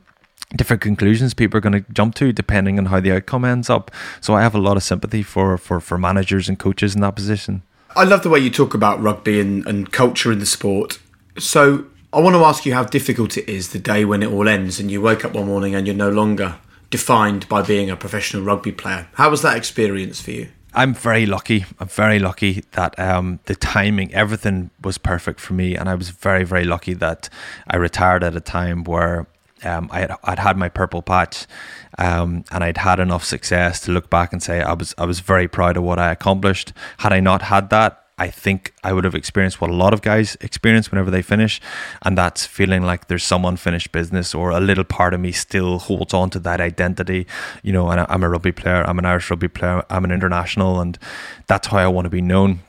different 0.56 0.82
conclusions 0.82 1.34
people 1.34 1.58
are 1.58 1.62
going 1.62 1.84
to 1.84 1.91
jump 1.91 2.16
to 2.16 2.32
depending 2.32 2.78
on 2.78 2.86
how 2.88 3.00
the 3.00 3.12
outcome 3.12 3.46
ends 3.46 3.70
up. 3.70 3.91
So 4.22 4.36
I 4.36 4.41
have 4.41 4.56
a 4.56 4.60
lot 4.60 4.78
of 4.78 4.84
sympathy 4.84 5.24
for 5.24 5.58
for, 5.58 5.80
for 5.80 5.98
managers 5.98 6.50
and 6.50 6.58
coaches 6.60 6.96
in 6.96 7.02
that 7.02 7.16
position. 7.16 7.64
I 7.96 8.04
love 8.04 8.24
the 8.24 8.30
way 8.30 8.39
you 8.39 8.50
talk 8.50 8.74
about 8.74 9.02
rugby 9.02 9.39
and, 9.39 9.66
and 9.66 9.91
culture 9.91 10.32
in 10.32 10.39
the 10.39 10.46
sport. 10.46 11.00
So 11.38 11.86
I 12.12 12.20
want 12.20 12.36
to 12.36 12.43
ask 12.43 12.66
you 12.66 12.74
how 12.74 12.84
difficult 12.84 13.38
it 13.38 13.50
is 13.50 13.70
the 13.70 13.80
day 13.80 14.06
when 14.06 14.22
it 14.22 14.32
all 14.32 14.48
ends 14.48 14.80
and 14.80 14.91
you 14.91 15.02
wake 15.02 15.24
up 15.24 15.34
one 15.34 15.48
morning 15.48 15.76
and 15.76 15.88
you're 15.88 15.96
no 15.96 16.10
longer 16.10 16.56
defined 16.89 17.48
by 17.50 17.62
being 17.62 17.89
a 17.89 17.96
professional 17.96 18.43
rugby 18.43 18.72
player. 18.72 19.08
How 19.14 19.30
was 19.30 19.41
that 19.41 19.58
experience 19.58 20.22
for 20.22 20.32
you? 20.32 20.50
I'm 20.74 20.93
very 20.93 21.26
lucky. 21.26 21.66
I'm 21.80 21.88
very 21.88 22.20
lucky 22.20 22.64
that 22.72 23.00
um, 23.00 23.39
the 23.46 23.56
timing, 23.56 24.14
everything 24.14 24.72
was 24.84 24.98
perfect 24.98 25.39
for 25.39 25.54
me, 25.54 25.76
and 25.76 25.88
I 25.88 25.96
was 25.96 26.10
very, 26.10 26.43
very 26.43 26.66
lucky 26.66 26.93
that 26.96 27.30
I 27.68 27.78
retired 27.78 28.24
at 28.26 28.36
a 28.36 28.41
time 28.41 28.84
where 28.84 29.26
um, 29.66 29.89
I 29.91 29.99
had 30.01 30.11
I'd 30.24 30.39
had 30.39 30.57
my 30.57 30.70
purple 30.70 31.01
patch, 31.01 31.45
um, 31.97 32.43
and 32.51 32.63
I'd 32.63 32.78
had 32.78 32.99
enough 32.99 33.24
success 33.24 33.82
to 33.82 33.91
look 33.91 34.09
back 34.09 34.34
and 34.34 34.41
say 34.41 34.61
I 34.61 34.74
was 34.74 34.93
I 34.97 35.05
was 35.05 35.20
very 35.20 35.47
proud 35.47 35.78
of 35.78 35.84
what 35.84 35.99
I 35.99 36.11
accomplished. 36.11 36.74
Had 36.99 37.13
I 37.13 37.20
not 37.20 37.43
had 37.43 37.70
that, 37.70 38.05
I 38.18 38.30
think 38.30 38.74
I 38.84 38.93
would 38.93 39.03
have 39.03 39.16
experienced 39.16 39.59
what 39.59 39.70
a 39.70 39.74
lot 39.74 39.93
of 39.93 40.01
guys 40.01 40.38
experience 40.39 40.89
whenever 40.89 41.11
they 41.11 41.22
finish, 41.22 41.59
and 42.03 42.18
that's 42.18 42.45
feeling 42.45 42.84
like 42.84 43.07
there's 43.07 43.24
some 43.24 43.43
unfinished 43.43 43.91
business 43.91 44.34
or 44.34 44.51
a 44.51 44.59
little 44.59 44.86
part 44.86 45.13
of 45.13 45.20
me 45.20 45.32
still 45.32 45.80
holds 45.80 46.13
on 46.13 46.30
to 46.30 46.39
that 46.39 46.61
identity. 46.61 47.28
You 47.61 47.74
know, 47.74 47.89
and 47.89 48.05
I'm 48.09 48.24
a 48.24 48.30
rugby 48.30 48.53
player, 48.53 48.84
I'm 48.88 48.99
an 48.99 49.05
Irish 49.05 49.30
rugby 49.30 49.49
player, 49.49 49.84
I'm 49.89 50.05
an 50.05 50.11
international, 50.11 50.80
and 50.80 50.97
that's 51.47 51.68
how 51.68 51.78
I 51.78 51.88
want 51.88 52.05
to 52.05 52.09
be 52.09 52.22
known. 52.22 52.61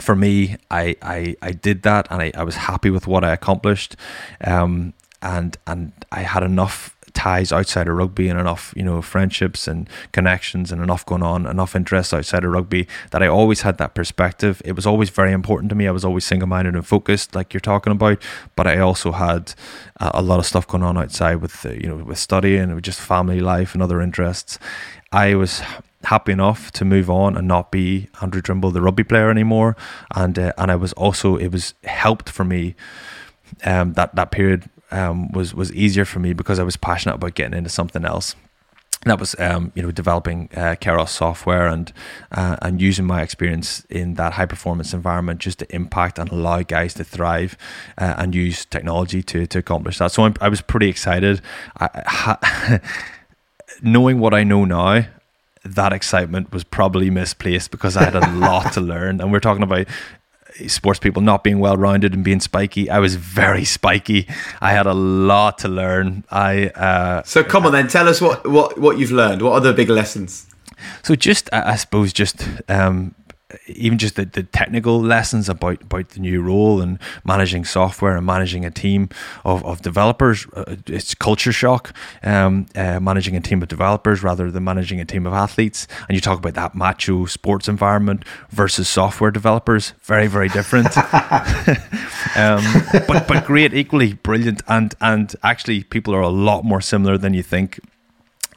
For 0.00 0.14
me, 0.14 0.56
I 0.70 0.94
I, 1.02 1.36
I 1.42 1.50
did 1.50 1.82
that, 1.82 2.06
and 2.10 2.22
I, 2.22 2.30
I 2.36 2.44
was 2.44 2.54
happy 2.54 2.90
with 2.90 3.08
what 3.08 3.24
I 3.24 3.32
accomplished. 3.32 3.96
Um, 4.44 4.94
and 5.22 5.56
and 5.66 5.92
I 6.12 6.20
had 6.20 6.42
enough 6.42 6.94
ties 7.14 7.50
outside 7.50 7.88
of 7.88 7.96
rugby 7.96 8.28
and 8.28 8.38
enough 8.38 8.72
you 8.76 8.82
know 8.82 9.02
friendships 9.02 9.66
and 9.66 9.88
connections 10.12 10.70
and 10.70 10.80
enough 10.80 11.04
going 11.04 11.22
on 11.22 11.46
enough 11.46 11.74
interests 11.74 12.12
outside 12.12 12.44
of 12.44 12.52
rugby 12.52 12.86
that 13.10 13.22
I 13.22 13.26
always 13.26 13.62
had 13.62 13.78
that 13.78 13.94
perspective. 13.94 14.62
It 14.64 14.72
was 14.72 14.86
always 14.86 15.10
very 15.10 15.32
important 15.32 15.70
to 15.70 15.74
me. 15.74 15.88
I 15.88 15.90
was 15.90 16.04
always 16.04 16.24
single-minded 16.24 16.74
and 16.74 16.86
focused 16.86 17.34
like 17.34 17.52
you're 17.52 17.60
talking 17.60 17.92
about 17.92 18.22
but 18.54 18.66
I 18.66 18.78
also 18.78 19.12
had 19.12 19.54
a, 20.00 20.22
lot 20.22 20.38
of 20.38 20.46
stuff 20.46 20.66
going 20.68 20.84
on 20.84 20.96
outside 20.96 21.36
with 21.36 21.66
uh, 21.66 21.70
you 21.70 21.88
know 21.88 21.96
with 21.96 22.18
studying 22.18 22.74
with 22.74 22.84
just 22.84 23.00
family 23.00 23.40
life 23.40 23.74
and 23.74 23.82
other 23.82 24.00
interests. 24.00 24.58
I 25.10 25.34
was 25.34 25.62
happy 26.04 26.32
enough 26.32 26.70
to 26.72 26.84
move 26.84 27.10
on 27.10 27.36
and 27.36 27.48
not 27.48 27.70
be 27.70 28.08
Andrew 28.22 28.40
Trimble 28.40 28.70
the 28.70 28.80
rugby 28.80 29.04
player 29.04 29.30
anymore. 29.30 29.76
And 30.14 30.38
uh, 30.38 30.52
and 30.56 30.70
I 30.70 30.76
was 30.76 30.92
also 30.92 31.36
it 31.36 31.48
was 31.48 31.74
helped 31.84 32.28
for 32.28 32.44
me 32.44 32.76
um, 33.64 33.94
that 33.94 34.14
that 34.14 34.30
period 34.30 34.70
um, 34.90 35.30
was 35.32 35.54
was 35.54 35.72
easier 35.72 36.04
for 36.04 36.18
me 36.18 36.32
because 36.32 36.58
I 36.58 36.62
was 36.62 36.76
passionate 36.76 37.16
about 37.16 37.34
getting 37.34 37.56
into 37.56 37.70
something 37.70 38.04
else. 38.04 38.34
And 39.02 39.12
that 39.12 39.20
was 39.20 39.36
um, 39.38 39.70
you 39.74 39.82
know 39.82 39.90
developing 39.92 40.48
uh, 40.54 40.74
Kairos 40.80 41.10
software 41.10 41.68
and 41.68 41.92
uh, 42.32 42.56
and 42.62 42.80
using 42.80 43.06
my 43.06 43.22
experience 43.22 43.84
in 43.88 44.14
that 44.14 44.34
high 44.34 44.46
performance 44.46 44.92
environment 44.92 45.40
just 45.40 45.60
to 45.60 45.74
impact 45.74 46.18
and 46.18 46.30
allow 46.30 46.62
guys 46.62 46.94
to 46.94 47.04
thrive 47.04 47.56
uh, 47.96 48.14
and 48.18 48.34
use 48.34 48.64
technology 48.64 49.22
to 49.22 49.46
to 49.46 49.58
accomplish 49.58 49.98
that. 49.98 50.10
So 50.12 50.24
I'm, 50.24 50.34
i 50.40 50.48
was 50.48 50.60
pretty 50.60 50.88
excited. 50.88 51.40
I, 51.78 52.02
ha, 52.06 52.80
knowing 53.82 54.18
what 54.18 54.34
I 54.34 54.42
know 54.42 54.64
now, 54.64 55.06
that 55.64 55.92
excitement 55.92 56.52
was 56.52 56.64
probably 56.64 57.10
misplaced 57.10 57.70
because 57.70 57.96
I 57.96 58.04
had 58.04 58.16
a 58.16 58.30
lot 58.32 58.72
to 58.72 58.80
learn. 58.92 59.20
And 59.20 59.32
we're 59.32 59.40
talking 59.40 59.62
about 59.62 59.86
sports 60.66 60.98
people 60.98 61.22
not 61.22 61.44
being 61.44 61.58
well 61.58 61.76
rounded 61.76 62.14
and 62.14 62.24
being 62.24 62.40
spiky. 62.40 62.90
I 62.90 62.98
was 62.98 63.14
very 63.14 63.64
spiky. 63.64 64.26
I 64.60 64.72
had 64.72 64.86
a 64.86 64.94
lot 64.94 65.58
to 65.58 65.68
learn. 65.68 66.24
I 66.30 66.68
uh, 66.68 67.22
so 67.24 67.44
come 67.44 67.66
on 67.66 67.72
then, 67.72 67.88
tell 67.88 68.08
us 68.08 68.20
what 68.20 68.46
what 68.48 68.78
what 68.78 68.98
you've 68.98 69.12
learned. 69.12 69.42
What 69.42 69.52
are 69.52 69.60
the 69.60 69.72
big 69.72 69.88
lessons? 69.88 70.46
So 71.02 71.14
just 71.14 71.48
I 71.52 71.76
suppose 71.76 72.12
just 72.12 72.46
um, 72.68 73.14
even 73.66 73.96
just 73.96 74.16
the, 74.16 74.26
the 74.26 74.42
technical 74.42 75.00
lessons 75.00 75.48
about, 75.48 75.82
about 75.82 76.10
the 76.10 76.20
new 76.20 76.42
role 76.42 76.82
and 76.82 76.98
managing 77.24 77.64
software 77.64 78.16
and 78.16 78.26
managing 78.26 78.64
a 78.64 78.70
team 78.70 79.08
of, 79.44 79.64
of 79.64 79.80
developers, 79.80 80.46
uh, 80.54 80.76
it's 80.86 81.14
culture 81.14 81.52
shock. 81.52 81.94
Um, 82.22 82.66
uh, 82.74 83.00
managing 83.00 83.36
a 83.36 83.40
team 83.40 83.62
of 83.62 83.68
developers 83.68 84.22
rather 84.22 84.50
than 84.50 84.64
managing 84.64 85.00
a 85.00 85.04
team 85.04 85.26
of 85.26 85.32
athletes. 85.32 85.86
And 86.08 86.14
you 86.14 86.20
talk 86.20 86.38
about 86.38 86.54
that 86.54 86.74
macho 86.74 87.26
sports 87.26 87.68
environment 87.68 88.24
versus 88.50 88.88
software 88.88 89.30
developers, 89.30 89.94
very, 90.02 90.26
very 90.26 90.48
different. 90.48 90.88
um, 92.36 92.64
but, 93.06 93.26
but 93.26 93.44
great, 93.46 93.72
equally 93.72 94.14
brilliant. 94.14 94.62
And, 94.68 94.94
and 95.00 95.34
actually, 95.42 95.84
people 95.84 96.14
are 96.14 96.20
a 96.20 96.28
lot 96.28 96.64
more 96.64 96.80
similar 96.80 97.16
than 97.16 97.34
you 97.34 97.42
think. 97.42 97.80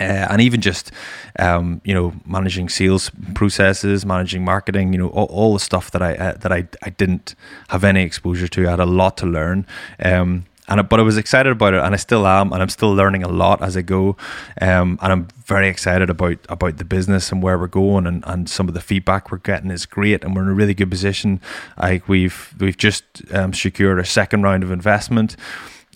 Uh, 0.01 0.27
and 0.31 0.41
even 0.41 0.61
just 0.61 0.91
um, 1.37 1.79
you 1.83 1.93
know 1.93 2.13
managing 2.25 2.69
sales 2.69 3.11
processes, 3.35 4.05
managing 4.05 4.43
marketing, 4.43 4.93
you 4.93 4.99
know 4.99 5.09
all, 5.09 5.27
all 5.27 5.53
the 5.53 5.59
stuff 5.59 5.91
that 5.91 6.01
I 6.01 6.15
uh, 6.15 6.33
that 6.37 6.51
I, 6.51 6.67
I 6.81 6.89
didn't 6.89 7.35
have 7.69 7.83
any 7.83 8.01
exposure 8.01 8.47
to. 8.47 8.67
I 8.67 8.71
had 8.71 8.79
a 8.79 8.85
lot 8.85 9.15
to 9.17 9.27
learn, 9.27 9.67
um, 10.03 10.45
and 10.67 10.89
but 10.89 10.99
I 10.99 11.03
was 11.03 11.17
excited 11.17 11.51
about 11.51 11.75
it, 11.75 11.83
and 11.83 11.93
I 11.93 11.97
still 11.97 12.25
am, 12.25 12.51
and 12.51 12.63
I'm 12.63 12.69
still 12.69 12.93
learning 12.93 13.21
a 13.23 13.27
lot 13.27 13.61
as 13.61 13.77
I 13.77 13.81
go, 13.81 14.17
um, 14.59 14.97
and 15.03 15.11
I'm 15.11 15.27
very 15.45 15.67
excited 15.69 16.09
about 16.09 16.39
about 16.49 16.77
the 16.77 16.85
business 16.85 17.31
and 17.31 17.43
where 17.43 17.59
we're 17.59 17.67
going, 17.67 18.07
and, 18.07 18.23
and 18.25 18.49
some 18.49 18.67
of 18.67 18.73
the 18.73 18.81
feedback 18.81 19.31
we're 19.31 19.37
getting 19.37 19.69
is 19.69 19.85
great, 19.85 20.23
and 20.23 20.35
we're 20.35 20.43
in 20.43 20.49
a 20.49 20.53
really 20.53 20.73
good 20.73 20.89
position. 20.89 21.41
Like 21.77 22.07
we've 22.07 22.55
we've 22.59 22.77
just 22.77 23.03
um, 23.31 23.53
secured 23.53 23.99
a 23.99 24.05
second 24.05 24.41
round 24.41 24.63
of 24.63 24.71
investment. 24.71 25.35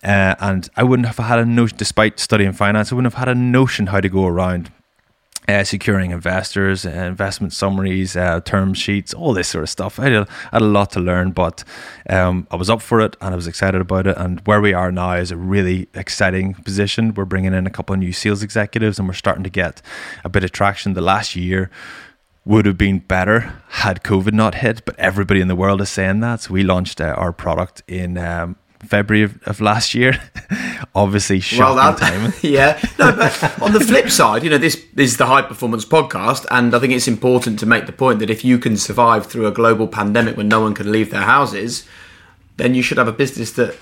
Uh, 0.03 0.35
and 0.39 0.69
I 0.75 0.83
wouldn't 0.83 1.07
have 1.07 1.17
had 1.17 1.39
a 1.39 1.45
notion, 1.45 1.77
despite 1.77 2.19
studying 2.19 2.53
finance, 2.53 2.91
I 2.91 2.95
wouldn't 2.95 3.13
have 3.13 3.19
had 3.19 3.29
a 3.29 3.35
notion 3.35 3.87
how 3.87 4.01
to 4.01 4.09
go 4.09 4.27
around 4.27 4.71
uh, 5.47 5.63
securing 5.63 6.11
investors, 6.11 6.85
uh, 6.85 6.89
investment 6.89 7.53
summaries, 7.53 8.15
uh, 8.15 8.39
term 8.41 8.73
sheets, 8.73 9.13
all 9.13 9.33
this 9.33 9.47
sort 9.47 9.63
of 9.63 9.69
stuff. 9.69 9.99
I 9.99 10.05
had 10.05 10.13
a, 10.13 10.27
had 10.51 10.61
a 10.61 10.65
lot 10.65 10.91
to 10.91 10.99
learn, 10.99 11.31
but 11.31 11.63
um, 12.09 12.47
I 12.49 12.55
was 12.55 12.69
up 12.69 12.81
for 12.81 12.99
it 12.99 13.15
and 13.21 13.33
I 13.33 13.35
was 13.35 13.47
excited 13.47 13.79
about 13.79 14.07
it. 14.07 14.17
And 14.17 14.41
where 14.45 14.61
we 14.61 14.73
are 14.73 14.91
now 14.91 15.13
is 15.13 15.31
a 15.31 15.37
really 15.37 15.87
exciting 15.93 16.55
position. 16.55 17.13
We're 17.13 17.25
bringing 17.25 17.53
in 17.53 17.67
a 17.67 17.71
couple 17.71 17.93
of 17.93 17.99
new 17.99 18.11
sales 18.11 18.41
executives 18.41 18.97
and 18.97 19.07
we're 19.07 19.13
starting 19.13 19.43
to 19.43 19.49
get 19.49 19.81
a 20.23 20.29
bit 20.29 20.43
of 20.43 20.51
traction. 20.51 20.93
The 20.93 21.01
last 21.01 21.35
year, 21.35 21.69
would 22.47 22.67
have 22.67 22.77
been 22.77 22.99
better 22.99 23.53
had 23.69 24.03
COVID 24.03 24.31
not 24.31 24.55
hit, 24.55 24.85
but 24.85 24.97
everybody 24.99 25.41
in 25.41 25.47
the 25.47 25.55
world 25.55 25.81
is 25.81 25.89
saying 25.89 26.19
that. 26.19 26.41
So 26.41 26.53
we 26.53 26.61
launched 26.61 27.01
uh, 27.01 27.05
our 27.17 27.33
product 27.33 27.81
in 27.87 28.19
um, 28.19 28.55
February 28.85 29.23
of, 29.23 29.41
of 29.43 29.61
last 29.61 29.93
year. 29.93 30.19
Obviously, 30.95 31.39
shocking 31.39 31.75
well, 31.75 31.93
that, 31.93 31.97
timing. 31.97 32.33
yeah. 32.41 32.79
No, 32.97 33.11
but 33.15 33.61
on 33.61 33.73
the 33.73 33.79
flip 33.79 34.09
side, 34.09 34.43
you 34.43 34.49
know, 34.49 34.57
this, 34.57 34.85
this 34.93 35.11
is 35.11 35.17
the 35.17 35.25
high 35.25 35.41
performance 35.41 35.85
podcast, 35.85 36.45
and 36.51 36.73
I 36.73 36.79
think 36.79 36.93
it's 36.93 37.07
important 37.07 37.59
to 37.59 37.65
make 37.65 37.85
the 37.85 37.91
point 37.91 38.19
that 38.19 38.29
if 38.29 38.45
you 38.45 38.57
can 38.57 38.77
survive 38.77 39.25
through 39.25 39.47
a 39.47 39.51
global 39.51 39.87
pandemic 39.87 40.37
when 40.37 40.47
no 40.47 40.61
one 40.61 40.73
can 40.73 40.91
leave 40.91 41.11
their 41.11 41.23
houses, 41.23 41.85
then 42.57 42.75
you 42.75 42.81
should 42.81 42.97
have 42.97 43.07
a 43.07 43.13
business 43.13 43.51
that 43.53 43.75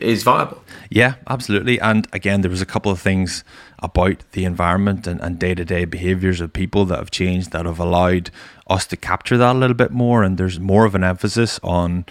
is 0.00 0.22
viable. 0.22 0.62
Yeah, 0.90 1.14
absolutely. 1.28 1.80
And 1.80 2.06
again, 2.12 2.40
there 2.40 2.50
was 2.50 2.60
a 2.60 2.66
couple 2.66 2.90
of 2.90 3.00
things 3.00 3.44
about 3.78 4.22
the 4.32 4.44
environment 4.44 5.06
and 5.06 5.38
day 5.38 5.54
to 5.54 5.64
day 5.64 5.84
behaviors 5.84 6.40
of 6.40 6.52
people 6.52 6.84
that 6.86 6.98
have 6.98 7.10
changed 7.10 7.52
that 7.52 7.66
have 7.66 7.78
allowed 7.78 8.30
us 8.68 8.86
to 8.88 8.96
capture 8.96 9.38
that 9.38 9.56
a 9.56 9.58
little 9.58 9.76
bit 9.76 9.90
more. 9.90 10.22
And 10.22 10.36
there's 10.36 10.60
more 10.60 10.84
of 10.84 10.94
an 10.94 11.04
emphasis 11.04 11.60
on 11.62 12.04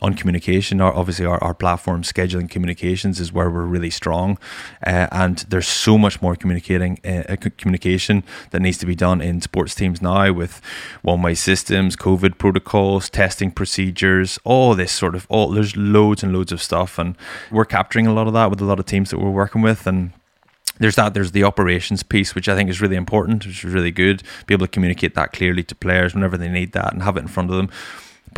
on 0.00 0.14
communication. 0.14 0.80
Our, 0.80 0.94
obviously, 0.94 1.26
our, 1.26 1.42
our 1.42 1.54
platform 1.54 2.02
scheduling 2.02 2.48
communications 2.48 3.20
is 3.20 3.32
where 3.32 3.50
we're 3.50 3.64
really 3.64 3.90
strong, 3.90 4.38
uh, 4.86 5.08
and 5.12 5.38
there's 5.48 5.68
so 5.68 5.98
much 5.98 6.22
more 6.22 6.36
communicating 6.36 6.98
uh, 7.04 7.36
communication 7.56 8.24
that 8.50 8.60
needs 8.60 8.78
to 8.78 8.86
be 8.86 8.94
done 8.94 9.20
in 9.20 9.40
sports 9.40 9.74
teams 9.74 10.00
now 10.00 10.32
with 10.32 10.60
one-way 11.02 11.34
systems, 11.34 11.96
COVID 11.96 12.38
protocols, 12.38 13.10
testing 13.10 13.50
procedures, 13.50 14.38
all 14.44 14.74
this 14.74 14.92
sort 14.92 15.14
of 15.14 15.26
all. 15.28 15.50
There's 15.50 15.76
loads 15.76 16.22
and 16.22 16.32
loads 16.32 16.52
of 16.52 16.62
stuff, 16.62 16.98
and 16.98 17.16
we're 17.50 17.64
capturing 17.64 18.06
a 18.06 18.12
lot 18.12 18.26
of 18.26 18.32
that 18.34 18.50
with 18.50 18.60
a 18.60 18.64
lot 18.64 18.78
of 18.78 18.86
teams 18.86 19.10
that 19.10 19.18
we're 19.18 19.30
working 19.30 19.62
with, 19.62 19.86
and 19.86 20.12
there's 20.78 20.96
that 20.96 21.14
there's 21.14 21.32
the 21.32 21.44
operations 21.44 22.02
piece 22.02 22.34
which 22.34 22.48
i 22.48 22.54
think 22.54 22.70
is 22.70 22.80
really 22.80 22.96
important 22.96 23.44
which 23.44 23.64
is 23.64 23.72
really 23.72 23.90
good 23.90 24.22
be 24.46 24.54
able 24.54 24.66
to 24.66 24.70
communicate 24.70 25.14
that 25.14 25.32
clearly 25.32 25.62
to 25.62 25.74
players 25.74 26.14
whenever 26.14 26.36
they 26.36 26.48
need 26.48 26.72
that 26.72 26.92
and 26.92 27.02
have 27.02 27.16
it 27.16 27.20
in 27.20 27.28
front 27.28 27.50
of 27.50 27.56
them 27.56 27.68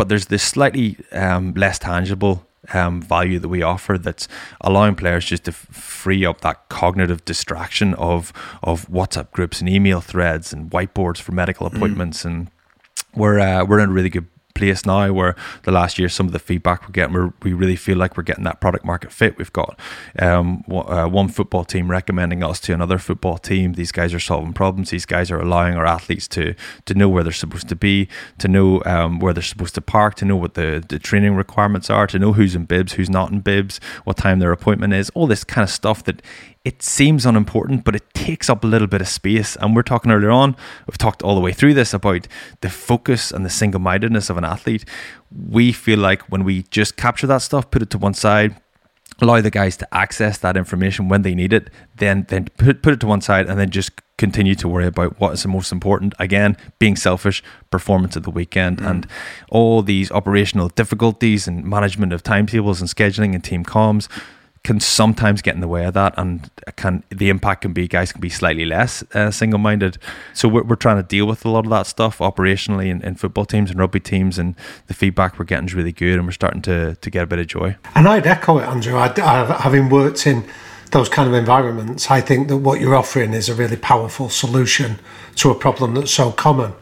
but 0.00 0.08
there's 0.08 0.28
this 0.28 0.42
slightly 0.42 0.96
um, 1.12 1.52
less 1.52 1.78
tangible 1.78 2.46
um, 2.72 3.02
value 3.02 3.38
that 3.38 3.50
we 3.50 3.60
offer 3.60 3.98
that's 3.98 4.28
allowing 4.62 4.94
players 4.94 5.26
just 5.26 5.44
to 5.44 5.50
f- 5.50 5.66
free 5.70 6.24
up 6.24 6.40
that 6.40 6.70
cognitive 6.70 7.22
distraction 7.26 7.92
of 7.96 8.32
of 8.62 8.88
WhatsApp 8.88 9.30
groups 9.30 9.60
and 9.60 9.68
email 9.68 10.00
threads 10.00 10.54
and 10.54 10.70
whiteboards 10.70 11.18
for 11.18 11.32
medical 11.32 11.68
mm. 11.68 11.76
appointments 11.76 12.22
mm. 12.22 12.24
and 12.24 12.50
we're 13.14 13.40
uh, 13.40 13.62
we're 13.62 13.78
in 13.78 13.90
a 13.90 13.92
really 13.92 14.08
good 14.08 14.26
place 14.60 14.86
now 14.86 15.12
where 15.12 15.36
the 15.62 15.72
last 15.72 15.98
year 15.98 16.08
some 16.08 16.26
of 16.26 16.32
the 16.32 16.38
feedback 16.38 16.82
we're 16.82 16.92
getting 16.92 17.14
we're, 17.14 17.32
we 17.42 17.52
really 17.52 17.76
feel 17.76 17.96
like 17.96 18.16
we're 18.16 18.22
getting 18.22 18.44
that 18.44 18.60
product 18.60 18.84
market 18.84 19.12
fit 19.12 19.36
we've 19.38 19.52
got. 19.52 19.78
Um, 20.18 20.64
uh, 20.70 21.06
one 21.06 21.28
football 21.28 21.64
team 21.64 21.90
recommending 21.90 22.42
us 22.42 22.60
to 22.60 22.72
another 22.72 22.98
football 22.98 23.38
team. 23.38 23.74
These 23.74 23.92
guys 23.92 24.14
are 24.14 24.20
solving 24.20 24.52
problems. 24.52 24.90
These 24.90 25.06
guys 25.06 25.30
are 25.30 25.40
allowing 25.40 25.74
our 25.76 25.86
athletes 25.86 26.28
to 26.28 26.54
to 26.86 26.94
know 26.94 27.08
where 27.08 27.22
they're 27.22 27.32
supposed 27.32 27.68
to 27.68 27.76
be 27.76 28.08
to 28.38 28.48
know 28.48 28.82
um, 28.84 29.18
where 29.20 29.32
they're 29.32 29.42
supposed 29.42 29.74
to 29.74 29.80
park 29.80 30.14
to 30.16 30.24
know 30.24 30.36
what 30.36 30.54
the, 30.54 30.84
the 30.88 30.98
training 30.98 31.34
requirements 31.34 31.90
are 31.90 32.06
to 32.06 32.18
know 32.18 32.32
who's 32.32 32.54
in 32.54 32.64
bibs 32.64 32.94
who's 32.94 33.10
not 33.10 33.30
in 33.30 33.40
bibs 33.40 33.80
what 34.04 34.16
time 34.16 34.38
their 34.38 34.52
appointment 34.52 34.92
is 34.92 35.10
all 35.10 35.26
this 35.26 35.44
kind 35.44 35.64
of 35.64 35.70
stuff 35.70 36.04
that 36.04 36.22
it 36.64 36.82
seems 36.82 37.24
unimportant, 37.24 37.84
but 37.84 37.96
it 37.96 38.12
takes 38.12 38.50
up 38.50 38.64
a 38.64 38.66
little 38.66 38.86
bit 38.86 39.00
of 39.00 39.08
space. 39.08 39.56
And 39.56 39.74
we're 39.74 39.82
talking 39.82 40.12
earlier 40.12 40.30
on, 40.30 40.56
we've 40.86 40.98
talked 40.98 41.22
all 41.22 41.34
the 41.34 41.40
way 41.40 41.52
through 41.52 41.74
this 41.74 41.94
about 41.94 42.28
the 42.60 42.68
focus 42.68 43.30
and 43.30 43.46
the 43.46 43.50
single 43.50 43.80
mindedness 43.80 44.28
of 44.28 44.36
an 44.36 44.44
athlete. 44.44 44.84
We 45.30 45.72
feel 45.72 45.98
like 45.98 46.22
when 46.30 46.44
we 46.44 46.64
just 46.64 46.96
capture 46.96 47.26
that 47.28 47.38
stuff, 47.38 47.70
put 47.70 47.80
it 47.80 47.90
to 47.90 47.98
one 47.98 48.12
side, 48.12 48.60
allow 49.22 49.40
the 49.40 49.50
guys 49.50 49.78
to 49.78 49.94
access 49.94 50.36
that 50.38 50.56
information 50.56 51.08
when 51.08 51.22
they 51.22 51.34
need 51.34 51.54
it, 51.54 51.70
then 51.96 52.26
then 52.28 52.46
put, 52.58 52.82
put 52.82 52.92
it 52.92 53.00
to 53.00 53.06
one 53.06 53.22
side 53.22 53.48
and 53.48 53.58
then 53.58 53.70
just 53.70 53.92
continue 54.18 54.54
to 54.54 54.68
worry 54.68 54.86
about 54.86 55.18
what 55.18 55.32
is 55.32 55.42
the 55.42 55.48
most 55.48 55.72
important. 55.72 56.12
Again, 56.18 56.58
being 56.78 56.94
selfish, 56.94 57.42
performance 57.70 58.18
at 58.18 58.24
the 58.24 58.30
weekend, 58.30 58.78
mm. 58.78 58.90
and 58.90 59.06
all 59.48 59.82
these 59.82 60.10
operational 60.12 60.68
difficulties 60.68 61.48
and 61.48 61.64
management 61.64 62.12
of 62.12 62.22
timetables 62.22 62.82
and 62.82 62.90
scheduling 62.90 63.34
and 63.34 63.42
team 63.42 63.64
comms 63.64 64.08
can 64.62 64.78
sometimes 64.78 65.40
get 65.40 65.54
in 65.54 65.60
the 65.60 65.68
way 65.68 65.84
of 65.86 65.94
that, 65.94 66.12
and 66.18 66.50
can 66.76 67.02
the 67.08 67.30
impact 67.30 67.62
can 67.62 67.72
be 67.72 67.88
guys 67.88 68.12
can 68.12 68.20
be 68.20 68.28
slightly 68.28 68.64
less 68.64 69.02
uh, 69.14 69.30
single-minded. 69.30 69.96
So 70.34 70.48
we're, 70.48 70.64
we're 70.64 70.76
trying 70.76 70.98
to 70.98 71.02
deal 71.02 71.26
with 71.26 71.44
a 71.44 71.48
lot 71.48 71.64
of 71.64 71.70
that 71.70 71.86
stuff 71.86 72.18
operationally 72.18 72.88
in, 72.88 73.02
in 73.02 73.14
football 73.14 73.46
teams 73.46 73.70
and 73.70 73.80
rugby 73.80 74.00
teams, 74.00 74.38
and 74.38 74.54
the 74.86 74.94
feedback 74.94 75.38
we're 75.38 75.46
getting 75.46 75.66
is 75.66 75.74
really 75.74 75.92
good, 75.92 76.18
and 76.18 76.26
we're 76.26 76.32
starting 76.32 76.62
to 76.62 76.96
to 76.96 77.10
get 77.10 77.22
a 77.22 77.26
bit 77.26 77.38
of 77.38 77.46
joy. 77.46 77.76
And 77.94 78.06
I'd 78.06 78.26
echo 78.26 78.58
it, 78.58 78.64
Andrew. 78.64 78.96
I, 78.96 79.12
I, 79.16 79.60
having 79.60 79.88
worked 79.88 80.26
in 80.26 80.44
those 80.90 81.08
kind 81.08 81.28
of 81.28 81.34
environments, 81.34 82.10
I 82.10 82.20
think 82.20 82.48
that 82.48 82.58
what 82.58 82.80
you're 82.80 82.96
offering 82.96 83.32
is 83.32 83.48
a 83.48 83.54
really 83.54 83.76
powerful 83.76 84.28
solution 84.28 84.98
to 85.36 85.50
a 85.50 85.54
problem 85.54 85.94
that's 85.94 86.10
so 86.10 86.32
common. 86.32 86.74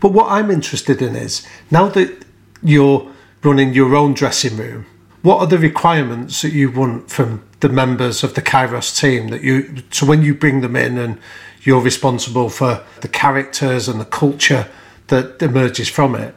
But 0.00 0.12
what 0.12 0.30
I'm 0.30 0.50
interested 0.50 1.00
in 1.00 1.16
is 1.16 1.46
now 1.70 1.88
that 1.88 2.24
you're 2.62 3.10
running 3.42 3.72
your 3.72 3.94
own 3.94 4.12
dressing 4.14 4.56
room 4.56 4.86
what 5.26 5.40
are 5.40 5.48
the 5.48 5.58
requirements 5.58 6.42
that 6.42 6.52
you 6.52 6.70
want 6.70 7.10
from 7.10 7.42
the 7.58 7.68
members 7.68 8.22
of 8.22 8.34
the 8.34 8.40
Kairos 8.40 8.96
team 8.96 9.26
that 9.30 9.42
you 9.42 9.82
so 9.90 10.06
when 10.06 10.22
you 10.22 10.32
bring 10.32 10.60
them 10.60 10.76
in 10.76 10.96
and 10.96 11.18
you're 11.62 11.80
responsible 11.80 12.48
for 12.48 12.84
the 13.00 13.08
characters 13.08 13.88
and 13.88 14.00
the 14.00 14.04
culture 14.04 14.68
that 15.08 15.42
emerges 15.42 15.88
from 15.88 16.14
it 16.14 16.32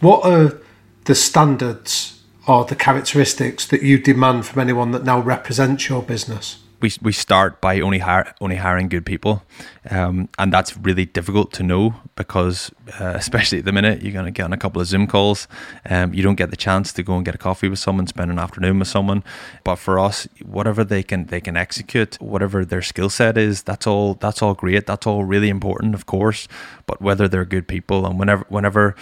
what 0.00 0.22
are 0.26 0.60
the 1.04 1.14
standards 1.14 2.22
or 2.46 2.66
the 2.66 2.76
characteristics 2.76 3.66
that 3.68 3.80
you 3.80 3.96
demand 3.96 4.44
from 4.44 4.60
anyone 4.60 4.90
that 4.90 5.02
now 5.02 5.18
represents 5.18 5.88
your 5.88 6.02
business 6.02 6.58
we, 6.80 6.92
we 7.02 7.12
start 7.12 7.60
by 7.60 7.80
only 7.80 7.98
hire, 7.98 8.34
only 8.40 8.56
hiring 8.56 8.88
good 8.88 9.06
people, 9.06 9.42
um, 9.90 10.28
and 10.38 10.52
that's 10.52 10.76
really 10.76 11.06
difficult 11.06 11.52
to 11.54 11.62
know 11.62 11.94
because 12.16 12.70
uh, 13.00 13.12
especially 13.14 13.58
at 13.58 13.64
the 13.64 13.72
minute 13.72 14.02
you're 14.02 14.12
going 14.12 14.26
to 14.26 14.30
get 14.30 14.44
on 14.44 14.52
a 14.52 14.56
couple 14.56 14.80
of 14.80 14.86
Zoom 14.86 15.06
calls, 15.06 15.48
um, 15.88 16.12
you 16.12 16.22
don't 16.22 16.36
get 16.36 16.50
the 16.50 16.56
chance 16.56 16.92
to 16.92 17.02
go 17.02 17.16
and 17.16 17.24
get 17.24 17.34
a 17.34 17.38
coffee 17.38 17.68
with 17.68 17.78
someone, 17.78 18.06
spend 18.06 18.30
an 18.30 18.38
afternoon 18.38 18.78
with 18.78 18.88
someone. 18.88 19.24
But 19.64 19.76
for 19.76 19.98
us, 19.98 20.28
whatever 20.44 20.84
they 20.84 21.02
can 21.02 21.26
they 21.26 21.40
can 21.40 21.56
execute, 21.56 22.20
whatever 22.20 22.64
their 22.64 22.82
skill 22.82 23.10
set 23.10 23.38
is, 23.38 23.62
that's 23.62 23.86
all 23.86 24.14
that's 24.14 24.42
all 24.42 24.54
great. 24.54 24.86
That's 24.86 25.06
all 25.06 25.24
really 25.24 25.48
important, 25.48 25.94
of 25.94 26.06
course. 26.06 26.48
But 26.86 27.00
whether 27.00 27.28
they're 27.28 27.44
good 27.44 27.68
people 27.68 28.06
and 28.06 28.18
whenever 28.18 28.44
whenever 28.48 28.94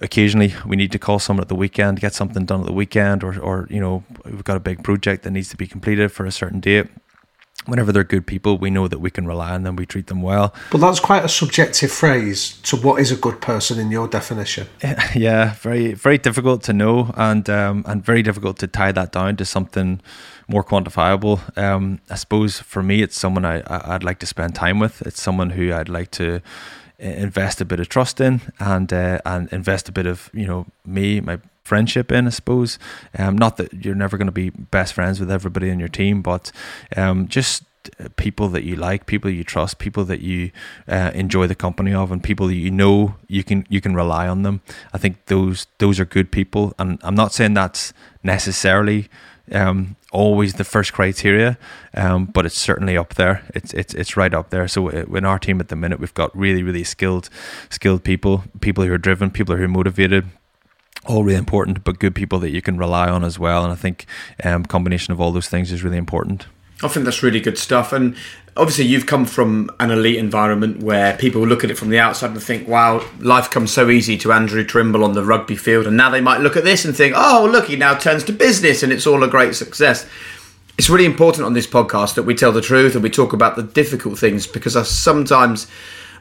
occasionally 0.00 0.54
we 0.66 0.76
need 0.76 0.92
to 0.92 0.98
call 0.98 1.18
someone 1.18 1.42
at 1.42 1.48
the 1.48 1.54
weekend, 1.54 2.00
get 2.00 2.14
something 2.14 2.44
done 2.44 2.60
at 2.60 2.66
the 2.66 2.72
weekend, 2.72 3.22
or, 3.22 3.38
or 3.38 3.66
you 3.70 3.80
know, 3.80 4.04
we've 4.24 4.44
got 4.44 4.56
a 4.56 4.60
big 4.60 4.82
project 4.82 5.22
that 5.24 5.30
needs 5.30 5.48
to 5.50 5.56
be 5.56 5.66
completed 5.66 6.12
for 6.12 6.26
a 6.26 6.32
certain 6.32 6.60
date. 6.60 6.86
Whenever 7.66 7.92
they're 7.92 8.04
good 8.04 8.26
people, 8.26 8.58
we 8.58 8.68
know 8.68 8.88
that 8.88 8.98
we 8.98 9.10
can 9.10 9.26
rely 9.26 9.52
on 9.52 9.62
them. 9.62 9.76
We 9.76 9.86
treat 9.86 10.08
them 10.08 10.20
well. 10.20 10.52
But 10.70 10.78
that's 10.78 11.00
quite 11.00 11.24
a 11.24 11.30
subjective 11.30 11.90
phrase. 11.90 12.58
to 12.64 12.76
what 12.76 13.00
is 13.00 13.10
a 13.10 13.16
good 13.16 13.40
person 13.40 13.78
in 13.78 13.90
your 13.90 14.06
definition? 14.06 14.66
Yeah, 15.14 15.54
very, 15.54 15.94
very 15.94 16.18
difficult 16.18 16.62
to 16.64 16.74
know, 16.74 17.14
and 17.16 17.48
um, 17.48 17.84
and 17.86 18.04
very 18.04 18.22
difficult 18.22 18.58
to 18.58 18.66
tie 18.66 18.92
that 18.92 19.12
down 19.12 19.36
to 19.36 19.46
something 19.46 20.02
more 20.46 20.64
quantifiable. 20.64 21.40
Um, 21.56 22.00
I 22.10 22.16
suppose 22.16 22.60
for 22.60 22.82
me, 22.82 23.00
it's 23.00 23.18
someone 23.18 23.46
I 23.46 23.62
I'd 23.66 24.04
like 24.04 24.18
to 24.18 24.26
spend 24.26 24.54
time 24.54 24.78
with. 24.78 25.00
It's 25.02 25.22
someone 25.22 25.50
who 25.50 25.72
I'd 25.72 25.88
like 25.88 26.10
to 26.12 26.42
invest 26.98 27.60
a 27.60 27.64
bit 27.64 27.80
of 27.80 27.88
trust 27.88 28.20
in 28.20 28.40
and 28.58 28.92
uh, 28.92 29.20
and 29.24 29.52
invest 29.52 29.88
a 29.88 29.92
bit 29.92 30.06
of 30.06 30.30
you 30.32 30.46
know 30.46 30.66
me 30.84 31.20
my 31.20 31.38
friendship 31.62 32.12
in 32.12 32.26
I 32.26 32.30
suppose. 32.30 32.78
Um, 33.18 33.36
not 33.36 33.56
that 33.56 33.84
you're 33.84 33.94
never 33.94 34.16
going 34.16 34.26
to 34.26 34.32
be 34.32 34.50
best 34.50 34.92
friends 34.92 35.18
with 35.18 35.30
everybody 35.30 35.70
in 35.70 35.78
your 35.78 35.88
team 35.88 36.22
but 36.22 36.52
um, 36.96 37.28
just 37.28 37.64
people 38.16 38.48
that 38.48 38.64
you 38.64 38.76
like 38.76 39.06
people 39.06 39.30
you 39.30 39.44
trust 39.44 39.78
people 39.78 40.04
that 40.04 40.20
you 40.20 40.50
uh, 40.88 41.10
enjoy 41.14 41.46
the 41.46 41.54
company 41.54 41.92
of 41.92 42.10
and 42.10 42.22
people 42.22 42.46
that 42.46 42.54
you 42.54 42.70
know 42.70 43.14
you 43.28 43.44
can 43.44 43.66
you 43.68 43.80
can 43.80 43.94
rely 43.94 44.28
on 44.28 44.42
them. 44.42 44.60
I 44.92 44.98
think 44.98 45.26
those 45.26 45.66
those 45.78 45.98
are 46.00 46.04
good 46.04 46.30
people 46.30 46.74
and 46.78 46.98
I'm 47.02 47.14
not 47.14 47.32
saying 47.32 47.54
that's 47.54 47.92
necessarily 48.22 49.08
um, 49.52 49.96
always 50.12 50.54
the 50.54 50.64
first 50.64 50.92
criteria, 50.92 51.58
um, 51.94 52.26
but 52.26 52.46
it's 52.46 52.56
certainly 52.58 52.96
up 52.96 53.14
there. 53.14 53.42
It's 53.54 53.74
it's 53.74 53.94
it's 53.94 54.16
right 54.16 54.32
up 54.32 54.50
there. 54.50 54.66
So 54.68 54.88
uh, 54.88 55.04
in 55.14 55.24
our 55.24 55.38
team 55.38 55.60
at 55.60 55.68
the 55.68 55.76
minute, 55.76 56.00
we've 56.00 56.14
got 56.14 56.36
really 56.36 56.62
really 56.62 56.84
skilled 56.84 57.28
skilled 57.70 58.04
people, 58.04 58.44
people 58.60 58.84
who 58.84 58.92
are 58.92 58.98
driven, 58.98 59.30
people 59.30 59.56
who 59.56 59.64
are 59.64 59.68
motivated. 59.68 60.26
All 61.06 61.22
really 61.22 61.38
important, 61.38 61.84
but 61.84 61.98
good 61.98 62.14
people 62.14 62.38
that 62.38 62.50
you 62.50 62.62
can 62.62 62.78
rely 62.78 63.10
on 63.10 63.24
as 63.24 63.38
well. 63.38 63.62
And 63.62 63.70
I 63.70 63.76
think 63.76 64.06
um, 64.42 64.64
combination 64.64 65.12
of 65.12 65.20
all 65.20 65.32
those 65.32 65.48
things 65.48 65.70
is 65.70 65.84
really 65.84 65.98
important. 65.98 66.46
I 66.84 66.88
think 66.88 67.04
that's 67.04 67.22
really 67.22 67.40
good 67.40 67.58
stuff. 67.58 67.92
And 67.92 68.14
obviously, 68.56 68.84
you've 68.84 69.06
come 69.06 69.24
from 69.24 69.70
an 69.80 69.90
elite 69.90 70.18
environment 70.18 70.82
where 70.82 71.16
people 71.16 71.46
look 71.46 71.64
at 71.64 71.70
it 71.70 71.78
from 71.78 71.88
the 71.88 71.98
outside 71.98 72.30
and 72.30 72.42
think, 72.42 72.68
wow, 72.68 73.04
life 73.20 73.50
comes 73.50 73.72
so 73.72 73.88
easy 73.90 74.18
to 74.18 74.32
Andrew 74.32 74.64
Trimble 74.64 75.02
on 75.02 75.14
the 75.14 75.24
rugby 75.24 75.56
field. 75.56 75.86
And 75.86 75.96
now 75.96 76.10
they 76.10 76.20
might 76.20 76.40
look 76.40 76.56
at 76.56 76.64
this 76.64 76.84
and 76.84 76.94
think, 76.94 77.14
oh, 77.16 77.48
look, 77.50 77.66
he 77.66 77.76
now 77.76 77.94
turns 77.94 78.24
to 78.24 78.32
business 78.32 78.82
and 78.82 78.92
it's 78.92 79.06
all 79.06 79.22
a 79.22 79.28
great 79.28 79.54
success. 79.54 80.06
It's 80.76 80.90
really 80.90 81.06
important 81.06 81.46
on 81.46 81.54
this 81.54 81.66
podcast 81.66 82.14
that 82.16 82.24
we 82.24 82.34
tell 82.34 82.52
the 82.52 82.60
truth 82.60 82.94
and 82.94 83.02
we 83.02 83.10
talk 83.10 83.32
about 83.32 83.56
the 83.56 83.62
difficult 83.62 84.18
things 84.18 84.46
because 84.46 84.76
I 84.76 84.82
sometimes 84.82 85.68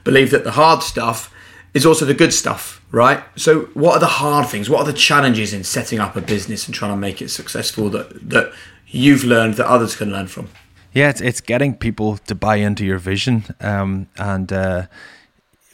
believe 0.03 0.32
that 0.32 0.43
the 0.43 0.51
hard 0.51 0.84
stuff 0.84 1.34
is 1.74 1.86
also 1.86 2.05
the 2.05 2.14
good 2.14 2.34
stuff, 2.34 2.84
right? 2.91 3.24
So, 3.36 3.61
what 3.74 3.95
are 3.95 3.99
the 3.99 4.05
hard 4.05 4.47
things? 4.47 4.70
What 4.70 4.82
are 4.82 4.86
the 4.86 4.93
challenges 4.93 5.53
in 5.53 5.64
setting 5.64 5.99
up 5.99 6.16
a 6.16 6.22
business 6.22 6.68
and 6.68 6.76
trying 6.76 6.91
to 6.91 6.97
make 6.97 7.20
it 7.20 7.30
successful 7.30 7.89
that 7.89 8.30
that 8.30 8.53
you've 8.94 9.24
learned 9.24 9.56
that 9.56 9.68
others 9.68 9.96
can 9.96 10.12
learn 10.12 10.28
from? 10.28 10.48
Yeah, 10.94 11.10
it's 11.10 11.22
it's 11.22 11.41
getting 11.41 11.76
people 11.76 12.18
to 12.18 12.36
buy 12.36 12.58
into 12.58 12.86
your 12.86 13.00
vision, 13.00 13.44
um, 13.60 14.08
and 14.18 14.54
uh, 14.54 14.86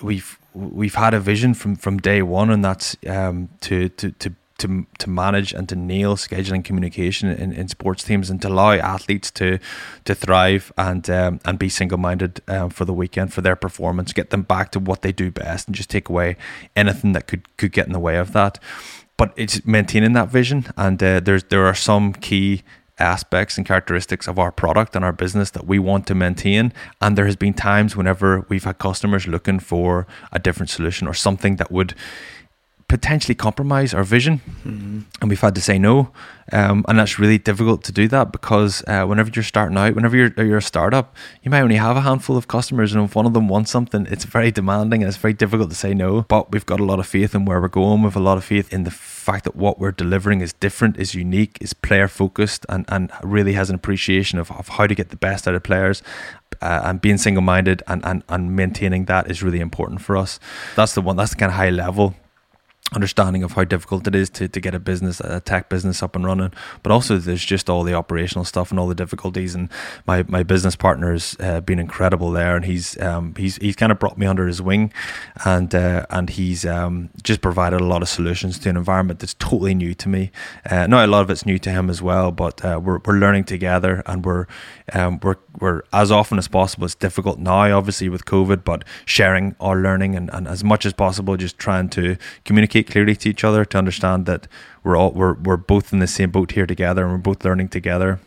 we've 0.02 0.40
we've 0.54 0.96
had 0.96 1.14
a 1.14 1.20
vision 1.20 1.54
from 1.54 1.76
from 1.76 1.98
day 1.98 2.22
one, 2.22 2.50
and 2.50 2.64
that's 2.64 2.96
um, 3.06 3.50
to 3.62 3.90
to 3.90 4.12
to 4.12 4.34
to 4.60 4.86
to 4.98 5.10
manage 5.10 5.54
and 5.54 5.68
to 5.70 5.76
nail 5.76 6.16
scheduling 6.16 6.64
communication 6.64 7.30
in, 7.30 7.52
in 7.52 7.68
sports 7.68 8.04
teams 8.04 8.30
and 8.30 8.42
to 8.42 8.48
allow 8.48 8.74
athletes 8.74 9.32
to 9.32 9.60
to 10.06 10.16
thrive 10.16 10.72
and 10.78 11.10
um, 11.10 11.40
and 11.44 11.60
be 11.60 11.68
single 11.68 11.98
minded 11.98 12.42
um, 12.48 12.70
for 12.70 12.86
the 12.86 12.94
weekend 12.94 13.34
for 13.34 13.42
their 13.42 13.56
performance, 13.56 14.14
get 14.14 14.30
them 14.30 14.44
back 14.44 14.72
to 14.72 14.80
what 14.80 15.02
they 15.02 15.12
do 15.12 15.32
best, 15.32 15.68
and 15.68 15.76
just 15.76 15.90
take 15.90 16.08
away 16.08 16.38
anything 16.76 17.12
that 17.12 17.28
could 17.28 17.58
could 17.58 17.74
get 17.74 17.88
in 17.88 17.94
the 17.94 18.00
way 18.00 18.18
of 18.18 18.32
that. 18.32 18.60
But 19.18 19.34
it's 19.36 19.66
maintaining 19.66 20.14
that 20.14 20.30
vision, 20.30 20.68
and 20.78 21.02
uh, 21.04 21.20
there's 21.20 21.44
there 21.46 21.66
are 21.66 21.76
some 21.76 22.14
key 22.14 22.64
aspects 23.00 23.58
and 23.58 23.66
characteristics 23.66 24.28
of 24.28 24.38
our 24.38 24.52
product 24.52 24.96
and 24.96 25.04
our 25.06 25.14
business 25.14 25.52
that 25.52 25.66
we 25.66 25.80
want 25.80 26.08
to 26.08 26.16
maintain. 26.16 26.74
And 27.02 27.18
there 27.18 27.26
has 27.26 27.36
been 27.36 27.54
times 27.54 27.96
whenever 27.96 28.46
we've 28.50 28.64
had 28.64 28.78
customers 28.78 29.28
looking 29.28 29.60
for 29.60 30.08
a 30.32 30.40
different 30.40 30.70
solution 30.70 31.08
or 31.08 31.14
something 31.14 31.56
that 31.58 31.72
would 31.72 31.94
potentially 32.90 33.36
compromise 33.36 33.94
our 33.94 34.04
vision, 34.04 34.42
mm-hmm. 34.66 35.02
and 35.22 35.30
we've 35.30 35.40
had 35.40 35.56
to 35.56 35.62
say 35.62 35.80
no. 35.80 36.12
Um, 36.52 36.84
and 36.88 36.98
that's 36.98 37.20
really 37.20 37.38
difficult 37.38 37.84
to 37.84 37.92
do 37.92 38.08
that 38.08 38.32
because 38.32 38.84
uh, 38.88 39.06
whenever 39.06 39.30
you're 39.30 39.44
starting 39.44 39.78
out, 39.78 39.94
whenever 39.94 40.18
you're, 40.18 40.34
you're 40.36 40.58
a 40.58 40.62
startup, 40.62 41.16
you 41.44 41.52
might 41.52 41.62
only 41.62 41.76
have 41.76 41.96
a 41.96 42.02
handful 42.02 42.36
of 42.36 42.48
customers, 42.48 42.94
and 42.94 43.06
if 43.06 43.16
one 43.16 43.28
of 43.28 43.34
them 43.34 43.48
wants 43.48 43.72
something, 43.72 44.08
it's 44.10 44.26
very 44.26 44.52
demanding 44.52 45.04
and 45.04 45.08
it's 45.08 45.18
very 45.18 45.34
difficult 45.34 45.70
to 45.70 45.76
say 45.76 45.94
no. 45.94 46.24
But 46.24 46.52
we've 46.52 46.66
got 46.66 46.80
a 46.80 46.84
lot 46.84 47.00
of 47.00 47.08
faith 47.08 47.36
in 47.36 47.46
where 47.46 47.62
we're 47.62 47.68
going. 47.68 48.02
We've 48.02 48.16
a 48.16 48.20
lot 48.20 48.40
of 48.40 48.44
faith 48.44 48.74
in 48.74 48.84
the 48.84 48.92
fact 48.92 49.44
that 49.44 49.56
what 49.56 49.80
we're 49.80 49.92
delivering 49.92 50.42
is 50.42 50.54
different, 50.54 50.98
is 50.98 51.14
unique, 51.14 51.60
is 51.62 51.74
player 51.74 52.08
focused, 52.08 52.66
and, 52.68 52.84
and 52.88 53.12
really 53.24 53.54
has 53.54 53.70
an 53.70 53.76
appreciation 53.76 54.40
of, 54.40 54.52
of 54.52 54.70
how 54.70 54.88
to 54.88 54.96
get 54.96 55.10
the 55.10 55.18
best 55.18 55.48
out 55.48 55.54
of 55.54 55.62
players. 55.62 56.02
Uh, 56.64 56.82
and 56.84 57.00
being 57.00 57.18
single 57.18 57.44
minded 57.44 57.84
and, 57.88 58.04
and, 58.04 58.24
and 58.28 58.56
maintaining 58.56 59.06
that 59.06 59.30
is 59.30 59.44
really 59.44 59.60
important 59.60 60.02
for 60.02 60.18
us. 60.18 60.40
That's 60.76 60.96
the 60.96 61.02
one, 61.02 61.16
that's 61.16 61.30
the 61.30 61.38
kind 61.38 61.52
of 61.52 61.56
high 61.56 61.70
level 61.70 62.16
understanding 62.94 63.44
of 63.44 63.54
how 63.54 63.64
difficult 63.64 64.08
it 64.08 64.16
is 64.16 64.30
to, 64.32 64.48
to 64.48 64.60
get 64.60 64.74
a 64.74 64.80
business 64.80 65.20
a 65.20 65.40
tech 65.40 65.70
business 65.70 66.02
up 66.02 66.16
and 66.16 66.26
running. 66.26 66.52
But 66.84 66.92
also 66.92 67.18
there's 67.18 67.46
just 67.46 67.70
all 67.70 67.84
the 67.84 67.94
operational 67.94 68.46
stuff 68.46 68.72
and 68.72 68.80
all 68.80 68.88
the 68.88 68.96
difficulties. 68.96 69.56
And 69.56 69.70
my, 70.08 70.24
my 70.28 70.44
business 70.44 70.76
partner's 70.76 71.36
uh, 71.40 71.62
been 71.62 71.80
incredible 71.80 72.32
there. 72.32 72.56
And 72.56 72.66
he's 72.66 73.00
um, 73.02 73.36
he's 73.38 73.58
he's 73.58 73.76
kind 73.76 73.92
of 73.92 74.00
brought 74.00 74.18
me 74.18 74.26
under 74.26 74.48
his 74.48 74.62
wing. 74.62 74.92
And 75.46 75.74
uh, 75.74 76.06
and 76.10 76.30
he's 76.30 76.66
um, 76.66 77.10
just 77.24 77.42
provided 77.42 77.82
a 77.82 77.86
lot 77.86 78.02
of 78.02 78.10
solutions 78.10 78.60
to 78.60 78.70
an 78.70 78.78
environment 78.78 79.20
that's 79.20 79.36
totally 79.36 79.74
new 79.74 79.94
to 79.96 80.10
me. 80.10 80.32
Uh, 80.70 80.88
now 80.88 81.06
a 81.06 81.08
lot 81.08 81.22
of 81.22 81.30
it's 81.30 81.46
new 81.46 81.60
to 81.60 81.70
him 81.70 81.90
as 81.90 82.02
well 82.02 82.32
but 82.32 82.64
uh, 82.64 82.80
we're, 82.82 83.00
we're 83.06 83.20
learning 83.20 83.44
together. 83.44 84.04
And 84.06 84.26
we're 84.26 84.48
um, 84.94 85.20
we're 85.22 85.38
we're 85.60 85.82
as 85.94 86.12
often 86.12 86.38
as 86.38 86.48
possible 86.48 86.86
it's 86.86 86.96
difficult 86.96 87.38
now 87.38 87.78
obviously 87.78 88.10
with 88.10 88.26
COVID 88.26 88.64
but 88.64 88.84
sharing 89.06 89.56
our 89.60 89.76
learning 89.76 90.16
and, 90.16 90.30
and 90.34 90.48
as 90.48 90.64
much 90.64 90.86
as 90.86 90.94
possible 90.94 91.36
just 91.38 91.60
trying 91.60 91.90
to 91.90 92.16
communicate 92.46 92.79
communicate 92.84 92.92
clearly 92.92 93.16
to 93.16 93.30
each 93.30 93.44
other 93.44 93.66
to 93.66 93.78
understand 93.78 94.26
that 94.26 94.48
we're 94.84 94.98
all 94.98 95.12
we're, 95.12 95.34
we're 95.34 95.58
both 95.58 95.94
in 95.94 96.00
the 96.00 96.08
same 96.08 96.32
boat 96.32 96.52
here 96.52 96.66
together 96.66 97.04
and 97.04 97.12
we're 97.12 97.34
both 97.34 97.44
learning 97.44 97.70
together. 97.70 98.20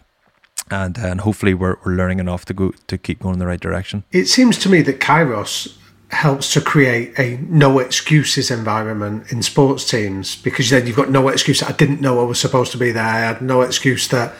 And 0.71 0.99
and 0.99 1.21
hopefully 1.21 1.55
we're, 1.55 1.77
we're 1.85 1.97
learning 1.97 2.21
enough 2.21 2.45
to 2.47 2.55
go 2.55 2.73
to 2.87 2.99
keep 2.99 3.21
going 3.21 3.35
in 3.35 3.39
the 3.39 3.47
right 3.47 3.61
direction. 3.61 4.05
It 4.11 4.27
seems 4.27 4.59
to 4.59 4.69
me 4.69 4.83
that 4.83 5.01
kairos 5.01 5.77
helps 6.11 6.53
to 6.53 6.61
create 6.61 7.19
a 7.19 7.39
no 7.49 7.79
excuses 7.79 8.51
environment 8.51 9.33
in 9.33 9.43
sports 9.43 9.89
teams 9.89 10.37
because 10.37 10.69
then 10.69 10.87
you've 10.87 10.97
got 10.97 11.09
no 11.09 11.29
excuse 11.29 11.63
i 11.63 11.73
didn't 11.73 12.03
know 12.03 12.21
i 12.21 12.23
was 12.23 12.39
supposed 12.39 12.71
to 12.71 12.79
be 12.79 12.93
there. 12.93 13.03
I 13.03 13.21
had 13.21 13.41
no 13.41 13.63
excuse 13.63 14.09
that 14.09 14.35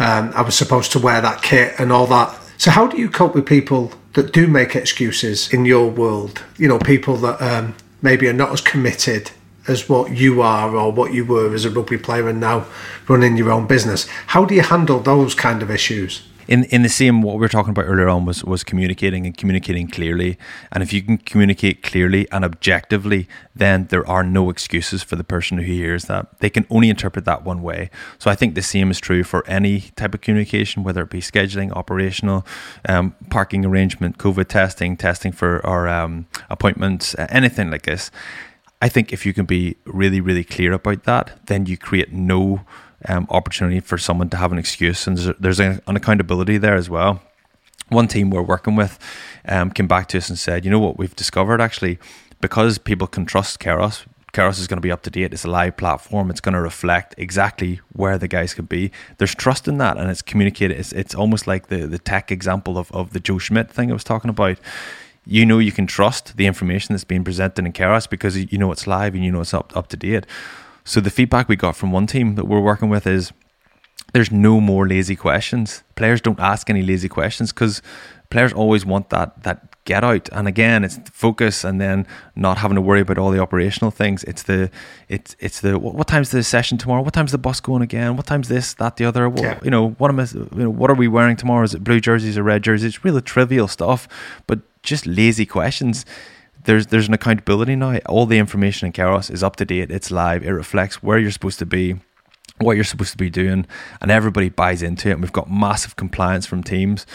um, 0.00 0.32
i 0.34 0.42
was 0.42 0.56
supposed 0.56 0.92
to 0.92 0.98
wear 0.98 1.20
that 1.20 1.42
kit 1.42 1.74
and 1.78 1.92
all 1.92 2.06
that. 2.08 2.36
So 2.58 2.70
how 2.70 2.86
do 2.88 2.96
you 2.96 3.08
cope 3.08 3.34
with 3.34 3.46
people 3.46 3.92
that 4.14 4.32
do 4.32 4.46
make 4.48 4.74
excuses 4.74 5.52
in 5.52 5.64
your 5.64 5.88
world? 5.90 6.42
You 6.58 6.68
know 6.68 6.78
people 6.78 7.16
that 7.18 7.40
um, 7.40 7.74
maybe 8.02 8.28
are 8.28 8.32
not 8.32 8.52
as 8.52 8.60
committed 8.60 9.30
as 9.68 9.88
what 9.88 10.12
you 10.12 10.42
are 10.42 10.74
or 10.74 10.92
what 10.92 11.12
you 11.12 11.24
were 11.24 11.54
as 11.54 11.64
a 11.64 11.70
rugby 11.70 11.98
player 11.98 12.28
and 12.28 12.40
now 12.40 12.66
running 13.08 13.36
your 13.36 13.50
own 13.50 13.66
business. 13.66 14.06
How 14.28 14.44
do 14.44 14.54
you 14.54 14.62
handle 14.62 15.00
those 15.00 15.34
kind 15.34 15.62
of 15.62 15.70
issues? 15.70 16.22
in 16.48 16.64
in 16.64 16.82
the 16.82 16.88
same 16.88 17.22
what 17.22 17.34
we 17.34 17.40
were 17.40 17.48
talking 17.48 17.70
about 17.70 17.84
earlier 17.84 18.08
on 18.08 18.24
was 18.24 18.44
was 18.44 18.62
communicating 18.62 19.26
and 19.26 19.36
communicating 19.36 19.88
clearly 19.88 20.38
and 20.72 20.82
if 20.82 20.92
you 20.92 21.02
can 21.02 21.18
communicate 21.18 21.82
clearly 21.82 22.30
and 22.30 22.44
objectively 22.44 23.28
then 23.54 23.86
there 23.86 24.06
are 24.08 24.22
no 24.22 24.50
excuses 24.50 25.02
for 25.02 25.16
the 25.16 25.24
person 25.24 25.58
who 25.58 25.64
hears 25.64 26.04
that 26.04 26.38
they 26.40 26.50
can 26.50 26.66
only 26.70 26.88
interpret 26.88 27.24
that 27.24 27.44
one 27.44 27.62
way 27.62 27.90
so 28.18 28.30
i 28.30 28.34
think 28.34 28.54
the 28.54 28.62
same 28.62 28.90
is 28.90 29.00
true 29.00 29.24
for 29.24 29.46
any 29.46 29.80
type 29.96 30.14
of 30.14 30.20
communication 30.20 30.82
whether 30.82 31.02
it 31.02 31.10
be 31.10 31.20
scheduling 31.20 31.72
operational 31.72 32.46
um, 32.88 33.14
parking 33.30 33.64
arrangement 33.64 34.18
covid 34.18 34.46
testing 34.48 34.96
testing 34.96 35.32
for 35.32 35.64
our 35.66 35.88
um, 35.88 36.26
appointments 36.50 37.14
anything 37.28 37.70
like 37.70 37.82
this 37.82 38.10
i 38.86 38.88
think 38.88 39.12
if 39.12 39.26
you 39.26 39.32
can 39.32 39.46
be 39.46 39.76
really 39.84 40.20
really 40.20 40.44
clear 40.44 40.72
about 40.72 41.04
that 41.04 41.26
then 41.46 41.66
you 41.66 41.76
create 41.76 42.12
no 42.12 42.64
um, 43.08 43.26
opportunity 43.30 43.80
for 43.80 43.98
someone 43.98 44.30
to 44.30 44.36
have 44.36 44.52
an 44.52 44.58
excuse, 44.58 45.06
and 45.06 45.18
there's, 45.18 45.36
there's 45.38 45.60
an 45.60 45.80
accountability 45.86 46.58
there 46.58 46.74
as 46.74 46.88
well. 46.88 47.22
One 47.88 48.08
team 48.08 48.30
we're 48.30 48.42
working 48.42 48.74
with 48.74 48.98
um, 49.46 49.70
came 49.70 49.86
back 49.86 50.08
to 50.08 50.18
us 50.18 50.28
and 50.28 50.38
said, 50.38 50.64
"You 50.64 50.70
know 50.70 50.80
what? 50.80 50.98
We've 50.98 51.14
discovered 51.14 51.60
actually 51.60 51.98
because 52.40 52.78
people 52.78 53.06
can 53.06 53.26
trust 53.26 53.60
Kairos. 53.60 54.04
Kairos 54.32 54.58
is 54.58 54.66
going 54.66 54.78
to 54.78 54.82
be 54.82 54.90
up 54.90 55.02
to 55.02 55.10
date. 55.10 55.32
It's 55.32 55.44
a 55.44 55.50
live 55.50 55.76
platform. 55.76 56.28
It's 56.30 56.40
going 56.40 56.54
to 56.54 56.60
reflect 56.60 57.14
exactly 57.16 57.80
where 57.92 58.18
the 58.18 58.28
guys 58.28 58.52
could 58.52 58.68
be. 58.68 58.90
There's 59.18 59.34
trust 59.34 59.68
in 59.68 59.78
that, 59.78 59.96
and 59.96 60.10
it's 60.10 60.20
communicated. 60.20 60.78
It's, 60.78 60.92
it's 60.92 61.14
almost 61.14 61.46
like 61.46 61.68
the 61.68 61.86
the 61.86 61.98
tech 61.98 62.32
example 62.32 62.76
of, 62.76 62.90
of 62.90 63.12
the 63.12 63.20
Joe 63.20 63.38
Schmidt 63.38 63.70
thing 63.70 63.90
I 63.90 63.94
was 63.94 64.04
talking 64.04 64.30
about 64.30 64.58
you 65.26 65.44
know 65.44 65.58
you 65.58 65.72
can 65.72 65.86
trust 65.86 66.36
the 66.36 66.46
information 66.46 66.94
that's 66.94 67.04
being 67.04 67.24
presented 67.24 67.66
in 67.66 67.72
Kairos 67.72 68.08
because 68.08 68.36
you 68.36 68.58
know 68.58 68.70
it's 68.70 68.86
live 68.86 69.14
and 69.14 69.24
you 69.24 69.32
know 69.32 69.40
it's 69.40 69.52
up, 69.52 69.76
up 69.76 69.88
to 69.88 69.96
date. 69.96 70.24
So 70.84 71.00
the 71.00 71.10
feedback 71.10 71.48
we 71.48 71.56
got 71.56 71.76
from 71.76 71.90
one 71.90 72.06
team 72.06 72.36
that 72.36 72.46
we're 72.46 72.60
working 72.60 72.88
with 72.88 73.06
is 73.06 73.32
there's 74.12 74.30
no 74.30 74.60
more 74.60 74.86
lazy 74.86 75.16
questions. 75.16 75.82
Players 75.96 76.20
don't 76.20 76.38
ask 76.38 76.70
any 76.70 76.82
lazy 76.82 77.08
questions 77.08 77.52
because 77.52 77.82
players 78.30 78.52
always 78.52 78.86
want 78.86 79.10
that 79.10 79.42
that 79.42 79.75
get 79.86 80.04
out. 80.04 80.28
And 80.32 80.46
again, 80.46 80.84
it's 80.84 80.98
focus 81.12 81.64
and 81.64 81.80
then 81.80 82.06
not 82.34 82.58
having 82.58 82.74
to 82.74 82.82
worry 82.82 83.00
about 83.00 83.16
all 83.16 83.30
the 83.30 83.38
operational 83.38 83.90
things. 83.90 84.22
It's 84.24 84.42
the 84.42 84.70
it's 85.08 85.34
it's 85.38 85.60
the 85.60 85.78
what, 85.78 85.94
what 85.94 86.06
time's 86.06 86.30
the 86.30 86.42
session 86.42 86.76
tomorrow? 86.76 87.00
What 87.00 87.14
time's 87.14 87.32
the 87.32 87.38
bus 87.38 87.60
going 87.60 87.82
again? 87.82 88.16
What 88.16 88.26
time's 88.26 88.48
this, 88.48 88.74
that, 88.74 88.96
the 88.96 89.06
other? 89.06 89.28
What, 89.30 89.42
yeah. 89.42 89.58
You 89.62 89.70
know, 89.70 89.90
what 89.92 90.10
am 90.10 90.20
I? 90.20 90.26
You 90.34 90.64
know, 90.64 90.70
what 90.70 90.90
are 90.90 90.94
we 90.94 91.08
wearing 91.08 91.36
tomorrow? 91.36 91.64
Is 91.64 91.74
it 91.74 91.82
blue 91.82 92.00
jerseys 92.00 92.36
or 92.36 92.42
red 92.42 92.62
jerseys? 92.62 92.96
It's 92.96 93.04
really 93.04 93.22
trivial 93.22 93.68
stuff, 93.68 94.06
but 94.46 94.60
just 94.82 95.06
lazy 95.06 95.46
questions 95.46 96.04
there's 96.66 96.88
there's 96.88 97.08
an 97.08 97.14
accountability 97.14 97.76
now. 97.76 97.96
All 98.06 98.26
the 98.26 98.38
information 98.38 98.86
in 98.86 98.92
Kairos 98.92 99.30
is 99.30 99.42
up 99.42 99.56
to 99.56 99.64
date. 99.64 99.90
It's 99.90 100.10
live. 100.10 100.44
It 100.44 100.50
reflects 100.50 101.02
where 101.02 101.18
you're 101.18 101.30
supposed 101.30 101.58
to 101.60 101.66
be 101.66 101.96
what 102.58 102.74
you're 102.76 102.84
supposed 102.84 103.12
to 103.12 103.18
be 103.18 103.28
doing, 103.28 103.66
and 104.00 104.10
everybody 104.10 104.48
buys 104.48 104.82
into 104.82 105.08
it. 105.08 105.12
And 105.12 105.22
we've 105.22 105.32
got 105.32 105.50
massive 105.50 105.96
compliance 105.96 106.46
from 106.46 106.62
teams 106.62 107.06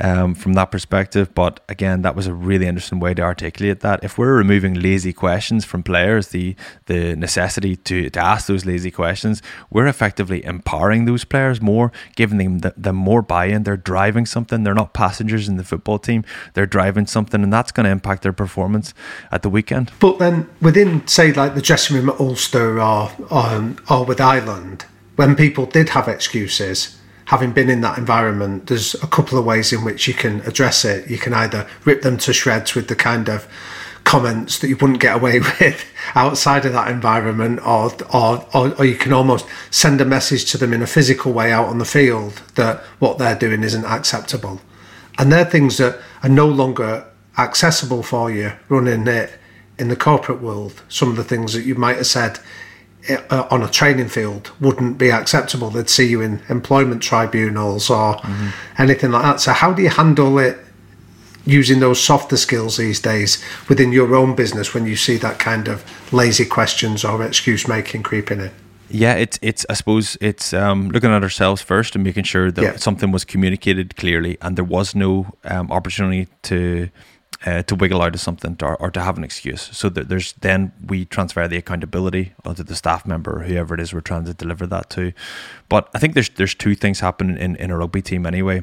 um, 0.00 0.34
from 0.34 0.54
that 0.54 0.70
perspective. 0.70 1.34
But 1.34 1.60
again, 1.68 2.02
that 2.02 2.16
was 2.16 2.26
a 2.26 2.34
really 2.34 2.66
interesting 2.66 2.98
way 2.98 3.14
to 3.14 3.22
articulate 3.22 3.80
that. 3.80 4.02
If 4.02 4.18
we're 4.18 4.36
removing 4.36 4.74
lazy 4.74 5.12
questions 5.12 5.64
from 5.64 5.82
players, 5.82 6.28
the 6.28 6.56
the 6.86 7.14
necessity 7.16 7.76
to, 7.76 8.10
to 8.10 8.20
ask 8.20 8.46
those 8.46 8.66
lazy 8.66 8.90
questions, 8.90 9.42
we're 9.70 9.86
effectively 9.86 10.44
empowering 10.44 11.04
those 11.04 11.24
players 11.24 11.60
more, 11.60 11.92
giving 12.16 12.38
them 12.38 12.58
the, 12.60 12.74
them 12.76 12.96
more 12.96 13.22
buy-in. 13.22 13.62
They're 13.62 13.76
driving 13.76 14.26
something. 14.26 14.64
They're 14.64 14.74
not 14.74 14.94
passengers 14.94 15.48
in 15.48 15.56
the 15.56 15.64
football 15.64 15.98
team. 15.98 16.24
They're 16.54 16.66
driving 16.66 17.06
something, 17.06 17.42
and 17.42 17.52
that's 17.52 17.72
going 17.72 17.84
to 17.84 17.90
impact 17.90 18.22
their 18.22 18.32
performance 18.32 18.94
at 19.30 19.42
the 19.42 19.50
weekend. 19.50 19.92
But 20.00 20.18
then 20.18 20.48
within, 20.60 21.06
say, 21.06 21.32
like 21.32 21.54
the 21.54 21.62
dressing 21.62 21.96
room 21.96 22.08
at 22.10 22.18
Ulster 22.18 22.80
or 22.80 23.10
um, 23.30 23.78
or 23.88 24.04
with 24.04 24.20
Ireland 24.20 24.86
when 25.18 25.34
people 25.34 25.66
did 25.66 25.88
have 25.88 26.06
excuses, 26.06 26.96
having 27.24 27.50
been 27.50 27.68
in 27.68 27.80
that 27.80 27.98
environment, 27.98 28.68
there's 28.68 28.94
a 29.02 29.06
couple 29.08 29.36
of 29.36 29.44
ways 29.44 29.72
in 29.72 29.82
which 29.82 30.06
you 30.06 30.14
can 30.14 30.40
address 30.42 30.84
it. 30.84 31.10
You 31.10 31.18
can 31.18 31.34
either 31.34 31.66
rip 31.84 32.02
them 32.02 32.18
to 32.18 32.32
shreds 32.32 32.76
with 32.76 32.86
the 32.86 32.94
kind 32.94 33.28
of 33.28 33.48
comments 34.04 34.60
that 34.60 34.68
you 34.68 34.76
wouldn't 34.76 35.00
get 35.00 35.16
away 35.16 35.40
with 35.60 35.84
outside 36.14 36.64
of 36.64 36.72
that 36.74 36.88
environment, 36.88 37.58
or, 37.66 37.90
or, 38.14 38.46
or, 38.54 38.72
or 38.76 38.84
you 38.84 38.94
can 38.94 39.12
almost 39.12 39.44
send 39.72 40.00
a 40.00 40.04
message 40.04 40.48
to 40.52 40.56
them 40.56 40.72
in 40.72 40.82
a 40.82 40.86
physical 40.86 41.32
way 41.32 41.50
out 41.50 41.66
on 41.66 41.78
the 41.78 41.84
field 41.84 42.40
that 42.54 42.78
what 43.00 43.18
they're 43.18 43.34
doing 43.34 43.64
isn't 43.64 43.86
acceptable. 43.86 44.60
And 45.18 45.32
they're 45.32 45.44
things 45.44 45.78
that 45.78 46.00
are 46.22 46.28
no 46.28 46.46
longer 46.46 47.04
accessible 47.36 48.04
for 48.04 48.30
you 48.30 48.52
running 48.68 49.08
it 49.08 49.32
in 49.80 49.88
the 49.88 49.96
corporate 49.96 50.40
world. 50.40 50.80
Some 50.88 51.10
of 51.10 51.16
the 51.16 51.24
things 51.24 51.54
that 51.54 51.64
you 51.64 51.74
might 51.74 51.96
have 51.96 52.06
said 52.06 52.38
on 53.30 53.62
a 53.62 53.68
training 53.68 54.08
field 54.08 54.50
wouldn't 54.60 54.98
be 54.98 55.10
acceptable. 55.10 55.70
They'd 55.70 55.88
see 55.88 56.08
you 56.08 56.20
in 56.20 56.42
employment 56.48 57.02
tribunals 57.02 57.90
or 57.90 58.16
mm-hmm. 58.16 58.48
anything 58.80 59.10
like 59.12 59.22
that. 59.22 59.40
So, 59.40 59.52
how 59.52 59.72
do 59.72 59.82
you 59.82 59.88
handle 59.88 60.38
it 60.38 60.58
using 61.44 61.80
those 61.80 62.02
softer 62.02 62.36
skills 62.36 62.76
these 62.76 63.00
days 63.00 63.42
within 63.68 63.92
your 63.92 64.14
own 64.14 64.34
business 64.34 64.74
when 64.74 64.84
you 64.84 64.96
see 64.96 65.16
that 65.16 65.38
kind 65.38 65.68
of 65.68 65.84
lazy 66.12 66.44
questions 66.44 67.04
or 67.04 67.22
excuse 67.24 67.66
making 67.66 68.02
creeping 68.02 68.40
in? 68.40 68.50
Yeah, 68.90 69.14
it's 69.14 69.38
it's 69.42 69.66
I 69.68 69.74
suppose 69.74 70.16
it's 70.20 70.52
um, 70.52 70.88
looking 70.90 71.10
at 71.10 71.22
ourselves 71.22 71.62
first 71.62 71.94
and 71.94 72.04
making 72.04 72.24
sure 72.24 72.50
that 72.50 72.62
yeah. 72.62 72.76
something 72.76 73.10
was 73.10 73.24
communicated 73.24 73.96
clearly 73.96 74.38
and 74.40 74.56
there 74.56 74.64
was 74.64 74.94
no 74.94 75.26
um, 75.44 75.70
opportunity 75.70 76.28
to 76.44 76.88
uh, 77.46 77.62
to 77.62 77.74
wiggle 77.74 78.02
out 78.02 78.14
of 78.14 78.20
something 78.20 78.56
to, 78.56 78.66
or, 78.74 78.90
to 78.90 79.00
have 79.00 79.16
an 79.16 79.24
excuse. 79.24 79.68
So 79.72 79.88
that 79.90 80.08
there's 80.08 80.32
then 80.34 80.72
we 80.84 81.04
transfer 81.04 81.46
the 81.46 81.56
accountability 81.56 82.32
onto 82.44 82.62
the 82.62 82.74
staff 82.74 83.06
member, 83.06 83.40
or 83.40 83.44
whoever 83.44 83.74
it 83.74 83.80
is 83.80 83.92
we're 83.92 84.00
trying 84.00 84.24
to 84.24 84.34
deliver 84.34 84.66
that 84.66 84.90
to. 84.90 85.12
But 85.68 85.88
I 85.94 85.98
think 85.98 86.14
there's 86.14 86.30
there's 86.30 86.54
two 86.54 86.74
things 86.74 87.00
happening 87.00 87.36
in, 87.36 87.56
in 87.56 87.70
a 87.70 87.78
rugby 87.78 88.02
team 88.02 88.26
anyway. 88.26 88.62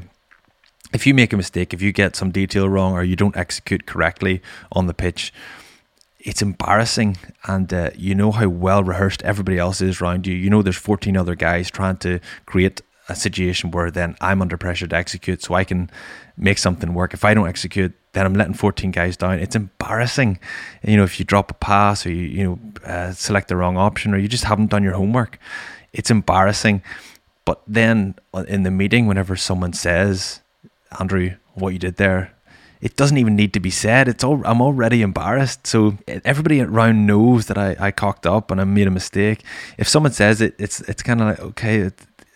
If 0.94 1.08
you 1.08 1.14
make 1.14 1.34
a 1.34 1.38
mistake, 1.38 1.74
if 1.74 1.82
you 1.82 1.92
get 1.92 2.16
some 2.16 2.32
detail 2.32 2.70
wrong, 2.70 2.94
or 2.94 3.04
you 3.04 3.16
don't 3.16 3.36
execute 3.36 3.86
correctly 3.86 4.42
on 4.72 4.88
the 4.88 4.94
pitch, 4.94 5.34
it's 6.26 6.42
embarrassing 6.42 7.18
and 7.46 7.72
uh, 7.74 7.92
you 7.96 8.16
know 8.16 8.32
how 8.32 8.48
well 8.50 8.84
rehearsed 8.84 9.22
everybody 9.24 9.58
else 9.58 9.80
is 9.80 10.02
around 10.02 10.26
you 10.26 10.34
you 10.34 10.50
know 10.50 10.62
there's 10.62 10.76
14 10.76 11.16
other 11.16 11.36
guys 11.36 11.70
trying 11.70 11.98
to 11.98 12.20
create 12.48 12.82
a 13.08 13.16
situation 13.16 13.70
where 13.70 13.92
then 13.92 14.16
i'm 14.20 14.42
under 14.42 14.58
pressure 14.58 14.88
to 14.88 14.96
execute 14.96 15.44
so 15.44 15.54
i 15.54 15.64
can 15.64 15.90
make 16.36 16.58
something 16.58 16.94
work 16.96 17.14
if 17.14 17.24
i 17.24 17.34
don't 17.34 17.48
execute 17.48 17.94
then 18.16 18.26
I'm 18.26 18.34
letting 18.34 18.54
14 18.54 18.92
guys 18.92 19.18
down. 19.18 19.40
It's 19.40 19.56
embarrassing. 19.58 20.40
You 20.84 20.96
know, 20.96 21.04
if 21.04 21.20
you 21.20 21.26
drop 21.26 21.52
a 21.52 21.54
pass 21.54 22.06
or 22.06 22.12
you, 22.12 22.24
you 22.24 22.44
know, 22.44 22.60
uh, 22.90 23.12
select 23.12 23.50
the 23.50 23.58
wrong 23.58 23.78
option 23.78 24.14
or 24.14 24.18
you 24.18 24.30
just 24.30 24.46
haven't 24.46 24.72
done 24.72 24.84
your 24.84 24.94
homework, 24.94 25.38
it's 25.92 26.10
embarrassing. 26.10 26.82
But 27.44 27.62
then 27.68 28.16
in 28.48 28.64
the 28.64 28.72
meeting, 28.72 29.06
whenever 29.06 29.36
someone 29.36 29.74
says, 29.74 30.40
Andrew, 30.98 31.36
what 31.56 31.74
you 31.74 31.80
did 31.80 31.98
there, 31.98 32.34
it 32.80 32.96
doesn't 32.96 33.18
even 33.18 33.36
need 33.36 33.54
to 33.54 33.60
be 33.60 33.70
said. 33.70 34.08
It's 34.08 34.24
all 34.24 34.42
I'm 34.46 34.62
already 34.62 35.02
embarrassed. 35.02 35.68
So 35.68 35.98
everybody 36.08 36.62
around 36.62 37.06
knows 37.06 37.48
that 37.48 37.58
I, 37.58 37.76
I 37.80 37.92
cocked 37.92 38.26
up 38.26 38.50
and 38.50 38.62
I 38.62 38.64
made 38.64 38.88
a 38.88 38.92
mistake. 38.92 39.44
If 39.78 39.90
someone 39.90 40.14
says 40.14 40.40
it, 40.40 40.56
it's 40.58 40.80
it's 40.82 41.04
kind 41.04 41.22
of 41.22 41.28
like 41.28 41.40
okay, 41.40 41.92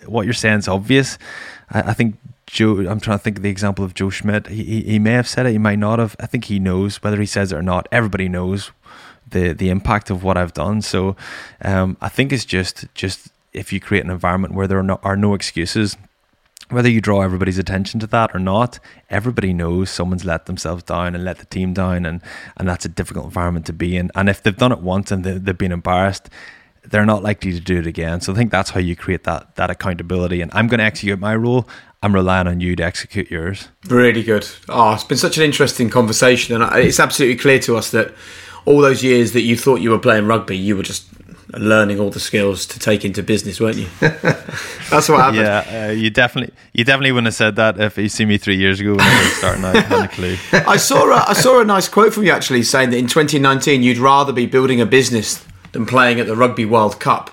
what 0.06 0.26
you're 0.26 0.34
saying 0.34 0.60
is 0.60 0.68
obvious. 0.68 1.18
I, 1.70 1.82
I 1.82 1.94
think 1.94 2.16
Joe, 2.46 2.88
I'm 2.90 3.00
trying 3.00 3.20
to 3.20 3.24
think 3.24 3.38
of 3.38 3.44
the 3.44 3.50
example 3.50 3.86
of 3.86 3.94
Joe 3.94 4.10
Schmidt. 4.10 4.48
He, 4.48 4.64
he, 4.64 4.82
he 4.82 5.00
may 5.00 5.12
have 5.12 5.28
said 5.28 5.46
it, 5.46 5.52
he 5.52 5.58
might 5.58 5.80
not 5.80 6.00
have. 6.00 6.16
I 6.20 6.26
think 6.26 6.46
he 6.46 6.60
knows 6.60 7.02
whether 7.04 7.20
he 7.20 7.26
says 7.26 7.52
it 7.52 7.56
or 7.56 7.62
not. 7.62 7.88
Everybody 7.92 8.28
knows 8.28 8.72
the 9.30 9.54
the 9.54 9.70
impact 9.70 10.10
of 10.10 10.24
what 10.24 10.38
I've 10.38 10.54
done. 10.54 10.82
So 10.82 11.16
um, 11.62 11.98
I 12.02 12.10
think 12.10 12.34
it's 12.34 12.46
just 12.46 12.86
just 12.96 13.30
if 13.54 13.72
you 13.72 13.80
create 13.80 14.04
an 14.04 14.12
environment 14.12 14.54
where 14.54 14.68
there 14.68 14.80
are 14.80 14.84
no, 14.84 15.00
are 15.04 15.16
no 15.18 15.34
excuses, 15.34 15.98
whether 16.70 16.90
you 16.90 17.02
draw 17.02 17.22
everybody's 17.22 17.58
attention 17.58 18.00
to 18.00 18.08
that 18.08 18.34
or 18.36 18.40
not, 18.40 18.80
everybody 19.10 19.54
knows 19.54 19.90
someone's 19.90 20.26
let 20.26 20.46
themselves 20.46 20.84
down 20.84 21.16
and 21.16 21.24
let 21.24 21.40
the 21.40 21.46
team 21.46 21.74
down, 21.74 22.06
and 22.06 22.22
and 22.58 22.68
that's 22.68 22.86
a 22.86 22.90
difficult 22.90 23.26
environment 23.26 23.66
to 23.68 23.74
be 23.74 23.98
in. 23.98 24.12
And 24.16 24.30
if 24.30 24.42
they've 24.42 24.58
done 24.58 24.72
it 24.72 24.80
once 24.80 25.12
and 25.12 25.24
they, 25.24 25.38
they've 25.38 25.58
been 25.58 25.72
embarrassed, 25.72 26.30
they're 26.84 27.06
not 27.06 27.24
likely 27.24 27.52
to 27.54 27.60
do 27.60 27.80
it 27.80 27.88
again. 27.88 28.22
So 28.22 28.34
I 28.34 28.36
think 28.36 28.52
that's 28.52 28.72
how 28.72 28.80
you 28.80 28.96
create 28.96 29.24
that 29.24 29.56
that 29.56 29.70
accountability. 29.70 30.42
And 30.42 30.52
I'm 30.54 30.68
going 30.68 30.80
to 30.80 30.86
execute 30.86 31.20
my 31.20 31.36
role. 31.36 31.68
I'm 32.02 32.14
relying 32.14 32.48
on 32.48 32.62
you 32.62 32.76
to 32.78 32.84
execute 32.84 33.30
yours. 33.30 33.68
Really 33.88 34.24
good. 34.24 34.48
Oh, 34.70 34.94
it's 34.94 35.04
been 35.04 35.18
such 35.18 35.38
an 35.38 35.44
interesting 35.44 35.90
conversation, 35.90 36.62
and 36.62 36.76
it's 36.80 37.00
absolutely 37.00 37.38
clear 37.38 37.60
to 37.60 37.76
us 37.76 37.92
that 37.92 38.14
all 38.66 38.80
those 38.80 39.04
years 39.04 39.34
that 39.34 39.42
you 39.42 39.58
thought 39.58 39.82
you 39.82 39.90
were 39.90 40.00
playing 40.00 40.28
rugby, 40.28 40.58
you 40.58 40.78
were 40.78 40.84
just 40.84 41.08
learning 41.58 42.00
all 42.00 42.10
the 42.10 42.20
skills 42.20 42.66
to 42.68 42.80
take 42.80 43.04
into 43.04 43.24
business, 43.24 43.60
weren't 43.60 43.78
you? 43.78 43.88
That's 44.00 45.10
what 45.10 45.20
happened. 45.20 45.38
Yeah, 45.38 45.88
uh, 45.88 45.92
you 45.92 46.10
definitely, 46.10 46.54
you 46.74 46.84
definitely 46.84 47.12
wouldn't 47.12 47.28
have 47.28 47.34
said 47.34 47.56
that 47.56 47.80
if 47.80 47.98
you 47.98 48.10
see 48.10 48.26
me 48.26 48.38
three 48.38 48.58
years 48.58 48.80
ago 48.80 48.92
when 48.92 49.02
I 49.02 49.24
was 49.24 49.34
starting 49.34 49.66
out. 49.66 49.76
I 49.76 49.82
had 49.82 50.06
a 50.06 50.08
clue. 50.08 50.38
I 50.54 50.78
saw, 50.78 51.10
a, 51.10 51.26
I 51.28 51.34
saw 51.34 51.60
a 51.60 51.66
nice 51.66 51.88
quote 51.90 52.14
from 52.14 52.24
you 52.24 52.32
actually 52.32 52.64
saying 52.64 52.92
that 52.92 52.98
in 52.98 53.08
2019 53.08 53.82
you'd 53.84 53.98
rather 53.98 54.32
be 54.32 54.46
building 54.46 54.80
a 54.80 54.86
business 54.86 55.44
than 55.72 55.86
playing 55.86 56.20
at 56.20 56.28
the 56.28 56.36
Rugby 56.36 56.66
World 56.66 57.00
Cup. 57.00 57.32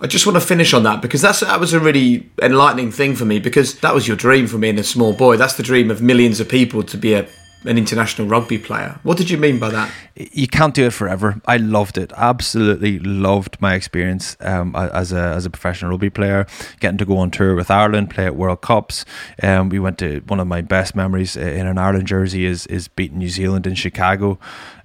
I 0.00 0.06
just 0.06 0.26
want 0.26 0.36
to 0.36 0.46
finish 0.46 0.74
on 0.74 0.82
that 0.82 1.00
because 1.00 1.22
that's 1.22 1.40
that 1.40 1.60
was 1.60 1.72
a 1.72 1.80
really 1.80 2.28
enlightening 2.42 2.90
thing 2.90 3.14
for 3.14 3.24
me 3.24 3.38
because 3.38 3.78
that 3.80 3.94
was 3.94 4.08
your 4.08 4.16
dream 4.16 4.46
from 4.46 4.60
being 4.60 4.78
a 4.78 4.84
small 4.84 5.12
boy. 5.12 5.36
That's 5.36 5.54
the 5.54 5.62
dream 5.62 5.90
of 5.90 6.02
millions 6.02 6.40
of 6.40 6.48
people 6.48 6.82
to 6.82 6.96
be 6.96 7.14
a 7.14 7.26
an 7.64 7.78
international 7.78 8.28
rugby 8.28 8.58
player. 8.58 8.98
What 9.02 9.16
did 9.16 9.30
you 9.30 9.38
mean 9.38 9.58
by 9.58 9.70
that? 9.70 9.90
You 10.14 10.46
can't 10.46 10.74
do 10.74 10.86
it 10.86 10.92
forever. 10.92 11.40
I 11.46 11.56
loved 11.56 11.98
it. 11.98 12.12
Absolutely 12.16 12.98
loved 12.98 13.60
my 13.60 13.74
experience 13.74 14.36
um, 14.40 14.76
as 14.76 15.12
a 15.12 15.18
as 15.18 15.46
a 15.46 15.50
professional 15.50 15.90
rugby 15.90 16.10
player. 16.10 16.46
Getting 16.80 16.98
to 16.98 17.04
go 17.04 17.16
on 17.18 17.30
tour 17.30 17.54
with 17.54 17.70
Ireland, 17.70 18.10
play 18.10 18.26
at 18.26 18.36
World 18.36 18.60
Cups. 18.60 19.04
Um, 19.42 19.70
we 19.70 19.78
went 19.78 19.98
to 19.98 20.20
one 20.26 20.40
of 20.40 20.46
my 20.46 20.60
best 20.60 20.94
memories 20.94 21.36
in 21.36 21.66
an 21.66 21.78
Ireland 21.78 22.06
jersey 22.06 22.44
is 22.44 22.66
is 22.66 22.88
beating 22.88 23.18
New 23.18 23.28
Zealand 23.30 23.66
in 23.66 23.74
Chicago 23.74 24.38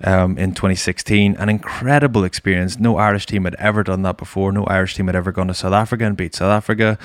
um, 0.03 0.37
in 0.37 0.53
2016. 0.53 1.35
An 1.35 1.49
incredible 1.49 2.23
experience. 2.23 2.79
No 2.79 2.97
Irish 2.97 3.25
team 3.25 3.43
had 3.45 3.55
ever 3.55 3.83
done 3.83 4.01
that 4.03 4.17
before. 4.17 4.51
No 4.51 4.63
Irish 4.65 4.95
team 4.95 5.07
had 5.07 5.15
ever 5.15 5.31
gone 5.31 5.47
to 5.47 5.53
South 5.53 5.73
Africa 5.73 6.05
and 6.05 6.15
beat 6.15 6.33
South 6.33 6.51
Africa, 6.51 6.97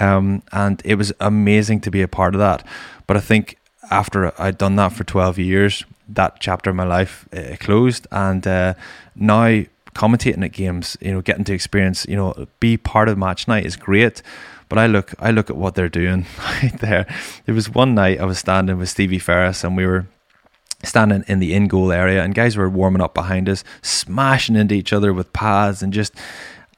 um, 0.00 0.42
and 0.52 0.82
it 0.84 0.96
was 0.96 1.12
amazing 1.20 1.80
to 1.82 1.90
be 1.90 2.02
a 2.02 2.08
part 2.08 2.34
of 2.34 2.40
that. 2.40 2.66
But 3.06 3.16
I 3.16 3.20
think 3.20 3.56
after 3.90 4.32
I'd 4.40 4.58
done 4.58 4.76
that 4.76 4.92
for 4.92 5.04
12 5.04 5.38
years, 5.38 5.84
that 6.08 6.36
chapter 6.40 6.70
of 6.70 6.76
my 6.76 6.84
life 6.84 7.28
uh, 7.32 7.56
closed. 7.58 8.06
And 8.10 8.46
uh, 8.46 8.74
now 9.14 9.64
commentating 9.94 10.44
at 10.44 10.52
games, 10.52 10.96
you 11.00 11.12
know, 11.12 11.20
getting 11.20 11.44
to 11.44 11.52
experience, 11.52 12.06
you 12.08 12.16
know, 12.16 12.46
be 12.60 12.76
part 12.76 13.08
of 13.08 13.18
match 13.18 13.48
night 13.48 13.66
is 13.66 13.76
great. 13.76 14.22
But 14.68 14.78
I 14.78 14.86
look, 14.86 15.14
I 15.18 15.32
look 15.32 15.50
at 15.50 15.56
what 15.56 15.74
they're 15.74 15.88
doing 15.88 16.26
right 16.62 16.78
there. 16.78 17.06
There 17.44 17.54
was 17.54 17.68
one 17.68 17.94
night 17.94 18.20
I 18.20 18.24
was 18.24 18.38
standing 18.38 18.78
with 18.78 18.88
Stevie 18.88 19.18
Ferris, 19.18 19.64
and 19.64 19.76
we 19.76 19.84
were 19.84 20.06
standing 20.84 21.24
in 21.26 21.40
the 21.40 21.54
in 21.54 21.66
goal 21.66 21.90
area, 21.92 22.22
and 22.22 22.34
guys 22.34 22.56
were 22.56 22.70
warming 22.70 23.02
up 23.02 23.12
behind 23.12 23.48
us, 23.48 23.64
smashing 23.82 24.56
into 24.56 24.74
each 24.74 24.92
other 24.92 25.12
with 25.12 25.32
pads, 25.32 25.82
and 25.82 25.92
just 25.92 26.14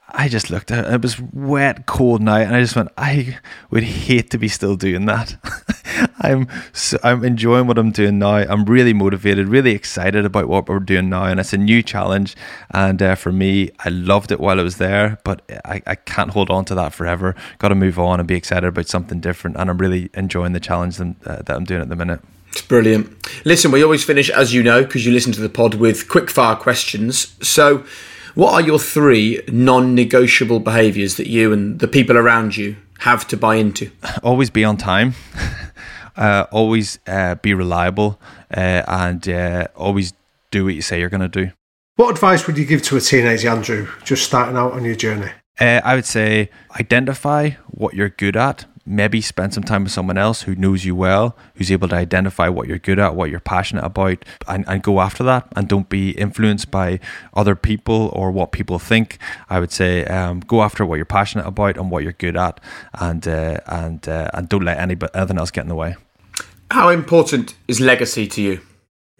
I 0.08 0.28
just 0.28 0.50
looked 0.50 0.70
at 0.70 0.86
it. 0.86 0.94
It 0.94 1.02
was 1.02 1.20
wet, 1.20 1.86
cold 1.86 2.22
night, 2.22 2.42
and 2.42 2.54
I 2.54 2.60
just 2.60 2.76
went, 2.76 2.90
I 2.96 3.38
would 3.70 3.82
hate 3.82 4.30
to 4.30 4.38
be 4.38 4.48
still 4.48 4.76
doing 4.76 5.06
that. 5.06 5.36
I'm 6.20 6.48
so, 6.72 6.98
I'm 7.02 7.24
enjoying 7.24 7.66
what 7.66 7.78
I'm 7.78 7.90
doing 7.90 8.18
now. 8.18 8.36
I'm 8.36 8.64
really 8.64 8.92
motivated, 8.92 9.48
really 9.48 9.72
excited 9.72 10.24
about 10.24 10.48
what 10.48 10.68
we're 10.68 10.78
doing 10.78 11.08
now, 11.08 11.24
and 11.24 11.40
it's 11.40 11.52
a 11.52 11.58
new 11.58 11.82
challenge. 11.82 12.36
And 12.70 13.02
uh, 13.02 13.14
for 13.14 13.32
me, 13.32 13.70
I 13.80 13.88
loved 13.88 14.32
it 14.32 14.40
while 14.40 14.58
I 14.60 14.62
was 14.62 14.78
there, 14.78 15.18
but 15.24 15.42
I, 15.64 15.82
I 15.86 15.94
can't 15.94 16.30
hold 16.30 16.50
on 16.50 16.64
to 16.66 16.74
that 16.74 16.92
forever. 16.92 17.34
Got 17.58 17.68
to 17.68 17.74
move 17.74 17.98
on 17.98 18.20
and 18.20 18.26
be 18.26 18.34
excited 18.34 18.66
about 18.66 18.86
something 18.86 19.20
different. 19.20 19.56
And 19.56 19.70
I'm 19.70 19.78
really 19.78 20.10
enjoying 20.14 20.52
the 20.52 20.60
challenge 20.60 20.96
that, 20.98 21.14
uh, 21.24 21.42
that 21.42 21.50
I'm 21.50 21.64
doing 21.64 21.80
at 21.82 21.88
the 21.88 21.96
minute. 21.96 22.20
It's 22.48 22.62
brilliant. 22.62 23.26
Listen, 23.46 23.70
we 23.70 23.82
always 23.82 24.04
finish, 24.04 24.28
as 24.28 24.52
you 24.52 24.62
know, 24.62 24.84
because 24.84 25.06
you 25.06 25.12
listen 25.12 25.32
to 25.32 25.40
the 25.40 25.48
pod 25.48 25.74
with 25.74 26.08
quick 26.08 26.30
fire 26.30 26.56
questions. 26.56 27.34
So 27.46 27.84
what 28.34 28.52
are 28.52 28.60
your 28.60 28.78
three 28.78 29.42
non 29.48 29.94
negotiable 29.94 30.60
behaviours 30.60 31.16
that 31.16 31.28
you 31.28 31.52
and 31.52 31.78
the 31.78 31.88
people 31.88 32.16
around 32.16 32.56
you 32.56 32.76
have 33.02 33.26
to 33.28 33.36
buy 33.36 33.56
into? 33.56 33.90
Always 34.22 34.50
be 34.50 34.64
on 34.64 34.76
time. 34.76 35.14
uh, 36.16 36.46
always 36.50 36.98
uh, 37.06 37.34
be 37.36 37.54
reliable 37.54 38.18
uh, 38.54 38.82
and 38.86 39.28
uh, 39.28 39.66
always 39.74 40.12
do 40.50 40.64
what 40.64 40.74
you 40.74 40.82
say 40.82 41.00
you're 41.00 41.08
going 41.08 41.20
to 41.20 41.28
do. 41.28 41.52
What 41.96 42.10
advice 42.10 42.46
would 42.46 42.58
you 42.58 42.64
give 42.64 42.82
to 42.82 42.96
a 42.96 43.00
teenage 43.00 43.44
Andrew 43.44 43.88
just 44.04 44.24
starting 44.24 44.56
out 44.56 44.72
on 44.72 44.84
your 44.84 44.94
journey? 44.94 45.30
Uh, 45.60 45.80
I 45.84 45.94
would 45.94 46.06
say 46.06 46.50
identify 46.78 47.50
what 47.68 47.94
you're 47.94 48.08
good 48.08 48.36
at 48.36 48.64
maybe 48.84 49.20
spend 49.20 49.54
some 49.54 49.62
time 49.62 49.84
with 49.84 49.92
someone 49.92 50.18
else 50.18 50.42
who 50.42 50.54
knows 50.54 50.84
you 50.84 50.94
well, 50.94 51.36
who's 51.54 51.70
able 51.70 51.88
to 51.88 51.96
identify 51.96 52.48
what 52.48 52.68
you're 52.68 52.78
good 52.78 52.98
at, 52.98 53.14
what 53.14 53.30
you're 53.30 53.40
passionate 53.40 53.84
about, 53.84 54.24
and, 54.48 54.64
and 54.66 54.82
go 54.82 55.00
after 55.00 55.22
that. 55.24 55.46
And 55.54 55.68
don't 55.68 55.88
be 55.88 56.10
influenced 56.10 56.70
by 56.70 57.00
other 57.34 57.54
people 57.54 58.10
or 58.12 58.30
what 58.30 58.52
people 58.52 58.78
think. 58.78 59.18
I 59.48 59.60
would 59.60 59.72
say 59.72 60.04
um, 60.06 60.40
go 60.40 60.62
after 60.62 60.84
what 60.84 60.96
you're 60.96 61.04
passionate 61.04 61.46
about 61.46 61.76
and 61.76 61.90
what 61.90 62.02
you're 62.02 62.12
good 62.12 62.36
at, 62.36 62.60
and 62.94 63.26
uh, 63.26 63.58
and 63.66 64.08
uh, 64.08 64.30
and 64.34 64.48
don't 64.48 64.64
let 64.64 64.78
anybody 64.78 65.12
anything 65.14 65.38
else 65.38 65.50
get 65.50 65.62
in 65.62 65.68
the 65.68 65.74
way. 65.74 65.94
How 66.70 66.88
important 66.88 67.54
is 67.68 67.80
legacy 67.80 68.26
to 68.26 68.42
you? 68.42 68.60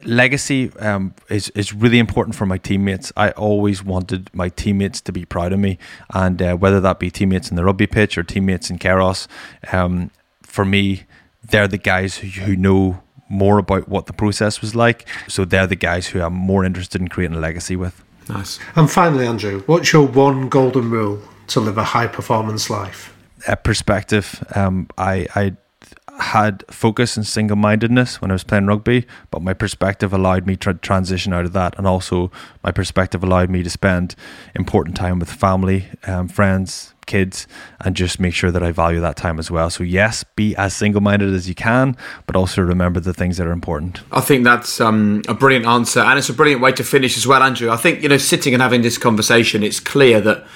Legacy 0.05 0.71
um, 0.79 1.15
is 1.29 1.49
is 1.51 1.73
really 1.73 1.99
important 1.99 2.37
for 2.37 2.47
my 2.47 2.59
teammates. 2.59 3.13
I 3.17 3.31
always 3.33 3.85
wanted 3.85 4.31
my 4.35 4.49
teammates 4.49 5.01
to 5.03 5.13
be 5.13 5.25
proud 5.25 5.53
of 5.53 5.59
me, 5.59 5.79
and 6.13 6.41
uh, 6.41 6.57
whether 6.57 6.81
that 6.81 6.99
be 6.99 7.11
teammates 7.11 7.51
in 7.51 7.57
the 7.57 7.65
rugby 7.65 7.87
pitch 7.87 8.19
or 8.19 8.23
teammates 8.23 8.71
in 8.71 8.79
Kairos, 8.79 9.27
um, 9.73 10.11
for 10.43 10.65
me, 10.65 11.05
they're 11.43 11.69
the 11.69 11.79
guys 11.79 12.19
who, 12.19 12.29
who 12.29 12.57
know 12.57 13.03
more 13.29 13.59
about 13.59 13.89
what 13.89 14.07
the 14.07 14.13
process 14.13 14.61
was 14.61 14.75
like. 14.75 15.09
So 15.27 15.45
they're 15.45 15.67
the 15.67 15.77
guys 15.77 16.09
who 16.09 16.21
I'm 16.21 16.35
more 16.35 16.65
interested 16.65 17.01
in 17.01 17.09
creating 17.09 17.37
a 17.37 17.41
legacy 17.41 17.77
with. 17.77 18.05
Nice. 18.29 18.59
And 18.77 18.91
finally, 18.91 19.27
Andrew, 19.27 19.63
what's 19.67 19.93
your 19.93 20.07
one 20.07 20.49
golden 20.49 20.91
rule 20.91 21.21
to 21.49 21.61
live 21.61 21.79
a 21.79 21.85
high 21.85 22.07
performance 22.07 22.71
life? 22.71 23.17
A 23.49 23.57
perspective. 23.57 24.45
Um, 24.55 24.89
I 24.99 25.27
I 25.35 25.57
had 26.23 26.65
focus 26.71 27.17
and 27.17 27.27
single 27.27 27.57
mindedness 27.57 28.21
when 28.21 28.31
I 28.31 28.35
was 28.35 28.45
playing 28.45 28.67
rugby, 28.67 29.07
but 29.31 29.43
my 29.43 29.53
perspective 29.53 30.13
allowed 30.13 30.47
me 30.47 30.57
to 30.57 30.75
transition 30.75 31.33
out 31.33 31.45
of 31.45 31.53
that, 31.53 31.77
and 31.77 31.87
also 31.87 32.31
my 32.63 32.71
perspective 32.71 33.23
allowed 33.23 33.51
me 33.51 33.63
to 33.63 33.71
spend 33.71 34.15
important 34.55 34.97
time 34.97 35.19
with 35.19 35.31
family, 35.31 35.87
um, 36.07 36.29
friends, 36.29 36.95
kids, 37.07 37.47
and 37.81 37.97
just 37.97 38.21
make 38.21 38.35
sure 38.35 38.51
that 38.51 38.63
I 38.63 38.73
value 38.73 39.01
that 39.01 39.17
time 39.17 39.39
as 39.39 39.51
well. 39.51 39.69
So 39.71 39.85
yes, 39.85 40.25
be 40.25 40.55
as 40.57 40.75
single 40.75 41.01
minded 41.01 41.35
as 41.35 41.49
you 41.49 41.55
can, 41.55 41.97
but 42.27 42.37
also 42.37 42.63
remember 42.63 43.01
the 43.01 43.13
things 43.13 43.37
that 43.37 43.47
are 43.47 43.53
important. 43.53 44.01
I 44.13 44.21
think 44.21 44.45
that's 44.45 44.81
um, 44.81 45.23
a 45.29 45.35
brilliant 45.35 45.67
answer, 45.67 46.01
and 46.01 46.19
it's 46.19 46.29
a 46.29 46.35
brilliant 46.35 46.61
way 46.61 46.73
to 46.73 46.85
finish 46.85 47.17
as 47.17 47.27
well, 47.27 47.43
Andrew. 47.43 47.71
I 47.71 47.77
think 47.77 48.03
you 48.03 48.09
know, 48.09 48.19
sitting 48.19 48.55
and 48.55 48.63
having 48.63 48.83
this 48.83 48.99
conversation, 48.99 49.63
it's 49.63 49.81
clear 49.81 50.21
that 50.21 50.47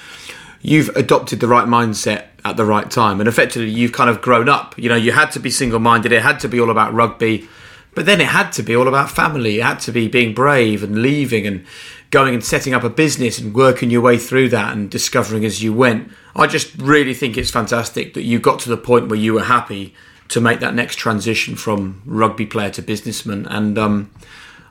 you've 0.61 0.89
adopted 0.95 1.39
the 1.39 1.47
right 1.47 1.67
mindset 1.67 2.27
at 2.51 2.57
the 2.57 2.65
right 2.65 2.89
time. 2.89 3.19
And 3.19 3.27
effectively, 3.27 3.69
you've 3.69 3.91
kind 3.91 4.09
of 4.09 4.21
grown 4.21 4.49
up. 4.49 4.77
You 4.77 4.89
know, 4.89 4.95
you 4.95 5.11
had 5.11 5.31
to 5.31 5.39
be 5.39 5.49
single 5.49 5.79
minded, 5.79 6.11
it 6.11 6.21
had 6.21 6.39
to 6.41 6.47
be 6.47 6.59
all 6.59 6.69
about 6.69 6.93
rugby, 6.93 7.47
but 7.95 8.05
then 8.05 8.21
it 8.21 8.27
had 8.27 8.51
to 8.53 8.63
be 8.63 8.75
all 8.75 8.87
about 8.87 9.09
family. 9.09 9.59
It 9.59 9.63
had 9.63 9.79
to 9.81 9.91
be 9.91 10.07
being 10.07 10.33
brave 10.33 10.83
and 10.83 11.01
leaving 11.01 11.47
and 11.47 11.65
going 12.11 12.33
and 12.33 12.43
setting 12.43 12.73
up 12.73 12.83
a 12.83 12.89
business 12.89 13.39
and 13.39 13.53
working 13.53 13.89
your 13.89 14.01
way 14.01 14.17
through 14.17 14.49
that 14.49 14.73
and 14.73 14.89
discovering 14.89 15.43
as 15.43 15.63
you 15.63 15.73
went. 15.73 16.11
I 16.35 16.47
just 16.47 16.75
really 16.77 17.13
think 17.13 17.37
it's 17.37 17.51
fantastic 17.51 18.13
that 18.13 18.23
you 18.23 18.39
got 18.39 18.59
to 18.61 18.69
the 18.69 18.77
point 18.77 19.09
where 19.09 19.19
you 19.19 19.33
were 19.33 19.43
happy 19.43 19.93
to 20.29 20.41
make 20.41 20.59
that 20.59 20.73
next 20.73 20.95
transition 20.97 21.55
from 21.55 22.01
rugby 22.05 22.45
player 22.45 22.69
to 22.71 22.81
businessman. 22.81 23.45
And, 23.47 23.77
um, 23.77 24.11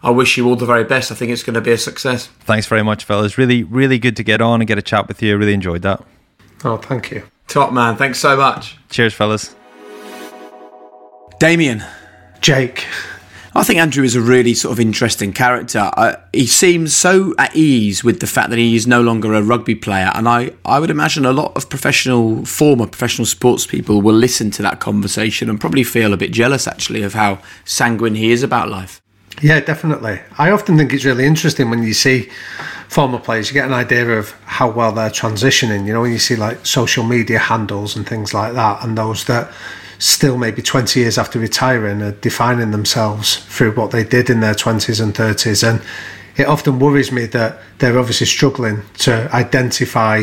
I 0.03 0.11
wish 0.11 0.37
you 0.37 0.47
all 0.47 0.55
the 0.55 0.67
very 0.67 0.85
best. 0.85 1.11
I 1.11 1.17
think 1.17 1.33
it's 1.33 1.43
going 1.43 1.55
to 1.55 1.61
be 1.61 1.73
a 1.73 1.79
success. 1.79 2.29
Thanks 2.41 2.67
very 2.67 2.85
much, 2.85 3.05
fellas. 3.05 3.37
Really, 3.39 3.65
really 3.65 3.99
good 3.99 4.17
to 4.17 4.23
get 4.23 4.41
on 4.41 4.61
and 4.61 4.69
get 4.69 4.79
a 4.79 4.83
chat 4.83 5.09
with 5.09 5.21
you. 5.21 5.37
Really 5.37 5.55
enjoyed 5.55 5.83
that. 5.83 6.05
Oh, 6.65 6.77
thank 6.77 7.11
you. 7.11 7.25
Top 7.49 7.73
man. 7.73 7.97
Thanks 7.97 8.19
so 8.19 8.37
much. 8.37 8.77
Cheers, 8.91 9.15
fellas. 9.15 9.55
Damian. 11.39 11.85
Jake. 12.41 12.87
I 13.55 13.63
think 13.63 13.81
Andrew 13.81 14.05
is 14.05 14.15
a 14.15 14.21
really 14.21 14.53
sort 14.53 14.73
of 14.73 14.81
interesting 14.81 15.33
character. 15.33 15.91
Uh, 15.97 16.17
he 16.35 16.47
seems 16.47 16.95
so 16.95 17.35
at 17.39 17.57
ease 17.57 18.05
with 18.05 18.21
the 18.21 18.27
fact 18.27 18.51
that 18.51 18.59
he 18.59 18.77
is 18.77 18.87
no 18.87 19.01
longer 19.01 19.33
a 19.33 19.43
rugby 19.43 19.75
player, 19.75 20.13
and 20.15 20.29
I, 20.29 20.51
I 20.67 20.79
would 20.79 20.91
imagine 20.91 21.25
a 21.25 21.33
lot 21.33 21.57
of 21.57 21.71
professional, 21.71 22.45
former 22.45 22.87
professional 22.87 23.25
sports 23.25 23.67
people 23.67 24.03
will 24.03 24.15
listen 24.15 24.51
to 24.53 24.63
that 24.63 24.79
conversation 24.81 25.49
and 25.49 25.59
probably 25.59 25.85
feel 25.85 26.13
a 26.13 26.19
bit 26.19 26.33
jealous 26.33 26.67
actually 26.67 27.03
of 27.03 27.15
how 27.15 27.39
sanguine 27.65 28.15
he 28.15 28.31
is 28.31 28.43
about 28.43 28.69
life. 28.69 29.01
Yeah, 29.43 29.61
definitely. 29.61 30.21
I 30.39 30.51
often 30.51 30.79
think 30.79 30.93
it's 30.93 31.05
really 31.05 31.27
interesting 31.27 31.69
when 31.69 31.83
you 31.83 31.93
see 31.93 32.31
former 32.89 33.19
players, 33.19 33.49
you 33.49 33.55
get 33.55 33.67
an 33.67 33.75
idea 33.75 34.19
of 34.19 34.31
how 34.45 34.71
well 34.71 34.93
they're 34.93 35.11
transitioning. 35.11 35.87
You 35.87 35.93
know, 35.93 36.01
when 36.03 36.13
you 36.13 36.19
see 36.19 36.37
like 36.37 36.65
social 36.65 37.05
media 37.05 37.39
handles 37.39 37.97
and 37.97 38.07
things 38.07 38.33
like 38.33 38.55
that, 38.55 38.83
and 38.83 38.97
those 38.97 39.25
that 39.27 39.53
still 39.99 40.37
maybe 40.39 40.63
20 40.63 41.01
years 41.01 41.19
after 41.19 41.39
retiring 41.39 42.03
are 42.03 42.13
defining 42.13 42.71
themselves 42.71 43.37
through 43.37 43.73
what 43.73 43.91
they 43.91 44.05
did 44.05 44.31
in 44.31 44.41
their 44.41 44.55
20s 44.55 45.03
and 45.03 45.15
30s 45.15 45.67
and 45.67 45.83
it 46.37 46.47
often 46.47 46.79
worries 46.79 47.11
me 47.11 47.25
that 47.25 47.59
they're 47.79 47.99
obviously 47.99 48.27
struggling 48.27 48.83
to 48.99 49.35
identify 49.35 50.23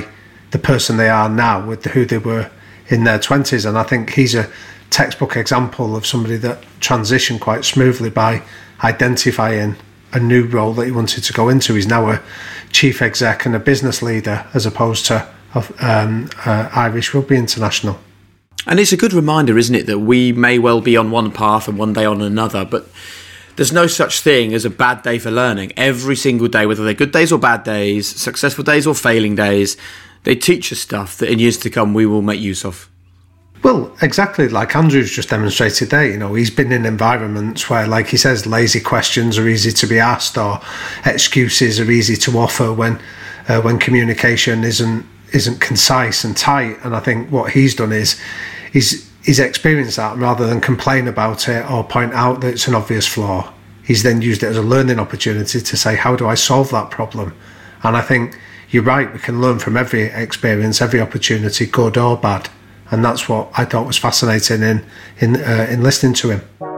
the 0.51 0.59
person 0.59 0.97
they 0.97 1.09
are 1.09 1.27
now 1.27 1.65
with 1.65 1.83
who 1.85 2.05
they 2.05 2.19
were 2.19 2.51
in 2.89 3.03
their 3.03 3.17
20s 3.17 3.67
and 3.67 3.75
I 3.75 3.81
think 3.81 4.11
he's 4.11 4.35
a 4.35 4.47
textbook 4.91 5.35
example 5.35 5.95
of 5.95 6.05
somebody 6.05 6.37
that 6.37 6.63
transitioned 6.79 7.39
quite 7.39 7.65
smoothly 7.65 8.11
by 8.11 8.43
identifying 8.83 9.75
a 10.11 10.19
new 10.19 10.45
role 10.45 10.73
that 10.73 10.85
he 10.85 10.91
wanted 10.91 11.23
to 11.23 11.33
go 11.33 11.49
into. 11.49 11.73
He's 11.73 11.87
now 11.87 12.09
a 12.09 12.21
chief 12.71 13.01
exec 13.01 13.45
and 13.45 13.55
a 13.55 13.59
business 13.59 14.01
leader 14.01 14.45
as 14.53 14.65
opposed 14.65 15.05
to 15.07 15.27
um, 15.79 16.29
uh, 16.45 16.69
Irish 16.73 17.13
Rugby 17.13 17.37
International. 17.37 17.99
And 18.65 18.79
it's 18.79 18.93
a 18.93 18.97
good 18.97 19.13
reminder, 19.13 19.57
isn't 19.57 19.75
it, 19.75 19.87
that 19.87 19.99
we 19.99 20.31
may 20.31 20.57
well 20.57 20.81
be 20.81 20.95
on 20.95 21.11
one 21.11 21.31
path 21.31 21.67
and 21.67 21.77
one 21.77 21.93
day 21.93 22.05
on 22.05 22.21
another, 22.21 22.63
but 22.63 22.87
there's 23.55 23.73
no 23.73 23.87
such 23.87 24.21
thing 24.21 24.53
as 24.53 24.65
a 24.65 24.69
bad 24.69 25.03
day 25.03 25.19
for 25.19 25.29
learning. 25.29 25.73
Every 25.77 26.15
single 26.15 26.47
day, 26.47 26.65
whether 26.65 26.83
they're 26.83 26.93
good 26.93 27.11
days 27.11 27.31
or 27.31 27.37
bad 27.37 27.63
days, 27.63 28.07
successful 28.07 28.63
days 28.63 28.87
or 28.87 28.95
failing 28.95 29.35
days, 29.35 29.77
they 30.23 30.35
teach 30.35 30.71
us 30.71 30.79
stuff 30.79 31.17
that 31.17 31.29
in 31.29 31.39
years 31.39 31.57
to 31.59 31.69
come 31.69 31.93
we 31.93 32.05
will 32.05 32.21
make 32.21 32.39
use 32.39 32.63
of. 32.63 32.89
Well, 33.63 33.95
exactly 34.01 34.49
like 34.49 34.75
Andrew's 34.75 35.09
just 35.09 35.29
demonstrated 35.29 35.89
there. 35.89 36.05
You 36.05 36.17
know, 36.17 36.33
he's 36.33 36.51
been 36.51 36.73
in 36.73 36.85
environments 36.85 37.69
where, 37.69 37.87
like 37.87 38.07
he 38.07 38.17
says, 38.17 38.45
lazy 38.45 38.81
questions 38.81 39.37
are 39.37 39.47
easy 39.47 39.71
to 39.71 39.87
be 39.87 39.99
asked 39.99 40.37
or 40.37 40.59
excuses 41.05 41.79
are 41.79 41.89
easy 41.89 42.17
to 42.17 42.37
offer 42.37 42.73
when 42.73 42.99
uh, 43.47 43.61
when 43.61 43.79
communication 43.79 44.65
isn't 44.65 45.05
isn't 45.31 45.61
concise 45.61 46.25
and 46.25 46.35
tight. 46.35 46.77
And 46.83 46.93
I 46.93 46.99
think 46.99 47.31
what 47.31 47.53
he's 47.53 47.73
done 47.73 47.93
is 47.93 48.19
he's 48.73 49.09
he's 49.23 49.39
experienced 49.39 49.95
that 49.95 50.17
rather 50.17 50.45
than 50.45 50.59
complain 50.59 51.07
about 51.07 51.47
it 51.47 51.69
or 51.71 51.85
point 51.85 52.13
out 52.13 52.41
that 52.41 52.53
it's 52.53 52.67
an 52.67 52.75
obvious 52.75 53.07
flaw. 53.07 53.53
He's 53.81 54.03
then 54.03 54.21
used 54.21 54.43
it 54.43 54.47
as 54.47 54.57
a 54.57 54.61
learning 54.61 54.99
opportunity 54.99 55.61
to 55.61 55.77
say, 55.77 55.95
how 55.95 56.17
do 56.17 56.27
I 56.27 56.35
solve 56.35 56.69
that 56.71 56.91
problem? 56.91 57.33
And 57.83 57.95
I 57.95 58.01
think 58.01 58.37
you're 58.71 58.83
right. 58.83 59.11
We 59.11 59.19
can 59.19 59.39
learn 59.39 59.59
from 59.59 59.77
every 59.77 60.03
experience, 60.03 60.81
every 60.81 60.99
opportunity, 60.99 61.65
good 61.65 61.97
or 61.97 62.17
bad. 62.17 62.49
And 62.91 63.03
that's 63.03 63.27
what 63.27 63.49
I 63.57 63.65
thought 63.65 63.87
was 63.87 63.97
fascinating 63.97 64.61
in 64.61 64.85
in 65.19 65.35
uh, 65.37 65.67
in 65.69 65.81
listening 65.83 66.13
to 66.15 66.29
him. 66.31 66.72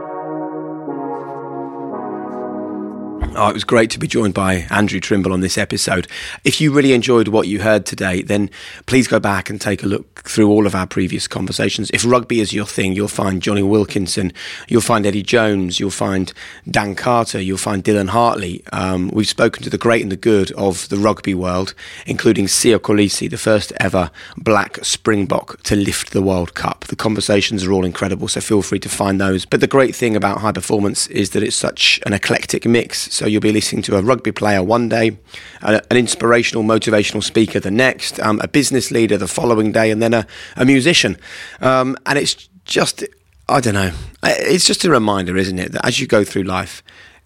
Oh, 3.38 3.50
it 3.50 3.52
was 3.52 3.64
great 3.64 3.90
to 3.90 3.98
be 3.98 4.06
joined 4.06 4.32
by 4.32 4.66
Andrew 4.70 4.98
Trimble 4.98 5.30
on 5.30 5.40
this 5.40 5.58
episode. 5.58 6.08
If 6.42 6.58
you 6.58 6.72
really 6.72 6.94
enjoyed 6.94 7.28
what 7.28 7.46
you 7.46 7.60
heard 7.60 7.84
today, 7.84 8.22
then 8.22 8.48
please 8.86 9.06
go 9.06 9.20
back 9.20 9.50
and 9.50 9.60
take 9.60 9.82
a 9.82 9.86
look 9.86 10.22
through 10.22 10.48
all 10.48 10.66
of 10.66 10.74
our 10.74 10.86
previous 10.86 11.28
conversations. 11.28 11.90
If 11.92 12.02
rugby 12.06 12.40
is 12.40 12.54
your 12.54 12.64
thing, 12.64 12.94
you'll 12.94 13.08
find 13.08 13.42
Jonny 13.42 13.62
Wilkinson, 13.62 14.32
you'll 14.68 14.80
find 14.80 15.04
Eddie 15.04 15.22
Jones, 15.22 15.78
you'll 15.78 15.90
find 15.90 16.32
Dan 16.70 16.94
Carter, 16.94 17.38
you'll 17.38 17.58
find 17.58 17.84
Dylan 17.84 18.08
Hartley. 18.08 18.62
Um, 18.72 19.08
we've 19.12 19.28
spoken 19.28 19.62
to 19.64 19.70
the 19.70 19.76
great 19.76 20.00
and 20.00 20.10
the 20.10 20.16
good 20.16 20.50
of 20.52 20.88
the 20.88 20.96
rugby 20.96 21.34
world, 21.34 21.74
including 22.06 22.46
Siya 22.46 22.78
Kolisi, 22.78 23.28
the 23.28 23.36
first 23.36 23.70
ever 23.78 24.10
black 24.38 24.82
Springbok 24.82 25.62
to 25.64 25.76
lift 25.76 26.12
the 26.12 26.22
World 26.22 26.54
Cup. 26.54 26.86
The 26.86 26.96
conversations 26.96 27.64
are 27.64 27.72
all 27.72 27.84
incredible, 27.84 28.28
so 28.28 28.40
feel 28.40 28.62
free 28.62 28.80
to 28.80 28.88
find 28.88 29.20
those. 29.20 29.44
But 29.44 29.60
the 29.60 29.66
great 29.66 29.94
thing 29.94 30.16
about 30.16 30.38
high 30.38 30.52
performance 30.52 31.06
is 31.08 31.30
that 31.30 31.42
it's 31.42 31.54
such 31.54 32.00
an 32.06 32.14
eclectic 32.14 32.64
mix. 32.64 33.12
So 33.12 33.25
you'll 33.28 33.40
be 33.40 33.52
listening 33.52 33.82
to 33.82 33.96
a 33.96 34.02
rugby 34.02 34.32
player 34.32 34.62
one 34.62 34.88
day, 34.88 35.18
an 35.62 35.80
inspirational, 35.90 36.64
motivational 36.64 37.22
speaker 37.22 37.60
the 37.60 37.70
next, 37.70 38.20
um, 38.20 38.40
a 38.42 38.48
business 38.48 38.90
leader 38.90 39.16
the 39.16 39.28
following 39.28 39.72
day, 39.72 39.90
and 39.90 40.02
then 40.02 40.14
a, 40.14 40.26
a 40.56 40.64
musician. 40.64 41.16
Um, 41.60 41.96
and 42.06 42.18
it's 42.18 42.48
just, 42.64 43.04
I 43.48 43.60
don't 43.60 43.74
know, 43.74 43.92
it's 44.22 44.66
just 44.66 44.84
a 44.84 44.90
reminder, 44.90 45.36
isn't 45.36 45.58
it, 45.58 45.72
that 45.72 45.86
as 45.86 46.00
you 46.00 46.06
go 46.06 46.24
through 46.24 46.44
life, 46.44 46.82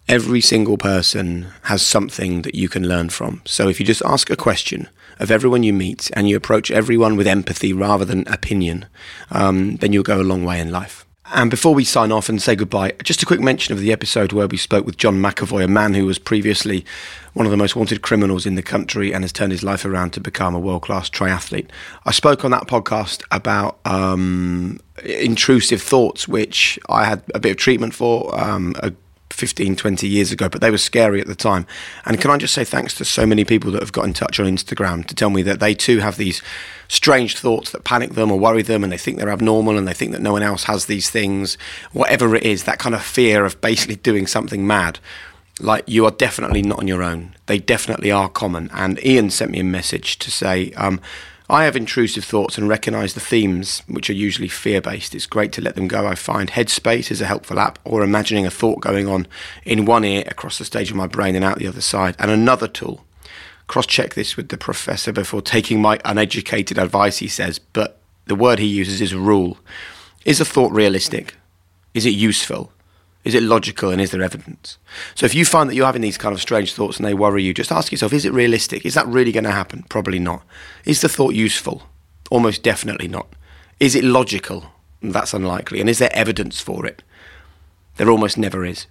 every 0.07 0.41
single 0.41 0.77
person 0.77 1.47
has 1.63 1.81
something 1.81 2.41
that 2.41 2.55
you 2.55 2.67
can 2.67 2.87
learn 2.87 3.09
from. 3.09 3.41
So 3.45 3.67
if 3.67 3.79
you 3.79 3.85
just 3.85 4.03
ask 4.03 4.29
a 4.29 4.35
question 4.35 4.89
of 5.19 5.31
everyone 5.31 5.63
you 5.63 5.73
meet 5.73 6.09
and 6.13 6.27
you 6.27 6.35
approach 6.35 6.71
everyone 6.71 7.15
with 7.15 7.27
empathy 7.27 7.73
rather 7.73 8.05
than 8.05 8.27
opinion, 8.27 8.87
um, 9.29 9.77
then 9.77 9.93
you'll 9.93 10.03
go 10.03 10.19
a 10.19 10.23
long 10.23 10.43
way 10.43 10.59
in 10.59 10.71
life. 10.71 11.05
And 11.33 11.49
before 11.49 11.73
we 11.73 11.85
sign 11.85 12.11
off 12.11 12.27
and 12.27 12.41
say 12.41 12.55
goodbye, 12.57 12.93
just 13.03 13.23
a 13.23 13.25
quick 13.25 13.39
mention 13.39 13.73
of 13.73 13.79
the 13.79 13.93
episode 13.93 14.33
where 14.33 14.47
we 14.47 14.57
spoke 14.57 14.85
with 14.85 14.97
John 14.97 15.15
McAvoy, 15.15 15.63
a 15.63 15.67
man 15.67 15.93
who 15.93 16.05
was 16.05 16.19
previously 16.19 16.85
one 17.33 17.45
of 17.45 17.51
the 17.51 17.57
most 17.57 17.73
wanted 17.73 18.01
criminals 18.01 18.45
in 18.45 18.55
the 18.55 18.61
country 18.61 19.13
and 19.13 19.23
has 19.23 19.31
turned 19.31 19.53
his 19.53 19.63
life 19.63 19.85
around 19.85 20.11
to 20.11 20.19
become 20.19 20.53
a 20.53 20.59
world 20.59 20.81
class 20.81 21.09
triathlete. 21.09 21.69
I 22.05 22.11
spoke 22.11 22.43
on 22.43 22.51
that 22.51 22.67
podcast 22.67 23.23
about 23.31 23.79
um, 23.85 24.81
intrusive 25.05 25.81
thoughts, 25.81 26.27
which 26.27 26.77
I 26.89 27.05
had 27.05 27.23
a 27.33 27.39
bit 27.39 27.51
of 27.51 27.57
treatment 27.57 27.95
for. 27.95 28.37
Um, 28.37 28.75
a 28.79 28.91
15, 29.31 29.75
20 29.75 30.07
years 30.07 30.31
ago, 30.31 30.49
but 30.49 30.61
they 30.61 30.71
were 30.71 30.77
scary 30.77 31.21
at 31.21 31.27
the 31.27 31.35
time. 31.35 31.65
And 32.05 32.19
can 32.19 32.31
I 32.31 32.37
just 32.37 32.53
say 32.53 32.63
thanks 32.63 32.93
to 32.95 33.05
so 33.05 33.25
many 33.25 33.45
people 33.45 33.71
that 33.71 33.81
have 33.81 33.91
got 33.91 34.05
in 34.05 34.13
touch 34.13 34.39
on 34.39 34.45
Instagram 34.45 35.05
to 35.05 35.15
tell 35.15 35.29
me 35.29 35.41
that 35.43 35.59
they 35.59 35.73
too 35.73 35.99
have 35.99 36.17
these 36.17 36.41
strange 36.87 37.37
thoughts 37.37 37.71
that 37.71 37.83
panic 37.83 38.11
them 38.11 38.31
or 38.31 38.39
worry 38.39 38.61
them 38.61 38.83
and 38.83 38.91
they 38.91 38.97
think 38.97 39.17
they're 39.17 39.29
abnormal 39.29 39.77
and 39.77 39.87
they 39.87 39.93
think 39.93 40.11
that 40.11 40.21
no 40.21 40.33
one 40.33 40.43
else 40.43 40.65
has 40.65 40.85
these 40.85 41.09
things, 41.09 41.57
whatever 41.93 42.35
it 42.35 42.43
is, 42.43 42.63
that 42.65 42.79
kind 42.79 42.93
of 42.93 43.01
fear 43.01 43.45
of 43.45 43.59
basically 43.61 43.95
doing 43.95 44.27
something 44.27 44.67
mad. 44.67 44.99
Like 45.59 45.83
you 45.87 46.05
are 46.05 46.11
definitely 46.11 46.61
not 46.61 46.79
on 46.79 46.87
your 46.87 47.03
own. 47.03 47.35
They 47.45 47.59
definitely 47.59 48.11
are 48.11 48.29
common. 48.29 48.69
And 48.73 49.03
Ian 49.05 49.29
sent 49.29 49.51
me 49.51 49.59
a 49.59 49.63
message 49.63 50.17
to 50.19 50.31
say, 50.31 50.73
um, 50.73 50.99
I 51.51 51.65
have 51.65 51.75
intrusive 51.75 52.23
thoughts 52.23 52.57
and 52.57 52.69
recognize 52.69 53.13
the 53.13 53.19
themes, 53.19 53.83
which 53.87 54.09
are 54.09 54.13
usually 54.13 54.47
fear 54.47 54.79
based. 54.79 55.13
It's 55.13 55.25
great 55.25 55.51
to 55.51 55.61
let 55.61 55.75
them 55.75 55.89
go. 55.89 56.07
I 56.07 56.15
find 56.15 56.49
Headspace 56.49 57.11
is 57.11 57.19
a 57.19 57.25
helpful 57.25 57.59
app, 57.59 57.77
or 57.83 58.03
imagining 58.03 58.45
a 58.45 58.49
thought 58.49 58.79
going 58.79 59.09
on 59.09 59.27
in 59.65 59.83
one 59.83 60.05
ear 60.05 60.23
across 60.27 60.57
the 60.57 60.63
stage 60.63 60.91
of 60.91 60.95
my 60.95 61.07
brain 61.07 61.35
and 61.35 61.43
out 61.43 61.59
the 61.59 61.67
other 61.67 61.81
side. 61.81 62.15
And 62.17 62.31
another 62.31 62.69
tool 62.69 63.05
cross 63.67 63.85
check 63.85 64.13
this 64.15 64.37
with 64.37 64.47
the 64.47 64.57
professor 64.57 65.11
before 65.11 65.41
taking 65.41 65.81
my 65.81 65.99
uneducated 66.05 66.77
advice, 66.77 67.17
he 67.17 67.27
says, 67.27 67.59
but 67.59 67.99
the 68.27 68.35
word 68.35 68.59
he 68.59 68.67
uses 68.67 69.01
is 69.01 69.13
rule. 69.13 69.57
Is 70.23 70.39
a 70.39 70.45
thought 70.45 70.71
realistic? 70.71 71.35
Is 71.93 72.05
it 72.05 72.11
useful? 72.11 72.71
Is 73.23 73.35
it 73.35 73.43
logical 73.43 73.91
and 73.91 74.01
is 74.01 74.11
there 74.11 74.21
evidence? 74.21 74.77
So 75.13 75.25
if 75.25 75.35
you 75.35 75.45
find 75.45 75.69
that 75.69 75.75
you're 75.75 75.85
having 75.85 76.01
these 76.01 76.17
kind 76.17 76.33
of 76.33 76.41
strange 76.41 76.73
thoughts 76.73 76.97
and 76.97 77.05
they 77.05 77.13
worry 77.13 77.43
you, 77.43 77.53
just 77.53 77.71
ask 77.71 77.91
yourself, 77.91 78.13
is 78.13 78.25
it 78.25 78.33
realistic? 78.33 78.85
Is 78.85 78.95
that 78.95 79.07
really 79.07 79.31
going 79.31 79.43
to 79.43 79.51
happen? 79.51 79.83
Probably 79.89 80.17
not. 80.17 80.43
Is 80.85 81.01
the 81.01 81.09
thought 81.09 81.35
useful? 81.35 81.83
Almost 82.31 82.63
definitely 82.63 83.07
not. 83.07 83.27
Is 83.79 83.95
it 83.95 84.03
logical? 84.03 84.71
That's 85.01 85.33
unlikely. 85.33 85.79
And 85.79 85.89
is 85.89 85.99
there 85.99 86.15
evidence 86.15 86.59
for 86.59 86.85
it? 86.85 87.03
There 87.97 88.09
almost 88.09 88.37
never 88.37 88.65
is. 88.65 88.87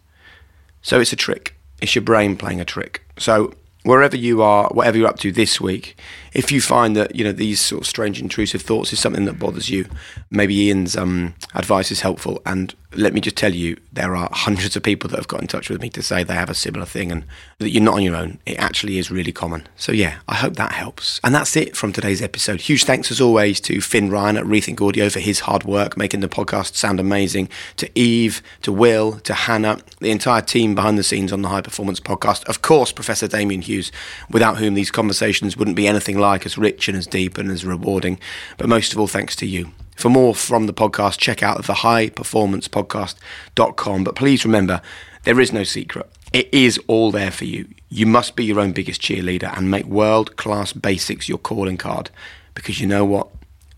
So 0.83 1.01
it's 1.01 1.13
a 1.13 1.17
trick. 1.17 1.57
It's 1.81 1.95
your 1.95 2.03
brain 2.03 2.37
playing 2.37 2.61
a 2.61 2.65
trick. 2.65 3.03
So 3.17 3.55
wherever 3.83 4.17
you 4.17 4.43
are, 4.43 4.69
whatever 4.69 4.99
you're 4.99 5.09
up 5.09 5.19
to 5.21 5.33
this 5.33 5.61
week, 5.61 5.97
if 6.33 6.53
you 6.53 6.61
find 6.61 6.97
that 6.97 7.15
you 7.15 7.25
know 7.25 7.33
these 7.33 7.61
sort 7.61 7.83
of 7.83 7.87
strange 7.87 8.21
intrusive 8.21 8.63
thoughts 8.63 8.93
is 8.93 9.01
something 9.01 9.25
that 9.25 9.39
bothers 9.39 9.69
you, 9.69 9.87
maybe 10.31 10.55
Ian's 10.67 10.97
um, 10.97 11.35
advice 11.55 11.91
is 11.91 12.01
helpful. 12.01 12.41
And 12.47 12.75
let 12.95 13.15
me 13.15 13.21
just 13.21 13.37
tell 13.37 13.55
you, 13.55 13.77
there 13.93 14.17
are 14.17 14.29
hundreds 14.33 14.75
of 14.75 14.83
people 14.83 15.09
that 15.11 15.17
have 15.17 15.29
got 15.29 15.41
in 15.41 15.47
touch 15.47 15.71
with 15.71 15.81
me 15.81 15.89
to 15.91 16.03
say 16.03 16.25
they 16.25 16.35
have 16.35 16.51
a 16.51 16.55
similar 16.55 16.85
thing 16.85 17.13
and 17.13 17.25
that 17.59 17.71
you're 17.71 17.83
not 17.83 17.95
on 17.95 18.03
your 18.03 18.17
own. 18.17 18.39
It 18.47 18.59
actually 18.59 18.99
is 18.99 19.11
really 19.11 19.33
common. 19.33 19.67
So 19.77 19.93
yeah, 19.93 20.19
I 20.29 20.35
hope 20.35 20.57
that 20.57 20.73
helps. 20.73 21.21
And 21.23 21.35
that's 21.35 21.57
it 21.57 21.77
from 21.77 21.93
today's 21.93 22.21
episode. 22.21 22.63
Huge 22.63 22.85
thanks 22.85 23.11
as 23.11 23.21
always 23.21 23.61
to 23.63 23.81
Finn 23.81 24.11
Ryan 24.11 24.37
at 24.37 24.45
Rethink 24.45 24.81
Audio 24.87 25.09
for 25.09 25.21
his 25.21 25.41
hard 25.41 25.65
work 25.65 25.97
making 25.97 26.21
the 26.21 26.29
podcast 26.29 26.75
sound 26.75 26.99
amazing. 26.99 27.49
To 27.77 27.91
Eve, 27.99 28.43
to 28.63 28.73
Will, 28.73 29.21
to 29.21 29.35
Hannah, 29.35 29.79
the 30.01 30.11
entire 30.11 30.43
team 30.43 30.75
behind 30.75 30.99
the 30.99 31.05
scenes 31.05 31.33
on 31.33 31.43
the 31.43 31.49
High 31.49 31.61
Performance 31.61 32.01
Podcast. 32.01 32.45
Of 32.47 32.63
course, 32.63 32.93
Professor 32.93 33.29
Damian 33.29 33.63
Hughes, 33.63 33.93
without 34.31 34.59
whom 34.59 34.75
these 34.75 34.91
conversations 34.91 35.57
wouldn't 35.57 35.77
be 35.77 35.87
anything 35.87 36.19
like 36.21 36.47
as 36.47 36.59
rich 36.59 36.89
and 36.89 36.97
as 36.97 37.07
deep 37.07 37.39
and 37.39 37.51
as 37.51 37.65
rewarding. 37.65 38.19
But 38.57 38.69
most 38.69 38.93
of 38.93 38.99
all, 38.99 39.07
thanks 39.07 39.37
to 39.37 39.47
you. 39.47 39.71
For 39.97 40.09
more 40.09 40.35
from 40.35 40.67
the 40.67 40.73
podcast, 40.73 41.19
check 41.19 41.43
out 41.43 41.65
the 41.65 41.75
highperformancepodcast.com. 41.75 44.05
But 44.05 44.15
please 44.15 44.45
remember, 44.45 44.81
there 45.25 45.41
is 45.41 45.53
no 45.53 45.65
secret. 45.65 46.09
It 46.33 46.49
is 46.53 46.79
all 46.87 47.11
there 47.11 47.31
for 47.31 47.45
you. 47.45 47.69
You 47.89 48.07
must 48.07 48.37
be 48.37 48.45
your 48.45 48.61
own 48.61 48.73
biggest 48.73 49.03
cheerleader 49.03 49.57
and 49.57 49.71
make 49.71 49.87
world 49.87 50.37
class 50.37 50.73
basics 50.73 51.29
your 51.29 51.39
calling 51.39 51.77
card 51.77 52.11
because 52.55 52.81
you 52.81 52.87
know 52.87 53.05
what? 53.05 53.29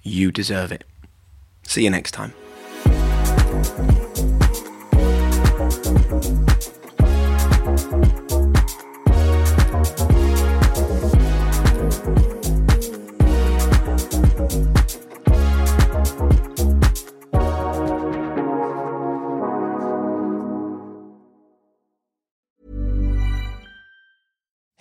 You 0.02 0.30
deserve 0.30 0.70
it. 0.70 0.84
See 1.62 1.84
you 1.84 1.90
next 1.90 2.12
time. 2.12 2.34